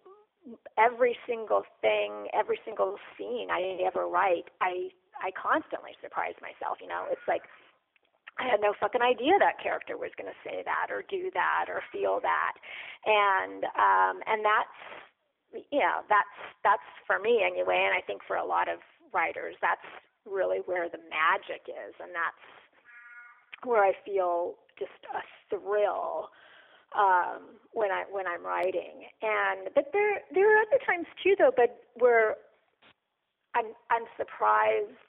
every 0.77 1.17
single 1.27 1.63
thing, 1.81 2.27
every 2.33 2.59
single 2.65 2.95
scene 3.17 3.49
I 3.51 3.77
ever 3.85 4.07
write, 4.07 4.45
I 4.61 4.89
I 5.21 5.31
constantly 5.31 5.95
surprise 6.01 6.35
myself. 6.41 6.77
You 6.81 6.87
know, 6.87 7.05
it's 7.09 7.25
like 7.27 7.43
I 8.37 8.43
had 8.51 8.59
no 8.59 8.73
fucking 8.79 9.01
idea 9.01 9.39
that 9.39 9.63
character 9.63 9.95
was 9.97 10.11
going 10.19 10.27
to 10.27 10.39
say 10.43 10.61
that 10.65 10.91
or 10.91 11.03
do 11.07 11.31
that 11.33 11.65
or 11.69 11.81
feel 11.91 12.19
that, 12.19 12.53
and 13.05 13.63
um, 13.79 14.19
and 14.27 14.43
that's 14.43 15.65
you 15.71 15.79
know 15.79 16.03
that's 16.09 16.35
that's 16.63 16.87
for 17.07 17.19
me 17.19 17.43
anyway, 17.45 17.87
and 17.87 17.95
I 17.95 18.01
think 18.03 18.21
for 18.27 18.35
a 18.35 18.45
lot 18.45 18.67
of 18.67 18.79
writers, 19.13 19.55
that's 19.61 19.87
really 20.27 20.59
where 20.65 20.89
the 20.89 20.99
magic 21.07 21.63
is, 21.69 21.95
and 22.03 22.11
that's 22.11 22.43
where 23.63 23.83
I 23.83 23.93
feel 24.03 24.55
just 24.77 24.99
a 25.15 25.23
thrill 25.47 26.29
um, 26.97 27.55
when 27.71 27.91
I 27.91 28.03
when 28.11 28.27
I'm 28.27 28.43
writing. 28.43 29.07
And 29.21 29.69
but 29.73 29.91
there 29.93 30.21
there 30.33 30.57
are 30.57 30.61
other 30.61 30.81
times 30.85 31.07
too 31.23 31.35
though, 31.37 31.53
but 31.55 31.83
where 31.95 32.35
I'm 33.55 33.71
I'm 33.89 34.03
surprised 34.17 34.99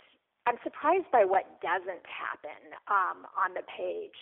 I'm 0.46 0.56
surprised 0.62 1.10
by 1.10 1.24
what 1.24 1.44
doesn't 1.60 2.06
happen 2.06 2.62
um, 2.86 3.26
on 3.34 3.54
the 3.54 3.66
page. 3.66 4.14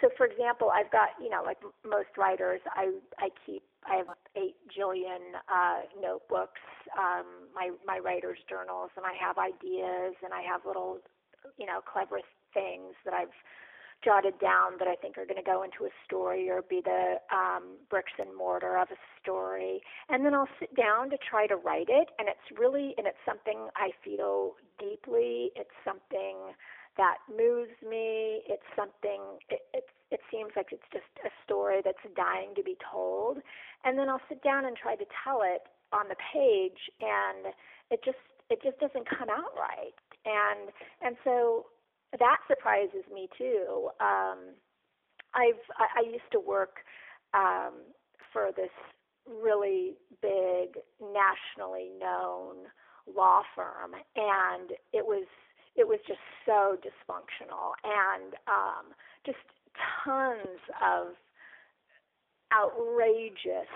So, 0.00 0.08
for 0.16 0.24
example, 0.26 0.70
I've 0.72 0.90
got 0.90 1.10
you 1.20 1.28
know 1.28 1.42
like 1.44 1.58
most 1.84 2.16
writers, 2.16 2.60
I 2.74 2.96
I 3.18 3.28
keep 3.44 3.62
I 3.86 3.96
have 3.96 4.08
eight 4.36 4.56
jillion 4.72 5.36
uh, 5.52 5.84
notebooks, 6.00 6.60
um, 6.96 7.52
my 7.54 7.70
my 7.84 7.98
writers' 7.98 8.38
journals, 8.48 8.90
and 8.96 9.04
I 9.04 9.12
have 9.20 9.36
ideas, 9.36 10.16
and 10.24 10.32
I 10.32 10.40
have 10.48 10.62
little 10.66 10.98
you 11.58 11.66
know 11.66 11.80
clever 11.84 12.20
things 12.54 12.94
that 13.04 13.12
I've 13.12 13.36
jotted 14.04 14.38
down 14.38 14.76
that 14.78 14.88
I 14.88 14.94
think 14.94 15.16
are 15.16 15.24
going 15.24 15.42
to 15.42 15.46
go 15.46 15.62
into 15.62 15.84
a 15.84 15.92
story 16.04 16.50
or 16.50 16.62
be 16.62 16.82
the 16.84 17.16
um, 17.32 17.78
bricks 17.88 18.12
and 18.18 18.36
mortar 18.36 18.76
of 18.76 18.88
a 18.90 18.98
story. 19.22 19.80
And 20.08 20.24
then 20.24 20.34
I'll 20.34 20.48
sit 20.60 20.74
down 20.76 21.10
to 21.10 21.16
try 21.18 21.46
to 21.46 21.56
write 21.56 21.88
it. 21.88 22.08
And 22.18 22.28
it's 22.28 22.58
really, 22.58 22.94
and 22.98 23.06
it's 23.06 23.22
something 23.24 23.68
I 23.76 23.90
feel 24.04 24.52
deeply. 24.78 25.50
It's 25.56 25.74
something 25.84 26.52
that 26.96 27.18
moves 27.30 27.74
me. 27.82 28.42
It's 28.46 28.66
something, 28.76 29.40
it, 29.48 29.62
it, 29.72 29.84
it 30.10 30.20
seems 30.30 30.52
like 30.54 30.68
it's 30.70 30.86
just 30.92 31.10
a 31.24 31.30
story 31.44 31.80
that's 31.84 32.04
dying 32.14 32.54
to 32.56 32.62
be 32.62 32.76
told. 32.92 33.38
And 33.84 33.98
then 33.98 34.08
I'll 34.08 34.22
sit 34.28 34.42
down 34.42 34.66
and 34.66 34.76
try 34.76 34.94
to 34.96 35.04
tell 35.24 35.40
it 35.42 35.64
on 35.92 36.08
the 36.08 36.16
page 36.32 36.92
and 37.00 37.54
it 37.90 38.00
just, 38.04 38.20
it 38.50 38.60
just 38.62 38.78
doesn't 38.78 39.08
come 39.08 39.30
out 39.30 39.56
right. 39.56 39.96
And, 40.24 40.70
and 41.02 41.16
so 41.24 41.66
that 42.18 42.38
surprises 42.48 43.04
me 43.12 43.28
too. 43.36 43.90
Um, 44.00 44.54
I've 45.34 45.62
I, 45.76 46.00
I 46.00 46.10
used 46.10 46.30
to 46.32 46.40
work 46.40 46.78
um, 47.32 47.74
for 48.32 48.50
this 48.56 48.70
really 49.26 49.94
big, 50.22 50.78
nationally 51.00 51.90
known 51.98 52.68
law 53.14 53.42
firm, 53.54 53.92
and 54.16 54.70
it 54.92 55.04
was 55.04 55.26
it 55.76 55.86
was 55.86 55.98
just 56.06 56.20
so 56.46 56.76
dysfunctional 56.78 57.74
and 57.82 58.34
um, 58.46 58.94
just 59.26 59.38
tons 60.04 60.60
of 60.82 61.14
outrageous 62.52 63.70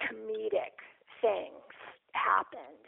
comedic 0.00 0.78
things 1.20 1.74
happened 2.12 2.86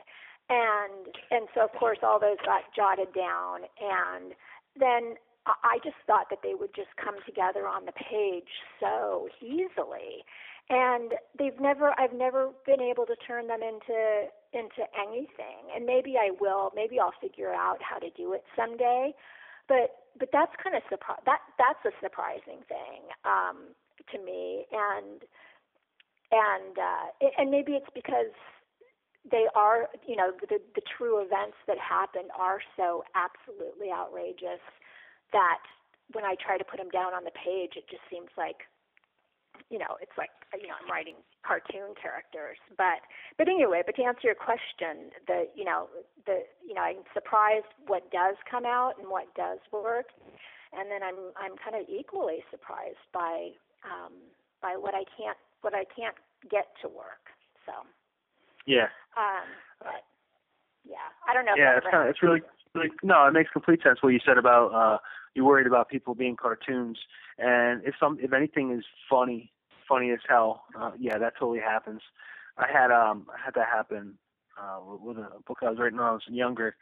and 0.48 1.14
and 1.30 1.48
so 1.54 1.64
of 1.64 1.72
course 1.78 1.98
all 2.02 2.20
those 2.20 2.38
got 2.44 2.62
jotted 2.74 3.12
down 3.14 3.60
and 3.80 4.34
then 4.78 5.16
I 5.46 5.78
just 5.82 5.96
thought 6.06 6.30
that 6.30 6.38
they 6.42 6.54
would 6.54 6.74
just 6.74 6.94
come 7.02 7.16
together 7.26 7.66
on 7.66 7.84
the 7.84 7.92
page 7.92 8.48
so 8.80 9.28
easily. 9.40 10.24
And 10.70 11.12
they've 11.38 11.58
never 11.60 11.98
I've 11.98 12.14
never 12.14 12.50
been 12.64 12.80
able 12.80 13.04
to 13.06 13.16
turn 13.26 13.48
them 13.48 13.60
into 13.62 14.28
into 14.52 14.86
anything. 14.94 15.74
And 15.74 15.84
maybe 15.84 16.14
I 16.16 16.30
will. 16.40 16.70
Maybe 16.74 17.00
I'll 17.00 17.14
figure 17.20 17.52
out 17.52 17.78
how 17.82 17.98
to 17.98 18.10
do 18.10 18.32
it 18.32 18.44
someday. 18.56 19.12
But 19.68 19.90
but 20.18 20.28
that's 20.32 20.52
kind 20.62 20.76
of 20.76 20.82
surprise 20.88 21.20
that 21.26 21.40
that's 21.58 21.82
a 21.84 21.92
surprising 22.00 22.62
thing 22.68 23.02
um 23.24 23.74
to 24.12 24.18
me 24.22 24.64
and 24.70 25.22
and 26.30 26.78
uh 26.78 27.28
and 27.38 27.50
maybe 27.50 27.72
it's 27.72 27.90
because 27.94 28.32
they 29.30 29.46
are, 29.54 29.88
you 30.06 30.16
know, 30.16 30.32
the, 30.40 30.58
the 30.74 30.82
true 30.98 31.22
events 31.22 31.56
that 31.66 31.78
happened 31.78 32.30
are 32.34 32.58
so 32.76 33.04
absolutely 33.14 33.90
outrageous 33.94 34.62
that 35.32 35.62
when 36.12 36.24
I 36.24 36.34
try 36.42 36.58
to 36.58 36.64
put 36.64 36.78
them 36.78 36.90
down 36.90 37.14
on 37.14 37.24
the 37.24 37.30
page, 37.32 37.78
it 37.78 37.86
just 37.88 38.02
seems 38.10 38.28
like, 38.36 38.66
you 39.70 39.78
know, 39.78 39.96
it's 40.02 40.12
like, 40.18 40.34
you 40.58 40.66
know, 40.66 40.74
I'm 40.74 40.90
writing 40.90 41.14
cartoon 41.46 41.94
characters. 41.94 42.58
But, 42.76 43.06
but 43.38 43.48
anyway, 43.48 43.82
but 43.86 43.94
to 43.96 44.02
answer 44.02 44.26
your 44.26 44.36
question, 44.36 45.14
the, 45.30 45.46
you 45.54 45.64
know, 45.64 45.86
the, 46.26 46.42
you 46.66 46.74
know, 46.74 46.82
I'm 46.82 47.06
surprised 47.14 47.70
what 47.86 48.10
does 48.10 48.34
come 48.50 48.66
out 48.66 48.98
and 48.98 49.08
what 49.08 49.30
does 49.38 49.62
work, 49.70 50.10
and 50.74 50.90
then 50.90 51.00
I'm, 51.06 51.30
I'm 51.38 51.54
kind 51.62 51.78
of 51.78 51.88
equally 51.88 52.42
surprised 52.50 53.06
by, 53.14 53.54
um, 53.86 54.12
by 54.60 54.74
what 54.76 54.94
I 54.94 55.06
can't, 55.16 55.38
what 55.62 55.74
I 55.74 55.86
can't 55.94 56.16
get 56.50 56.74
to 56.82 56.88
work. 56.90 57.30
So. 57.64 57.72
Yeah. 58.66 58.88
Um, 59.16 59.46
but 59.80 60.04
yeah, 60.84 60.96
I 61.28 61.34
don't 61.34 61.44
know. 61.44 61.52
Yeah, 61.56 61.76
it's 61.76 61.86
kind 61.90 62.04
of 62.04 62.10
it's 62.10 62.22
really 62.22 62.40
really 62.74 62.90
no, 63.02 63.26
it 63.26 63.32
makes 63.32 63.50
complete 63.50 63.82
sense 63.82 63.98
what 64.02 64.10
you 64.10 64.20
said 64.24 64.38
about 64.38 64.72
uh 64.72 64.98
you're 65.34 65.44
worried 65.46 65.66
about 65.66 65.88
people 65.88 66.14
being 66.14 66.36
cartoons, 66.36 66.98
and 67.38 67.82
if 67.84 67.94
some 67.98 68.18
if 68.20 68.32
anything 68.32 68.72
is 68.72 68.84
funny, 69.08 69.52
funny 69.88 70.10
as 70.10 70.18
hell, 70.28 70.64
uh, 70.78 70.90
yeah, 70.98 71.18
that 71.18 71.34
totally 71.38 71.60
happens. 71.60 72.02
I 72.58 72.66
had 72.70 72.90
um 72.90 73.26
I 73.32 73.42
had 73.42 73.54
that 73.54 73.68
happen 73.68 74.18
uh 74.60 74.80
with 74.82 75.18
a 75.18 75.28
book 75.46 75.58
I 75.62 75.70
was 75.70 75.78
writing 75.78 75.98
when 75.98 76.06
I 76.06 76.12
was 76.12 76.22
younger, 76.28 76.76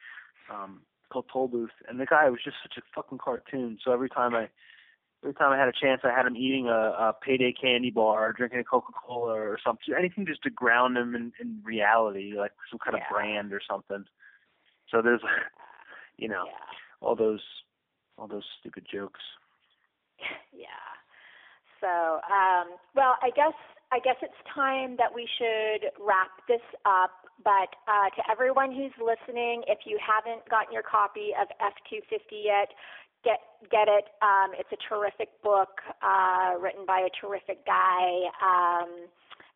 um 0.53 0.83
called 1.11 1.27
Tollbooth, 1.35 1.75
and 1.89 1.99
the 2.01 2.07
guy 2.07 2.29
was 2.31 2.41
just 2.45 2.57
such 2.63 2.77
a 2.79 2.83
fucking 2.95 3.19
cartoon. 3.19 3.79
So 3.85 3.93
every 3.93 4.09
time 4.09 4.35
I 4.35 4.49
every 5.23 5.35
time 5.35 5.53
I 5.53 5.59
had 5.59 5.69
a 5.69 5.73
chance, 5.73 6.01
I 6.05 6.17
had 6.17 6.27
him 6.27 6.37
eating 6.37 6.69
a, 6.69 6.71
a 6.73 7.15
payday 7.21 7.53
candy 7.53 7.91
bar, 7.91 8.29
or 8.29 8.33
drinking 8.33 8.61
a 8.61 8.65
Coca 8.65 8.93
Cola 8.93 9.33
or 9.33 9.59
something, 9.65 9.95
anything 9.97 10.27
just 10.27 10.43
to 10.45 10.51
ground 10.51 10.97
him 10.97 11.15
in, 11.15 11.33
in 11.41 11.61
reality, 11.65 12.35
like 12.37 12.53
some 12.71 12.79
kind 12.79 12.97
yeah. 12.97 13.05
of 13.05 13.11
brand 13.13 13.53
or 13.53 13.61
something. 13.69 14.05
So 14.91 15.03
there's, 15.03 15.21
you 16.17 16.29
know, 16.29 16.45
yeah. 16.47 17.07
all 17.07 17.17
those, 17.17 17.43
all 18.17 18.29
those 18.29 18.45
stupid 18.61 18.87
jokes. 18.91 19.21
Yeah. 20.53 20.67
So, 21.81 22.21
um, 22.29 22.77
well, 22.95 23.17
I 23.23 23.31
guess 23.35 23.57
I 23.93 23.99
guess 23.99 24.17
it's 24.23 24.37
time 24.55 24.97
that 24.99 25.11
we 25.15 25.27
should 25.27 25.91
wrap 25.99 26.31
this 26.47 26.63
up. 26.85 27.11
But 27.43 27.75
uh, 27.89 28.13
to 28.15 28.23
everyone 28.31 28.71
who's 28.71 28.93
listening, 29.01 29.65
if 29.67 29.81
you 29.87 29.99
haven't 29.99 30.47
gotten 30.49 30.73
your 30.73 30.85
copy 30.85 31.33
of 31.35 31.49
F250 31.57 32.45
yet, 32.45 32.69
get 33.25 33.41
get 33.71 33.89
it. 33.89 34.05
Um, 34.23 34.53
it's 34.59 34.71
a 34.73 34.81
terrific 34.89 35.29
book 35.43 35.81
uh, 36.03 36.59
written 36.61 36.87
by 36.87 37.01
a 37.01 37.13
terrific 37.21 37.67
guy, 37.67 38.29
um, 38.41 39.09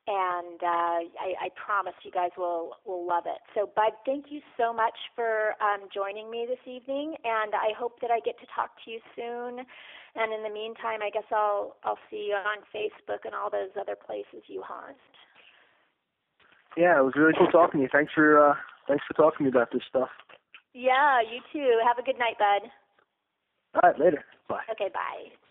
and 0.06 0.60
uh, 0.62 1.00
I, 1.16 1.48
I 1.48 1.48
promise 1.56 1.94
you 2.04 2.10
guys 2.10 2.30
will 2.36 2.76
will 2.84 3.06
love 3.06 3.24
it. 3.26 3.40
So, 3.54 3.70
Bud, 3.74 3.92
thank 4.04 4.26
you 4.28 4.40
so 4.56 4.72
much 4.72 4.96
for 5.14 5.54
um, 5.60 5.88
joining 5.92 6.30
me 6.30 6.46
this 6.48 6.62
evening, 6.66 7.16
and 7.24 7.54
I 7.54 7.72
hope 7.76 8.00
that 8.00 8.10
I 8.10 8.20
get 8.20 8.38
to 8.40 8.46
talk 8.54 8.70
to 8.84 8.90
you 8.90 9.00
soon. 9.16 9.64
And 10.16 10.32
in 10.32 10.44
the 10.44 10.54
meantime, 10.54 11.00
I 11.02 11.10
guess 11.10 11.26
I'll 11.32 11.76
I'll 11.84 11.98
see 12.10 12.28
you 12.28 12.34
on 12.34 12.62
Facebook 12.74 13.24
and 13.24 13.34
all 13.34 13.50
those 13.50 13.74
other 13.80 13.96
places 13.96 14.46
you 14.46 14.62
haunt. 14.64 14.96
Yeah, 16.76 16.98
it 16.98 17.04
was 17.04 17.14
really 17.16 17.34
cool 17.38 17.46
talking 17.48 17.78
to 17.78 17.84
you. 17.84 17.88
Thanks 17.90 18.12
for 18.12 18.50
uh, 18.50 18.54
Thanks 18.86 19.04
for 19.08 19.14
talking 19.14 19.38
to 19.38 19.42
me 19.44 19.48
about 19.50 19.72
this 19.72 19.82
stuff. 19.88 20.10
Yeah, 20.74 21.20
you 21.20 21.40
too. 21.52 21.80
Have 21.86 21.98
a 21.98 22.02
good 22.02 22.18
night, 22.18 22.36
bud. 22.38 22.68
All 23.74 23.80
right, 23.90 23.98
later. 23.98 24.24
Bye. 24.48 24.60
Okay, 24.72 24.88
bye. 24.92 25.43